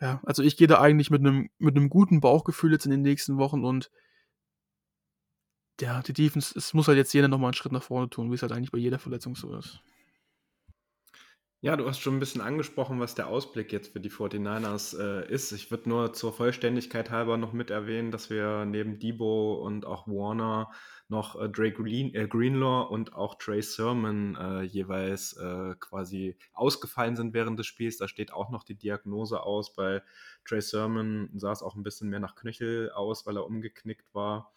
Ja, 0.00 0.20
also 0.24 0.42
ich 0.42 0.56
gehe 0.56 0.66
da 0.66 0.80
eigentlich 0.80 1.10
mit 1.10 1.20
einem 1.20 1.48
mit 1.58 1.76
einem 1.76 1.88
guten 1.88 2.20
Bauchgefühl 2.20 2.72
jetzt 2.72 2.86
in 2.86 2.90
den 2.90 3.02
nächsten 3.02 3.38
Wochen 3.38 3.64
und 3.64 3.90
ja, 5.80 6.02
die 6.02 6.12
Defense, 6.12 6.56
es 6.56 6.74
muss 6.74 6.88
halt 6.88 6.98
jetzt 6.98 7.12
jeder 7.12 7.28
nochmal 7.28 7.48
einen 7.48 7.54
Schritt 7.54 7.72
nach 7.72 7.82
vorne 7.82 8.08
tun, 8.08 8.30
wie 8.30 8.34
es 8.34 8.42
halt 8.42 8.52
eigentlich 8.52 8.72
bei 8.72 8.78
jeder 8.78 8.98
Verletzung 8.98 9.36
so 9.36 9.56
ist. 9.56 9.80
Ja, 11.60 11.76
du 11.76 11.86
hast 11.88 12.00
schon 12.00 12.16
ein 12.16 12.20
bisschen 12.20 12.40
angesprochen, 12.40 12.98
was 12.98 13.14
der 13.14 13.28
Ausblick 13.28 13.72
jetzt 13.72 13.92
für 13.92 14.00
die 14.00 14.10
49ers 14.10 14.98
äh, 14.98 15.32
ist. 15.32 15.52
Ich 15.52 15.70
würde 15.70 15.88
nur 15.88 16.12
zur 16.12 16.32
Vollständigkeit 16.32 17.10
halber 17.10 17.36
noch 17.36 17.52
mit 17.52 17.70
erwähnen, 17.70 18.10
dass 18.10 18.30
wir 18.30 18.64
neben 18.64 18.98
Debo 18.98 19.54
und 19.54 19.86
auch 19.86 20.08
Warner 20.08 20.72
noch 21.12 21.40
äh, 21.40 21.48
Drake 21.48 21.74
Green, 21.74 22.12
äh, 22.14 22.26
Greenlaw 22.26 22.88
und 22.88 23.14
auch 23.14 23.36
Trey 23.36 23.62
Sermon 23.62 24.34
äh, 24.34 24.62
jeweils 24.62 25.34
äh, 25.34 25.76
quasi 25.78 26.36
ausgefallen 26.54 27.14
sind 27.14 27.34
während 27.34 27.56
des 27.60 27.66
Spiels. 27.66 27.98
Da 27.98 28.08
steht 28.08 28.32
auch 28.32 28.50
noch 28.50 28.64
die 28.64 28.74
Diagnose 28.74 29.40
aus. 29.44 29.74
Bei 29.76 30.02
Trey 30.44 30.60
Sermon 30.60 31.30
sah 31.34 31.52
es 31.52 31.62
auch 31.62 31.76
ein 31.76 31.84
bisschen 31.84 32.08
mehr 32.08 32.18
nach 32.18 32.34
Knöchel 32.34 32.90
aus, 32.90 33.24
weil 33.26 33.36
er 33.36 33.46
umgeknickt 33.46 34.12
war. 34.12 34.52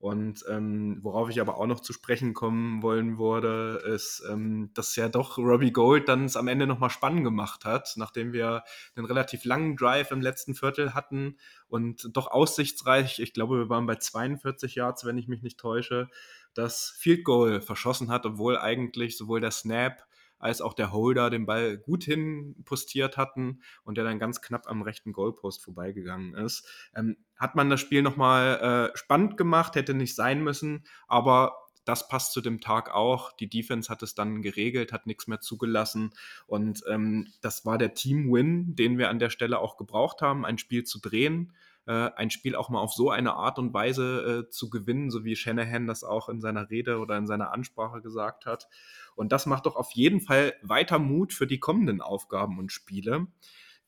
Und 0.00 0.46
ähm, 0.48 0.98
worauf 1.02 1.28
ich 1.28 1.42
aber 1.42 1.58
auch 1.58 1.66
noch 1.66 1.80
zu 1.80 1.92
sprechen 1.92 2.32
kommen 2.32 2.82
wollen 2.82 3.18
würde, 3.18 3.82
ist, 3.84 4.24
ähm, 4.30 4.70
dass 4.72 4.96
ja 4.96 5.10
doch 5.10 5.36
Robbie 5.36 5.72
Gold 5.72 6.08
dann 6.08 6.24
es 6.24 6.38
am 6.38 6.48
Ende 6.48 6.66
nochmal 6.66 6.88
spannend 6.88 7.22
gemacht 7.22 7.66
hat, 7.66 7.92
nachdem 7.96 8.32
wir 8.32 8.64
einen 8.96 9.04
relativ 9.04 9.44
langen 9.44 9.76
Drive 9.76 10.10
im 10.10 10.22
letzten 10.22 10.54
Viertel 10.54 10.94
hatten 10.94 11.36
und 11.68 12.08
doch 12.16 12.28
aussichtsreich, 12.28 13.18
ich 13.18 13.34
glaube, 13.34 13.58
wir 13.58 13.68
waren 13.68 13.84
bei 13.84 13.96
42 13.96 14.74
Yards, 14.74 15.04
wenn 15.04 15.18
ich 15.18 15.28
mich 15.28 15.42
nicht 15.42 15.60
täusche, 15.60 16.08
das 16.54 16.94
Field 16.96 17.22
Goal 17.22 17.60
verschossen 17.60 18.10
hat, 18.10 18.24
obwohl 18.24 18.56
eigentlich 18.56 19.18
sowohl 19.18 19.42
der 19.42 19.50
Snap 19.50 20.02
als 20.40 20.60
auch 20.60 20.74
der 20.74 20.92
Holder 20.92 21.30
den 21.30 21.46
Ball 21.46 21.78
gut 21.78 22.02
hin 22.02 22.56
postiert 22.64 23.16
hatten 23.16 23.62
und 23.84 23.96
der 23.96 24.04
dann 24.04 24.18
ganz 24.18 24.40
knapp 24.40 24.68
am 24.68 24.82
rechten 24.82 25.12
Goalpost 25.12 25.62
vorbeigegangen 25.62 26.34
ist. 26.34 26.66
Ähm, 26.96 27.16
hat 27.36 27.54
man 27.54 27.70
das 27.70 27.80
Spiel 27.80 28.02
nochmal 28.02 28.90
äh, 28.92 28.98
spannend 28.98 29.36
gemacht, 29.36 29.76
hätte 29.76 29.94
nicht 29.94 30.14
sein 30.16 30.42
müssen, 30.42 30.84
aber 31.06 31.56
das 31.84 32.08
passt 32.08 32.32
zu 32.32 32.40
dem 32.40 32.60
Tag 32.60 32.90
auch. 32.94 33.32
Die 33.32 33.48
Defense 33.48 33.88
hat 33.88 34.02
es 34.02 34.14
dann 34.14 34.42
geregelt, 34.42 34.92
hat 34.92 35.06
nichts 35.06 35.26
mehr 35.26 35.40
zugelassen. 35.40 36.10
Und 36.46 36.82
ähm, 36.88 37.28
das 37.40 37.64
war 37.64 37.78
der 37.78 37.94
Team-Win, 37.94 38.76
den 38.76 38.98
wir 38.98 39.08
an 39.08 39.18
der 39.18 39.30
Stelle 39.30 39.58
auch 39.58 39.76
gebraucht 39.76 40.22
haben, 40.22 40.44
ein 40.44 40.58
Spiel 40.58 40.84
zu 40.84 41.00
drehen, 41.00 41.52
äh, 41.86 42.10
ein 42.16 42.30
Spiel 42.30 42.56
auch 42.56 42.68
mal 42.68 42.80
auf 42.80 42.92
so 42.92 43.10
eine 43.10 43.34
Art 43.34 43.58
und 43.58 43.72
Weise 43.74 44.44
äh, 44.46 44.50
zu 44.50 44.70
gewinnen, 44.70 45.10
so 45.10 45.24
wie 45.24 45.36
Shanahan 45.36 45.86
das 45.86 46.04
auch 46.04 46.28
in 46.28 46.40
seiner 46.40 46.70
Rede 46.70 46.98
oder 46.98 47.16
in 47.16 47.26
seiner 47.26 47.52
Ansprache 47.52 48.00
gesagt 48.02 48.46
hat. 48.46 48.68
Und 49.14 49.32
das 49.32 49.46
macht 49.46 49.66
doch 49.66 49.76
auf 49.76 49.92
jeden 49.92 50.20
Fall 50.20 50.54
weiter 50.62 50.98
Mut 50.98 51.32
für 51.32 51.46
die 51.46 51.60
kommenden 51.60 52.00
Aufgaben 52.00 52.58
und 52.58 52.72
Spiele. 52.72 53.26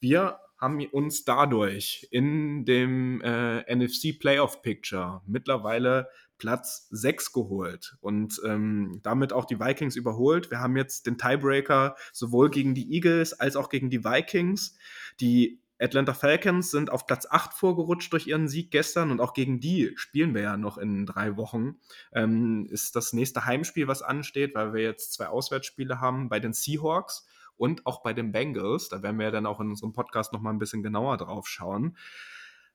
Wir 0.01 0.39
haben 0.59 0.85
uns 0.87 1.25
dadurch 1.25 2.07
in 2.11 2.65
dem 2.65 3.21
äh, 3.23 3.75
NFC 3.75 4.19
Playoff 4.19 4.63
Picture 4.63 5.21
mittlerweile 5.27 6.09
Platz 6.39 6.89
6 6.91 7.33
geholt 7.33 7.97
und 8.01 8.41
ähm, 8.45 9.01
damit 9.03 9.33
auch 9.33 9.45
die 9.45 9.61
Vikings 9.61 9.97
überholt. 9.97 10.51
Wir 10.51 10.59
haben 10.59 10.77
jetzt 10.77 11.07
den 11.07 11.19
Tiebreaker 11.19 11.97
sowohl 12.13 12.51
gegen 12.51 12.75
die 12.75 12.93
Eagles 12.95 13.33
als 13.33 13.55
auch 13.55 13.69
gegen 13.69 13.91
die 13.91 14.05
Vikings. 14.05 14.77
Die 15.21 15.61
Atlanta 15.83 16.15
Falcons 16.15 16.71
sind 16.71 16.91
auf 16.91 17.07
Platz 17.07 17.27
8 17.29 17.55
vorgerutscht 17.55 18.13
durch 18.13 18.27
ihren 18.27 18.49
Sieg 18.49 18.71
gestern 18.71 19.11
und 19.11 19.21
auch 19.21 19.35
gegen 19.35 19.61
die 19.61 19.93
spielen 19.97 20.35
wir 20.35 20.43
ja 20.43 20.57
noch 20.57 20.79
in 20.79 21.07
drei 21.07 21.37
Wochen. 21.37 21.77
Ähm, 22.13 22.67
ist 22.71 22.97
das 22.97 23.13
nächste 23.13 23.45
Heimspiel, 23.45 23.89
was 23.89 24.03
ansteht, 24.03 24.55
weil 24.55 24.73
wir 24.73 24.83
jetzt 24.83 25.13
zwei 25.13 25.27
Auswärtsspiele 25.27 26.01
haben 26.01 26.29
bei 26.29 26.41
den 26.41 26.53
Seahawks 26.53 27.27
und 27.57 27.87
auch 27.87 28.03
bei 28.03 28.13
den 28.13 28.33
Bengals. 28.33 28.89
Da 28.89 29.03
werden 29.03 29.19
wir 29.19 29.31
dann 29.31 29.47
auch 29.47 29.61
in 29.61 29.71
unserem 29.71 29.93
Podcast 29.93 30.33
nochmal 30.33 30.53
ein 30.53 30.59
bisschen 30.59 30.83
genauer 30.83 31.17
drauf 31.17 31.49
schauen. 31.49 31.97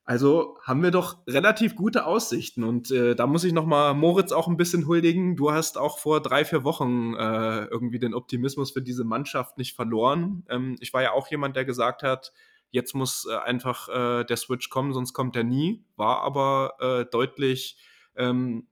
Also 0.07 0.57
haben 0.63 0.83
wir 0.83 0.91
doch 0.91 1.17
relativ 1.27 1.75
gute 1.75 2.05
Aussichten 2.05 2.63
und 2.63 2.91
äh, 2.91 3.13
da 3.13 3.27
muss 3.27 3.43
ich 3.43 3.51
nochmal 3.51 3.93
Moritz 3.93 4.31
auch 4.31 4.47
ein 4.47 4.55
bisschen 4.55 4.87
huldigen. 4.87 5.35
Du 5.35 5.51
hast 5.51 5.77
auch 5.77 5.99
vor 5.99 6.21
drei, 6.21 6.45
vier 6.45 6.63
Wochen 6.63 7.13
äh, 7.15 7.65
irgendwie 7.65 7.99
den 7.99 8.13
Optimismus 8.13 8.71
für 8.71 8.81
diese 8.81 9.03
Mannschaft 9.03 9.57
nicht 9.57 9.75
verloren. 9.75 10.45
Ähm, 10.47 10.77
ich 10.79 10.93
war 10.93 11.01
ja 11.01 11.11
auch 11.11 11.27
jemand, 11.29 11.57
der 11.57 11.65
gesagt 11.65 12.03
hat, 12.03 12.31
Jetzt 12.71 12.93
muss 12.93 13.25
äh, 13.25 13.35
einfach 13.37 13.89
äh, 13.89 14.23
der 14.25 14.37
Switch 14.37 14.69
kommen, 14.69 14.93
sonst 14.93 15.13
kommt 15.13 15.35
er 15.35 15.43
nie. 15.43 15.83
War 15.95 16.21
aber 16.21 16.75
äh, 16.79 17.09
deutlich 17.09 17.77
ähm, 18.15 18.67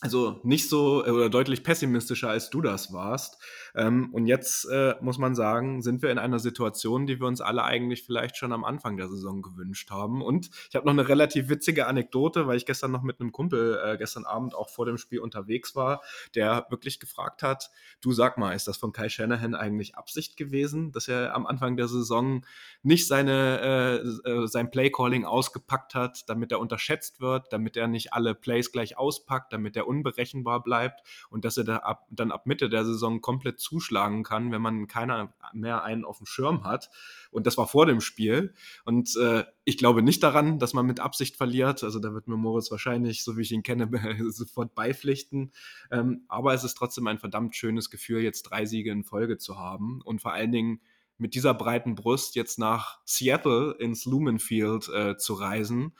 also 0.00 0.40
nicht 0.44 0.68
so 0.68 1.04
äh, 1.04 1.10
oder 1.10 1.28
deutlich 1.28 1.62
pessimistischer 1.62 2.30
als 2.30 2.48
du 2.48 2.62
das 2.62 2.92
warst. 2.92 3.38
Ähm, 3.74 4.08
und 4.12 4.26
jetzt 4.26 4.64
äh, 4.70 4.94
muss 5.00 5.18
man 5.18 5.34
sagen, 5.34 5.82
sind 5.82 6.00
wir 6.00 6.10
in 6.10 6.18
einer 6.18 6.38
Situation, 6.38 7.06
die 7.06 7.20
wir 7.20 7.26
uns 7.26 7.40
alle 7.42 7.64
eigentlich 7.64 8.02
vielleicht 8.04 8.36
schon 8.36 8.52
am 8.52 8.64
Anfang 8.64 8.96
der 8.96 9.08
Saison 9.08 9.42
gewünscht 9.42 9.90
haben. 9.90 10.22
Und 10.22 10.50
ich 10.70 10.74
habe 10.74 10.86
noch 10.86 10.92
eine 10.92 11.06
relativ 11.06 11.50
witzige 11.50 11.86
Anekdote, 11.86 12.46
weil 12.46 12.56
ich 12.56 12.64
gestern 12.64 12.92
noch 12.92 13.02
mit 13.02 13.20
einem 13.20 13.30
Kumpel 13.30 13.78
äh, 13.84 13.98
gestern 13.98 14.24
Abend 14.24 14.54
auch 14.54 14.70
vor 14.70 14.86
dem 14.86 14.96
Spiel 14.96 15.20
unterwegs 15.20 15.76
war, 15.76 16.00
der 16.34 16.66
wirklich 16.70 16.98
gefragt 16.98 17.42
hat: 17.42 17.70
Du 18.00 18.12
sag 18.12 18.38
mal, 18.38 18.54
ist 18.54 18.68
das 18.68 18.78
von 18.78 18.92
Kai 18.92 19.10
Shanahan 19.10 19.54
eigentlich 19.54 19.96
Absicht 19.96 20.38
gewesen, 20.38 20.92
dass 20.92 21.08
er 21.08 21.34
am 21.34 21.46
Anfang 21.46 21.76
der 21.76 21.88
Saison 21.88 22.46
nicht 22.82 23.06
seine 23.06 24.00
äh, 24.24 24.30
äh 24.30 24.46
sein 24.46 24.70
Playcalling 24.70 25.26
ausgepackt 25.26 25.94
hat, 25.94 26.28
damit 26.28 26.52
er 26.52 26.60
unterschätzt 26.60 27.20
wird, 27.20 27.52
damit 27.52 27.76
er 27.76 27.86
nicht 27.86 28.14
alle 28.14 28.34
Plays 28.34 28.72
gleich 28.72 28.96
auspackt, 28.96 29.52
damit 29.52 29.76
er 29.76 29.89
unberechenbar 29.90 30.62
bleibt 30.62 31.02
und 31.28 31.44
dass 31.44 31.56
er 31.56 31.64
da 31.64 31.78
ab, 31.78 32.06
dann 32.10 32.30
ab 32.30 32.46
Mitte 32.46 32.68
der 32.68 32.84
Saison 32.84 33.20
komplett 33.20 33.58
zuschlagen 33.58 34.22
kann, 34.22 34.52
wenn 34.52 34.62
man 34.62 34.86
keiner 34.86 35.34
mehr 35.52 35.82
einen 35.82 36.04
auf 36.04 36.18
dem 36.18 36.26
Schirm 36.26 36.64
hat. 36.64 36.90
Und 37.32 37.46
das 37.46 37.58
war 37.58 37.66
vor 37.66 37.86
dem 37.86 38.00
Spiel. 38.00 38.54
Und 38.84 39.16
äh, 39.16 39.44
ich 39.64 39.76
glaube 39.76 40.02
nicht 40.02 40.22
daran, 40.22 40.60
dass 40.60 40.72
man 40.72 40.86
mit 40.86 41.00
Absicht 41.00 41.36
verliert. 41.36 41.82
Also 41.82 41.98
da 41.98 42.14
wird 42.14 42.28
mir 42.28 42.36
Moritz 42.36 42.70
wahrscheinlich, 42.70 43.24
so 43.24 43.36
wie 43.36 43.42
ich 43.42 43.52
ihn 43.52 43.64
kenne, 43.64 43.90
sofort 44.30 44.76
beipflichten. 44.76 45.52
Ähm, 45.90 46.24
aber 46.28 46.54
es 46.54 46.62
ist 46.62 46.74
trotzdem 46.74 47.08
ein 47.08 47.18
verdammt 47.18 47.56
schönes 47.56 47.90
Gefühl, 47.90 48.22
jetzt 48.22 48.42
drei 48.44 48.64
Siege 48.66 48.92
in 48.92 49.02
Folge 49.02 49.38
zu 49.38 49.58
haben. 49.58 50.00
Und 50.02 50.22
vor 50.22 50.32
allen 50.32 50.52
Dingen 50.52 50.80
mit 51.18 51.34
dieser 51.34 51.52
breiten 51.52 51.96
Brust 51.96 52.34
jetzt 52.36 52.58
nach 52.58 53.00
Seattle 53.04 53.74
ins 53.78 54.06
Lumen 54.06 54.38
Field 54.38 54.88
äh, 54.88 55.16
zu 55.16 55.34
reisen 55.34 55.92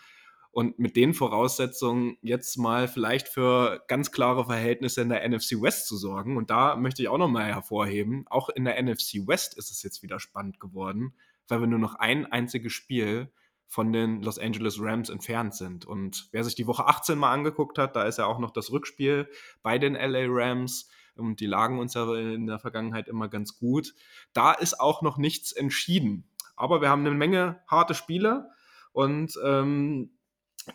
und 0.52 0.78
mit 0.78 0.96
den 0.96 1.14
Voraussetzungen 1.14 2.16
jetzt 2.22 2.56
mal 2.56 2.88
vielleicht 2.88 3.28
für 3.28 3.84
ganz 3.86 4.10
klare 4.10 4.44
Verhältnisse 4.44 5.02
in 5.02 5.08
der 5.08 5.28
NFC 5.28 5.62
West 5.62 5.86
zu 5.86 5.96
sorgen. 5.96 6.36
Und 6.36 6.50
da 6.50 6.76
möchte 6.76 7.02
ich 7.02 7.08
auch 7.08 7.18
nochmal 7.18 7.46
hervorheben, 7.46 8.24
auch 8.28 8.48
in 8.48 8.64
der 8.64 8.82
NFC 8.82 9.26
West 9.26 9.56
ist 9.56 9.70
es 9.70 9.82
jetzt 9.82 10.02
wieder 10.02 10.18
spannend 10.18 10.58
geworden, 10.58 11.14
weil 11.46 11.60
wir 11.60 11.66
nur 11.66 11.78
noch 11.78 11.94
ein 11.94 12.26
einziges 12.26 12.72
Spiel 12.72 13.30
von 13.68 13.92
den 13.92 14.22
Los 14.22 14.40
Angeles 14.40 14.80
Rams 14.80 15.10
entfernt 15.10 15.54
sind. 15.54 15.84
Und 15.84 16.28
wer 16.32 16.42
sich 16.42 16.56
die 16.56 16.66
Woche 16.66 16.86
18 16.86 17.16
mal 17.16 17.32
angeguckt 17.32 17.78
hat, 17.78 17.94
da 17.94 18.02
ist 18.02 18.18
ja 18.18 18.26
auch 18.26 18.40
noch 18.40 18.50
das 18.50 18.72
Rückspiel 18.72 19.28
bei 19.62 19.78
den 19.78 19.94
LA 19.94 20.24
Rams. 20.26 20.90
Und 21.14 21.38
die 21.38 21.46
lagen 21.46 21.78
uns 21.78 21.94
ja 21.94 22.12
in 22.16 22.46
der 22.46 22.58
Vergangenheit 22.58 23.06
immer 23.06 23.28
ganz 23.28 23.58
gut. 23.58 23.94
Da 24.32 24.52
ist 24.52 24.80
auch 24.80 25.02
noch 25.02 25.18
nichts 25.18 25.52
entschieden. 25.52 26.28
Aber 26.56 26.80
wir 26.80 26.88
haben 26.88 27.06
eine 27.06 27.14
Menge 27.14 27.60
harte 27.68 27.94
Spiele. 27.94 28.50
Und 28.92 29.34
ähm, 29.44 30.10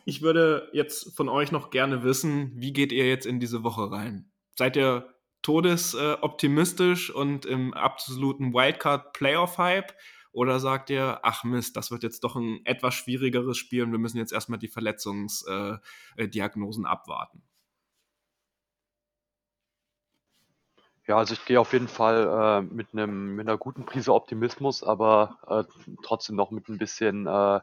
ich 0.05 0.21
würde 0.21 0.69
jetzt 0.73 1.15
von 1.15 1.29
euch 1.29 1.51
noch 1.51 1.69
gerne 1.69 2.03
wissen, 2.03 2.51
wie 2.55 2.73
geht 2.73 2.91
ihr 2.91 3.07
jetzt 3.07 3.25
in 3.25 3.39
diese 3.39 3.63
Woche 3.63 3.89
rein? 3.91 4.31
Seid 4.55 4.75
ihr 4.75 5.13
todesoptimistisch 5.41 7.11
äh, 7.11 7.13
und 7.13 7.45
im 7.45 7.73
absoluten 7.73 8.53
Wildcard-Playoff-Hype? 8.53 9.93
Oder 10.31 10.59
sagt 10.59 10.89
ihr, 10.89 11.19
ach 11.23 11.45
Mist, 11.45 11.77
das 11.77 11.91
wird 11.91 12.03
jetzt 12.03 12.25
doch 12.25 12.36
ein 12.36 12.59
etwas 12.65 12.93
schwierigeres 12.95 13.57
Spiel 13.57 13.83
und 13.83 13.91
wir 13.91 13.99
müssen 13.99 14.17
jetzt 14.17 14.33
erstmal 14.33 14.59
die 14.59 14.67
Verletzungsdiagnosen 14.67 16.83
äh, 16.83 16.88
abwarten? 16.88 17.41
Ja, 21.07 21.17
also 21.17 21.36
ich 21.36 21.45
gehe 21.45 21.59
auf 21.59 21.71
jeden 21.71 21.88
Fall 21.88 22.27
äh, 22.27 22.61
mit, 22.73 22.88
einem, 22.93 23.36
mit 23.36 23.47
einer 23.47 23.57
guten 23.57 23.86
Prise 23.86 24.13
Optimismus, 24.13 24.83
aber 24.83 25.38
äh, 25.47 25.63
trotzdem 26.03 26.36
noch 26.36 26.51
mit 26.51 26.67
ein 26.67 26.79
bisschen 26.79 27.27
äh, 27.27 27.61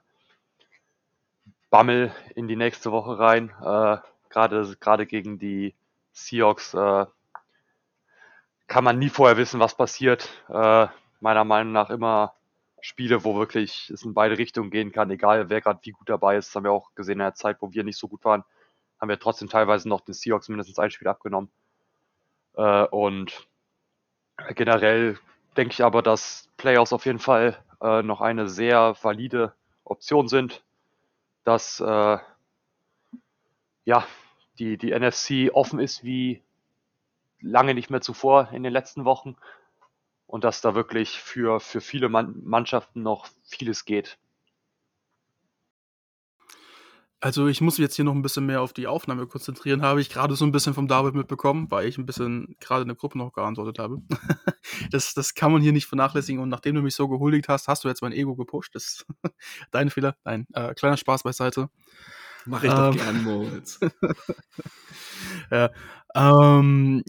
Bammel 1.73 2.13
in 2.35 2.49
die 2.49 2.57
nächste 2.57 2.93
Woche 2.93 3.19
rein. 3.19 3.51
Äh, 3.65 3.97
Gerade 4.29 5.07
gegen 5.07 5.39
die 5.39 5.75
Seahawks 6.13 6.75
äh, 6.75 7.07
kann 8.67 8.85
man 8.85 8.99
nie 8.99 9.09
vorher 9.09 9.39
wissen, 9.39 9.59
was 9.59 9.75
passiert. 9.75 10.29
Äh, 10.51 10.89
meiner 11.21 11.45
Meinung 11.45 11.73
nach 11.73 11.89
immer 11.89 12.35
Spiele, 12.83 13.25
wo 13.25 13.37
wirklich 13.37 13.89
es 13.89 14.03
in 14.03 14.13
beide 14.13 14.37
Richtungen 14.37 14.71
gehen 14.71 14.93
kann, 14.93 15.11
egal 15.11 15.49
wer 15.49 15.63
gerade 15.63 15.81
wie 15.85 15.93
gut 15.93 16.11
dabei 16.11 16.37
ist. 16.37 16.49
Das 16.49 16.57
haben 16.57 16.65
wir 16.65 16.73
auch 16.73 16.95
gesehen 16.95 17.15
in 17.15 17.19
der 17.21 17.35
Zeit, 17.35 17.57
wo 17.61 17.73
wir 17.73 17.85
nicht 17.85 17.99
so 17.99 18.07
gut 18.07 18.23
waren, 18.27 18.45
haben 19.01 19.09
wir 19.09 19.19
trotzdem 19.19 19.49
teilweise 19.49 19.89
noch 19.89 20.03
den 20.03 20.13
Seahawks 20.13 20.51
mindestens 20.51 20.79
ein 20.79 20.91
Spiel 20.91 21.09
abgenommen. 21.09 21.51
Äh, 22.55 22.85
und 22.85 23.49
generell 24.51 25.19
denke 25.57 25.73
ich 25.73 25.83
aber, 25.83 26.03
dass 26.03 26.51
Playoffs 26.59 26.93
auf 26.93 27.07
jeden 27.07 27.19
Fall 27.19 27.57
äh, 27.81 28.03
noch 28.03 28.21
eine 28.21 28.47
sehr 28.51 28.95
valide 29.01 29.55
Option 29.85 30.29
sind 30.29 30.63
dass 31.45 31.81
äh, 31.81 32.19
ja, 33.85 34.07
die, 34.59 34.79
die 34.79 34.99
NFC 34.99 35.51
offen 35.53 35.81
ist 35.81 36.05
wie 36.05 36.43
lange 37.41 37.75
nicht 37.75 37.91
mehr 37.91 38.01
zuvor 38.01 38.51
in 38.53 38.63
den 38.63 38.73
letzten 38.73 39.05
Wochen 39.05 39.37
und 40.27 40.45
dass 40.45 40.61
da 40.61 40.75
wirklich 40.75 41.21
für, 41.21 41.61
für 41.61 41.81
viele 41.81 42.09
Mannschaften 42.09 43.03
noch 43.03 43.29
vieles 43.45 43.85
geht. 43.85 44.19
Also 47.23 47.47
ich 47.47 47.61
muss 47.61 47.79
mich 47.79 47.85
jetzt 47.85 47.95
hier 47.95 48.05
noch 48.05 48.17
ein 48.17 48.23
bisschen 48.23 48.47
mehr 48.47 48.61
auf 48.61 48.73
die 48.73 48.89
Aufnahme 48.89 49.29
konzentrieren, 49.29 49.83
habe 49.83 50.01
ich 50.01 50.11
gerade 50.11 50.35
so 50.35 50.45
ein 50.45 50.51
bisschen 50.51 50.75
vom 50.75 50.89
David 50.89 51.15
mitbekommen, 51.15 51.71
weil 51.71 51.87
ich 51.87 51.97
ein 51.97 52.05
bisschen 52.05 52.57
gerade 52.59 52.83
in 52.83 52.89
der 52.89 52.97
Gruppe 52.97 53.17
noch 53.17 53.33
geantwortet 53.33 53.79
habe. 53.79 54.03
das, 54.91 55.15
das 55.15 55.35
kann 55.35 55.53
man 55.53 55.63
hier 55.63 55.71
nicht 55.71 55.87
vernachlässigen 55.87 56.43
und 56.43 56.49
nachdem 56.49 56.75
du 56.75 56.83
mich 56.83 56.97
so 56.97 57.07
gehuldigt 57.07 57.49
hast, 57.49 57.69
hast 57.69 57.85
du 57.85 57.89
jetzt 57.89 58.03
mein 58.03 58.11
Ego 58.11 58.35
gepusht. 58.35 58.75
Das 58.75 58.85
ist 59.23 59.37
dein 59.71 59.91
Fehler. 59.91 60.17
Nein, 60.25 60.49
äh, 60.53 60.75
kleiner 60.75 60.97
Spaß 60.97 61.23
beiseite. 61.23 61.71
Mach 62.45 62.65
ich 62.65 62.71
ähm, 62.71 62.77
doch 62.77 62.97
gern, 62.97 63.23
Moritz. 63.23 63.79
ja, 65.53 65.71
ähm, 66.17 67.05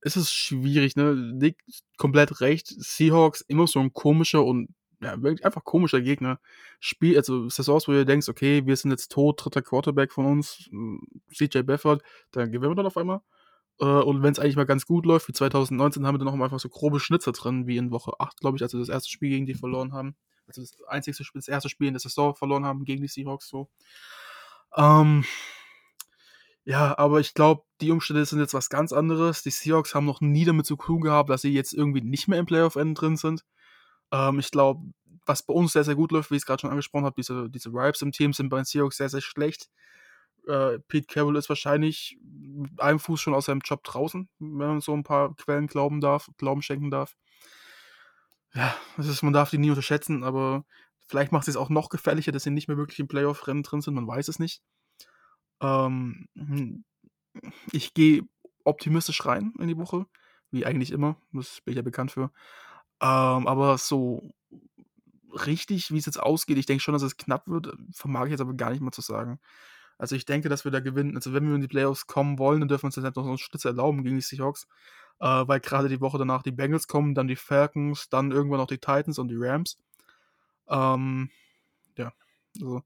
es 0.00 0.16
ist 0.16 0.32
schwierig, 0.32 0.94
ne? 0.94 1.16
Nick 1.16 1.58
komplett 1.96 2.40
recht. 2.40 2.68
Seahawks 2.68 3.40
immer 3.40 3.66
so 3.66 3.80
ein 3.80 3.92
komischer 3.92 4.44
und 4.44 4.68
ja, 5.00 5.20
wirklich 5.22 5.44
einfach 5.44 5.64
komischer 5.64 6.00
Gegner. 6.00 6.40
Spiel, 6.80 7.16
also 7.16 7.48
Saisons, 7.48 7.86
wo 7.88 7.92
du 7.92 8.04
denkst, 8.04 8.28
okay, 8.28 8.66
wir 8.66 8.76
sind 8.76 8.90
jetzt 8.90 9.12
tot, 9.12 9.44
dritter 9.44 9.62
Quarterback 9.62 10.12
von 10.12 10.26
uns, 10.26 10.68
hm, 10.70 11.00
CJ 11.32 11.62
Befford, 11.62 12.02
dann 12.30 12.50
gewinnen 12.50 12.72
wir 12.72 12.76
dann 12.76 12.86
auf 12.86 12.96
einmal. 12.96 13.20
Äh, 13.80 13.84
und 13.84 14.22
wenn 14.22 14.32
es 14.32 14.38
eigentlich 14.38 14.56
mal 14.56 14.64
ganz 14.64 14.86
gut 14.86 15.06
läuft, 15.06 15.28
wie 15.28 15.32
2019, 15.32 16.06
haben 16.06 16.14
wir 16.14 16.18
dann 16.18 16.28
auch 16.28 16.44
einfach 16.44 16.60
so 16.60 16.68
grobe 16.68 17.00
Schnitzer 17.00 17.32
drin, 17.32 17.66
wie 17.66 17.76
in 17.76 17.90
Woche 17.90 18.12
8, 18.18 18.40
glaube 18.40 18.56
ich, 18.56 18.62
als 18.62 18.72
wir 18.72 18.80
das 18.80 18.88
erste 18.88 19.10
Spiel 19.10 19.30
gegen 19.30 19.46
die 19.46 19.54
verloren 19.54 19.92
haben. 19.92 20.16
Also 20.46 20.62
das 20.62 20.72
einzige 20.88 21.24
Spiel, 21.24 21.40
das 21.40 21.48
erste 21.48 21.68
Spiel 21.68 21.88
in 21.88 21.94
der 21.94 22.00
Saison 22.00 22.34
verloren 22.34 22.64
haben 22.64 22.84
gegen 22.84 23.02
die 23.02 23.08
Seahawks 23.08 23.48
so. 23.48 23.68
Ähm, 24.76 25.24
ja, 26.64 26.96
aber 26.98 27.20
ich 27.20 27.34
glaube, 27.34 27.62
die 27.80 27.90
Umstände 27.90 28.24
sind 28.24 28.40
jetzt 28.40 28.54
was 28.54 28.68
ganz 28.70 28.92
anderes. 28.92 29.42
Die 29.42 29.50
Seahawks 29.50 29.94
haben 29.94 30.06
noch 30.06 30.20
nie 30.20 30.44
damit 30.44 30.66
zu 30.66 30.76
tun 30.76 31.00
gehabt, 31.00 31.30
dass 31.30 31.42
sie 31.42 31.52
jetzt 31.52 31.72
irgendwie 31.72 32.00
nicht 32.00 32.28
mehr 32.28 32.38
im 32.38 32.46
Playoff-Ende 32.46 32.94
drin 32.94 33.16
sind. 33.16 33.44
Ähm, 34.12 34.38
ich 34.38 34.50
glaube, 34.50 34.82
was 35.26 35.42
bei 35.42 35.54
uns 35.54 35.72
sehr, 35.72 35.84
sehr 35.84 35.96
gut 35.96 36.12
läuft, 36.12 36.30
wie 36.30 36.36
ich 36.36 36.42
es 36.42 36.46
gerade 36.46 36.60
schon 36.60 36.70
angesprochen 36.70 37.04
habe, 37.04 37.16
diese, 37.16 37.50
diese 37.50 37.72
Vibes 37.72 38.02
im 38.02 38.12
Team 38.12 38.32
sind 38.32 38.48
bei 38.48 38.56
den 38.58 38.64
Seahawks 38.64 38.96
sehr, 38.96 39.08
sehr 39.08 39.20
schlecht. 39.20 39.68
Äh, 40.46 40.78
Pete 40.88 41.06
Carroll 41.12 41.36
ist 41.36 41.48
wahrscheinlich 41.48 42.18
mit 42.22 42.80
einem 42.80 43.00
Fuß 43.00 43.20
schon 43.20 43.34
aus 43.34 43.46
seinem 43.46 43.60
Job 43.60 43.82
draußen, 43.84 44.28
wenn 44.38 44.56
man 44.56 44.80
so 44.80 44.94
ein 44.94 45.02
paar 45.02 45.34
Quellen 45.34 45.66
glauben 45.66 46.00
darf, 46.00 46.30
Glauben 46.38 46.62
schenken 46.62 46.90
darf. 46.90 47.16
Ja, 48.54 48.74
das 48.96 49.08
ist, 49.08 49.22
man 49.22 49.32
darf 49.32 49.50
die 49.50 49.58
nie 49.58 49.70
unterschätzen, 49.70 50.24
aber 50.24 50.64
vielleicht 51.08 51.32
macht 51.32 51.48
es 51.48 51.56
auch 51.56 51.68
noch 51.68 51.88
gefährlicher, 51.90 52.32
dass 52.32 52.44
sie 52.44 52.50
nicht 52.50 52.68
mehr 52.68 52.76
wirklich 52.76 53.00
im 53.00 53.08
Playoff-Rennen 53.08 53.62
drin 53.62 53.80
sind, 53.80 53.94
man 53.94 54.06
weiß 54.06 54.28
es 54.28 54.38
nicht. 54.38 54.62
Ähm, 55.60 56.28
hm, 56.36 56.84
ich 57.72 57.94
gehe 57.94 58.22
optimistisch 58.64 59.24
rein 59.26 59.52
in 59.58 59.68
die 59.68 59.76
Woche, 59.76 60.06
wie 60.50 60.66
eigentlich 60.66 60.92
immer, 60.92 61.16
das 61.32 61.60
bin 61.62 61.72
ich 61.72 61.76
ja 61.76 61.82
bekannt 61.82 62.12
für. 62.12 62.30
Ähm, 63.00 63.46
aber 63.46 63.78
so 63.78 64.30
richtig, 65.32 65.90
wie 65.92 65.98
es 65.98 66.06
jetzt 66.06 66.20
ausgeht. 66.20 66.58
Ich 66.58 66.66
denke 66.66 66.82
schon, 66.82 66.94
dass 66.94 67.02
es 67.02 67.16
knapp 67.16 67.46
wird, 67.46 67.74
vermag 67.92 68.24
ich 68.24 68.30
jetzt 68.30 68.40
aber 68.40 68.54
gar 68.54 68.70
nicht 68.70 68.80
mal 68.80 68.92
zu 68.92 69.02
sagen. 69.02 69.38
Also 69.98 70.16
ich 70.16 70.24
denke, 70.24 70.48
dass 70.48 70.64
wir 70.64 70.72
da 70.72 70.80
gewinnen. 70.80 71.16
Also 71.16 71.32
wenn 71.32 71.46
wir 71.48 71.54
in 71.54 71.60
die 71.60 71.68
Playoffs 71.68 72.06
kommen 72.06 72.38
wollen, 72.38 72.60
dann 72.60 72.68
dürfen 72.68 72.84
wir 72.84 72.86
uns 72.88 72.96
jetzt 72.96 73.04
halt 73.04 73.16
noch 73.16 73.24
so 73.24 73.30
einen 73.30 73.38
Schlitz 73.38 73.64
erlauben 73.64 74.02
gegen 74.04 74.16
die 74.16 74.22
Seahawks. 74.22 74.66
Äh, 75.18 75.26
weil 75.26 75.60
gerade 75.60 75.88
die 75.88 76.00
Woche 76.00 76.18
danach 76.18 76.42
die 76.42 76.52
Bengals 76.52 76.88
kommen, 76.88 77.14
dann 77.14 77.28
die 77.28 77.36
Falcons, 77.36 78.08
dann 78.10 78.32
irgendwann 78.32 78.58
noch 78.58 78.66
die 78.66 78.78
Titans 78.78 79.18
und 79.18 79.28
die 79.28 79.36
Rams. 79.38 79.78
Ähm, 80.68 81.30
ja, 81.96 82.12
also 82.56 82.82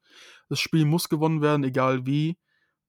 das 0.49 0.61
Spiel 0.61 0.85
muss 0.85 1.09
gewonnen 1.09 1.43
werden, 1.43 1.65
egal 1.65 2.07
wie. 2.07 2.39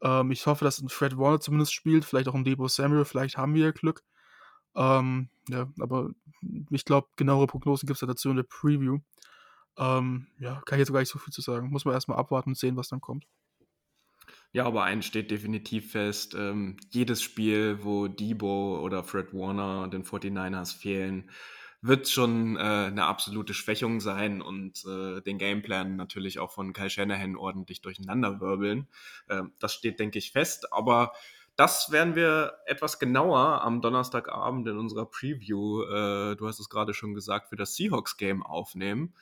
Ähm, 0.02 0.32
ich 0.32 0.46
hoffe, 0.46 0.64
dass 0.66 0.80
ein 0.80 0.90
Fred 0.90 1.18
Warner 1.18 1.40
zumindest 1.40 1.74
spielt, 1.74 2.06
vielleicht 2.06 2.28
auch 2.28 2.36
ein 2.36 2.44
Debo 2.44 2.68
Samuel, 2.68 3.06
vielleicht 3.06 3.38
haben 3.38 3.56
wir 3.56 3.72
Glück. 3.72 4.04
Ähm, 4.76 5.30
ja, 5.50 5.68
aber 5.80 6.12
ich 6.70 6.86
glaube, 6.86 7.08
genauere 7.16 7.48
Prognosen 7.48 7.88
gibt 7.88 7.98
es 7.98 8.02
ja 8.02 8.08
dazu 8.08 8.30
in 8.30 8.38
der 8.38 8.44
Preview. 8.44 9.00
Ähm, 9.78 10.28
ja, 10.40 10.62
kann 10.66 10.78
ich 10.78 10.82
jetzt 10.82 10.94
gar 10.94 11.00
nicht 11.00 11.10
so 11.10 11.20
viel 11.20 11.34
zu 11.34 11.42
sagen. 11.42 11.70
Muss 11.70 11.86
man 11.86 11.94
erstmal 11.94 12.18
abwarten 12.18 12.52
und 12.52 12.58
sehen, 12.58 12.78
was 12.78 12.90
dann 12.90 13.02
kommt. 13.02 13.26
Ja, 14.54 14.66
aber 14.66 14.84
eins 14.84 15.06
steht 15.06 15.32
definitiv 15.32 15.92
fest. 15.92 16.36
Ähm, 16.36 16.78
jedes 16.90 17.22
Spiel, 17.22 17.80
wo 17.84 18.08
Debo 18.08 18.80
oder 18.82 19.04
Fred 19.04 19.34
Warner 19.34 19.88
den 19.88 20.04
49ers 20.04 20.78
fehlen, 20.78 21.30
wird 21.82 22.10
schon 22.10 22.58
äh, 22.58 22.60
eine 22.60 23.06
absolute 23.06 23.54
Schwächung 23.54 24.02
sein 24.02 24.42
und 24.42 24.84
äh, 24.86 25.22
den 25.22 25.38
Gameplan 25.38 25.96
natürlich 25.96 26.38
auch 26.38 26.52
von 26.52 26.74
Kyle 26.74 26.90
Shanahan 26.90 27.36
ordentlich 27.36 27.82
durcheinanderwirbeln. 27.82 28.88
Äh, 29.28 29.44
das 29.60 29.74
steht, 29.74 30.00
denke 30.00 30.20
ich, 30.20 30.32
fest. 30.32 30.72
Aber 30.74 31.14
das 31.56 31.92
werden 31.92 32.16
wir 32.16 32.54
etwas 32.66 33.00
genauer 33.00 33.62
am 33.62 33.82
Donnerstagabend 33.82 34.68
in 34.68 34.78
unserer 34.78 35.06
Preview, 35.06 35.84
äh, 35.84 36.36
du 36.36 36.48
hast 36.48 36.60
es 36.60 36.70
gerade 36.70 36.94
schon 36.94 37.14
gesagt, 37.14 37.50
für 37.50 37.56
das 37.56 37.76
Seahawks-Game 37.76 38.44
aufnehmen. 38.44 39.14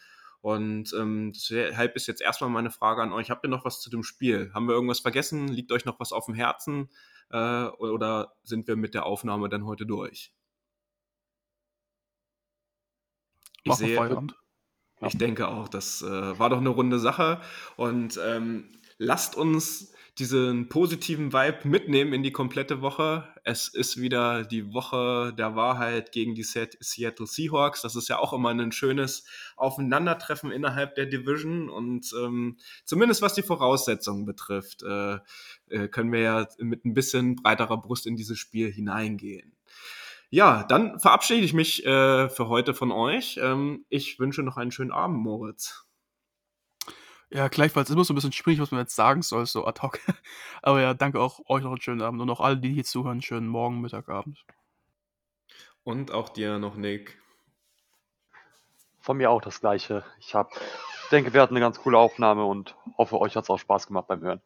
Und 0.42 0.94
ähm, 0.94 1.34
deshalb 1.34 1.96
ist 1.96 2.08
jetzt 2.08 2.22
erstmal 2.22 2.50
meine 2.50 2.72
Frage 2.72 3.02
an 3.02 3.12
euch. 3.12 3.30
Habt 3.30 3.46
ihr 3.46 3.50
noch 3.50 3.66
was 3.66 3.82
zu 3.82 3.90
dem 3.90 4.04
Spiel? 4.04 4.52
Haben 4.54 4.68
wir 4.68 4.74
irgendwas 4.74 5.02
vergessen? 5.02 5.50
Liegt 5.50 5.72
euch 5.72 5.84
noch 5.84 6.00
was 6.00 6.14
auf 6.14 6.28
dem 6.28 6.36
Herzen? 6.36 6.90
Äh, 7.30 7.66
oder 7.66 8.36
sind 8.44 8.68
wir 8.68 8.78
mit 8.78 8.94
der 8.94 9.06
Aufnahme 9.06 9.50
dann 9.50 9.66
heute 9.66 9.86
durch? 9.86 10.32
Ich 13.64 13.74
sehe, 13.74 13.98
Feierabend. 13.98 14.36
Ich 15.02 15.18
denke 15.18 15.48
auch, 15.48 15.68
das 15.68 16.02
äh, 16.02 16.40
war 16.40 16.50
doch 16.50 16.58
eine 16.58 16.70
runde 16.70 17.00
Sache. 17.00 17.42
Und 17.76 18.20
ähm, 18.24 18.70
lasst 18.98 19.36
uns 19.36 19.94
diesen 20.18 20.70
positiven 20.70 21.32
Vibe 21.32 21.68
mitnehmen 21.68 22.14
in 22.14 22.24
die 22.24 22.32
komplette 22.32 22.82
Woche. 22.82 23.28
Es 23.44 23.68
ist 23.68 24.02
wieder 24.02 24.44
die 24.44 24.74
Woche 24.74 25.34
der 25.38 25.56
Wahrheit 25.56 26.12
gegen 26.12 26.36
die 26.36 26.44
Seattle 26.44 27.28
Seahawks. 27.28 27.82
Das 27.82 27.96
ist 27.96 28.10
ja 28.10 28.20
auch 28.20 28.34
immer 28.34 28.50
ein 28.50 28.72
schönes 28.72 29.26
Aufeinandertreffen 29.56 30.52
innerhalb 30.52 30.96
der 30.96 31.06
Division 31.06 31.70
und 31.70 32.14
ähm, 32.18 32.58
zumindest 32.86 33.22
was 33.22 33.34
die 33.34 33.44
Voraussetzungen 33.44 34.26
betrifft, 34.26 34.84
äh, 34.84 35.20
äh, 35.70 35.88
können 35.88 36.12
wir 36.12 36.20
ja 36.20 36.48
mit 36.58 36.86
ein 36.86 36.94
bisschen 36.94 37.36
breiterer 37.36 37.78
Brust 37.78 38.08
in 38.08 38.16
dieses 38.16 38.40
Spiel 38.40 38.72
hineingehen. 38.72 39.54
Ja, 40.32 40.64
dann 40.64 41.00
verabschiede 41.00 41.44
ich 41.44 41.54
mich 41.54 41.86
äh, 41.86 42.30
für 42.30 42.50
heute 42.50 42.74
von 42.74 42.92
euch. 42.92 43.40
Ähm, 43.42 43.86
ich 43.90 44.20
wünsche 44.20 44.44
noch 44.44 44.58
einen 44.58 44.72
schönen 44.72 44.92
Abend, 44.92 45.18
Moritz. 45.18 45.89
Ja, 47.32 47.48
gleichfalls 47.48 47.90
ist 47.90 47.94
immer 47.94 48.04
so 48.04 48.14
ein 48.14 48.16
bisschen 48.16 48.32
schwierig, 48.32 48.60
was 48.60 48.72
man 48.72 48.82
jetzt 48.82 48.96
sagen 48.96 49.22
soll, 49.22 49.46
so 49.46 49.66
ad 49.66 49.82
hoc. 49.82 50.00
Aber 50.64 50.82
ja, 50.82 50.96
danke 50.96 51.20
auch 51.20 51.40
euch 51.48 51.64
noch 51.64 51.72
einen 51.72 51.82
schönen 51.82 52.02
Abend 52.02 52.22
und 52.22 52.30
auch 52.30 52.40
alle, 52.40 52.58
die 52.58 52.74
hier 52.74 52.84
zuhören, 52.84 53.22
schönen 53.22 53.48
Morgen, 53.48 53.82
Mittag, 53.82 54.10
Abend. 54.10 54.44
Und 55.84 56.12
auch 56.12 56.30
dir 56.30 56.58
noch, 56.58 56.76
Nick. 56.76 57.22
Von 59.00 59.18
mir 59.18 59.30
auch 59.30 59.42
das 59.42 59.62
Gleiche. 59.62 60.04
Ich 60.20 60.34
hab, 60.34 60.52
denke, 61.12 61.34
wir 61.34 61.42
hatten 61.42 61.54
eine 61.54 61.64
ganz 61.64 61.80
coole 61.80 61.98
Aufnahme 61.98 62.46
und 62.46 62.76
hoffe, 62.98 63.20
euch 63.20 63.36
hat 63.36 63.44
es 63.44 63.50
auch 63.50 63.60
Spaß 63.60 63.88
gemacht 63.88 64.08
beim 64.08 64.22
Hören. 64.22 64.42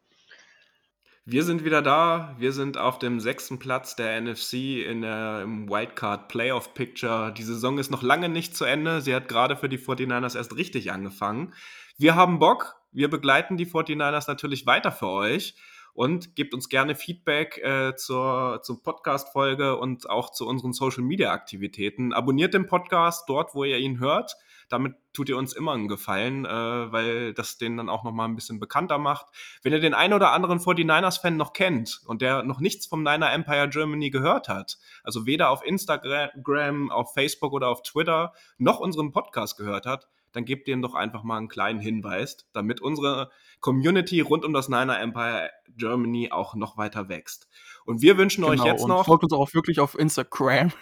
Wir 1.26 1.43
sind 1.43 1.63
wieder 1.63 1.82
da. 1.82 2.36
Wir 2.38 2.51
sind 2.51 2.78
auf 2.78 2.99
dem 2.99 3.21
sechsten 3.21 3.57
Platz 3.57 3.95
der 3.95 4.19
NFC 4.19 4.84
in 4.86 5.03
der, 5.03 5.43
im 5.43 5.69
Wildcard 5.69 6.28
Playoff 6.28 6.74
Picture. 6.74 7.32
Die 7.32 7.43
Saison 7.43 7.78
ist 7.78 7.91
noch 7.91 8.01
lange 8.01 8.28
nicht 8.28 8.57
zu 8.57 8.65
Ende. 8.65 8.99
Sie 8.99 9.15
hat 9.15 9.30
gerade 9.30 9.55
für 9.55 9.69
die 9.69 9.78
49ers 9.78 10.36
erst 10.36 10.57
richtig 10.57 10.91
angefangen. 10.91 11.53
Wir 11.97 12.15
haben 12.15 12.39
Bock. 12.39 12.76
Wir 12.91 13.09
begleiten 13.09 13.55
die 13.55 13.65
49ers 13.65 14.26
natürlich 14.28 14.65
weiter 14.65 14.91
für 14.91 15.07
euch 15.07 15.55
und 15.93 16.36
gebt 16.36 16.53
uns 16.53 16.67
gerne 16.67 16.93
Feedback 16.93 17.57
äh, 17.59 17.95
zur, 17.95 18.59
zur 18.61 18.84
Podcast-Folge 18.84 19.78
und 19.78 20.09
auch 20.09 20.30
zu 20.30 20.45
unseren 20.45 20.74
Social-Media-Aktivitäten. 20.74 22.11
Abonniert 22.11 22.53
den 22.53 22.67
Podcast 22.67 23.30
dort, 23.30 23.55
wo 23.55 23.63
ihr 23.63 23.78
ihn 23.78 23.99
hört. 23.99 24.36
Damit 24.74 24.95
tut 25.13 25.30
ihr 25.30 25.38
uns 25.38 25.53
immer 25.53 25.74
einen 25.74 25.88
Gefallen, 25.88 26.45
äh, 26.45 26.91
weil 26.91 27.36
das 27.36 27.59
den 27.59 27.78
dann 27.78 27.89
auch 27.89 28.03
nochmal 28.03 28.28
ein 28.28 28.36
bisschen 28.36 28.59
bekannter 28.59 28.97
macht. 28.97 29.28
Wenn 29.61 29.71
ihr 29.71 29.80
den 29.80 29.93
einen 29.93 30.13
oder 30.13 30.32
anderen 30.32 30.57
49ers-Fan 30.59 31.38
noch 31.38 31.53
kennt 31.53 32.01
und 32.07 32.24
der 32.24 32.41
noch 32.41 32.59
nichts 32.59 32.88
vom 32.88 33.03
Niner 33.03 33.32
Empire 33.32 33.69
Germany 33.69 34.09
gehört 34.09 34.49
hat, 34.49 34.80
also 35.03 35.28
weder 35.28 35.51
auf 35.51 35.63
Instagram, 35.63 36.89
auf 36.89 37.13
Facebook 37.13 37.53
oder 37.53 37.69
auf 37.69 37.84
Twitter 37.84 38.34
noch 38.57 38.80
unseren 38.80 39.11
Podcast 39.11 39.57
gehört 39.57 39.86
hat, 39.86 40.07
dann 40.32 40.45
gebt 40.45 40.67
denen 40.67 40.82
doch 40.82 40.95
einfach 40.95 41.21
mal 41.21 41.38
einen 41.38 41.49
kleinen 41.49 41.80
Hinweis, 41.80 42.49
damit 42.51 42.82
unsere 42.82 43.30
Community 43.59 44.21
rund 44.21 44.43
um 44.43 44.53
das 44.53 44.69
Niner 44.69 44.99
Empire 44.99 45.51
Germany 45.78 46.32
auch 46.32 46.55
noch 46.55 46.78
weiter 46.78 47.07
wächst. 47.09 47.47
Und 47.86 48.01
wir 48.01 48.17
wünschen 48.17 48.43
genau, 48.43 48.53
euch 48.53 48.65
jetzt 48.65 48.88
noch. 48.88 49.05
Folgt 49.05 49.24
uns 49.24 49.34
auch 49.34 49.53
wirklich 49.53 49.80
auf 49.80 49.97
Instagram. 49.97 50.71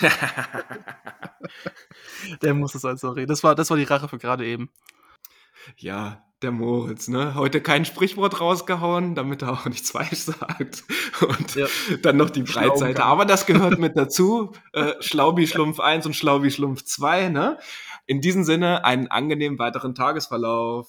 der 2.42 2.54
muss 2.54 2.74
es 2.74 2.84
also 2.84 3.10
reden. 3.10 3.28
Das 3.28 3.42
war, 3.42 3.54
das 3.54 3.70
war 3.70 3.76
die 3.76 3.84
Rache 3.84 4.08
für 4.08 4.18
gerade 4.18 4.46
eben. 4.46 4.70
Ja, 5.76 6.24
der 6.42 6.52
Moritz, 6.52 7.08
ne? 7.08 7.34
Heute 7.34 7.60
kein 7.60 7.84
Sprichwort 7.84 8.40
rausgehauen, 8.40 9.14
damit 9.14 9.42
er 9.42 9.52
auch 9.52 9.66
nichts 9.66 9.90
falsch 9.90 10.20
sagt. 10.20 10.84
Und 11.20 11.54
ja. 11.56 11.66
dann 12.02 12.16
noch 12.16 12.30
die 12.30 12.42
Breitseite. 12.42 13.04
Aber 13.04 13.24
das 13.24 13.46
gehört 13.46 13.78
mit 13.80 13.96
dazu. 13.96 14.52
Äh, 14.72 14.94
Schlaubi-Schlumpf 15.00 15.80
1 15.80 16.06
und 16.06 16.14
Schlaubi-Schlumpf 16.14 16.84
2, 16.84 17.28
ne? 17.28 17.58
In 18.06 18.20
diesem 18.20 18.44
Sinne, 18.44 18.84
einen 18.84 19.08
angenehmen 19.08 19.58
weiteren 19.58 19.94
Tagesverlauf. 19.94 20.88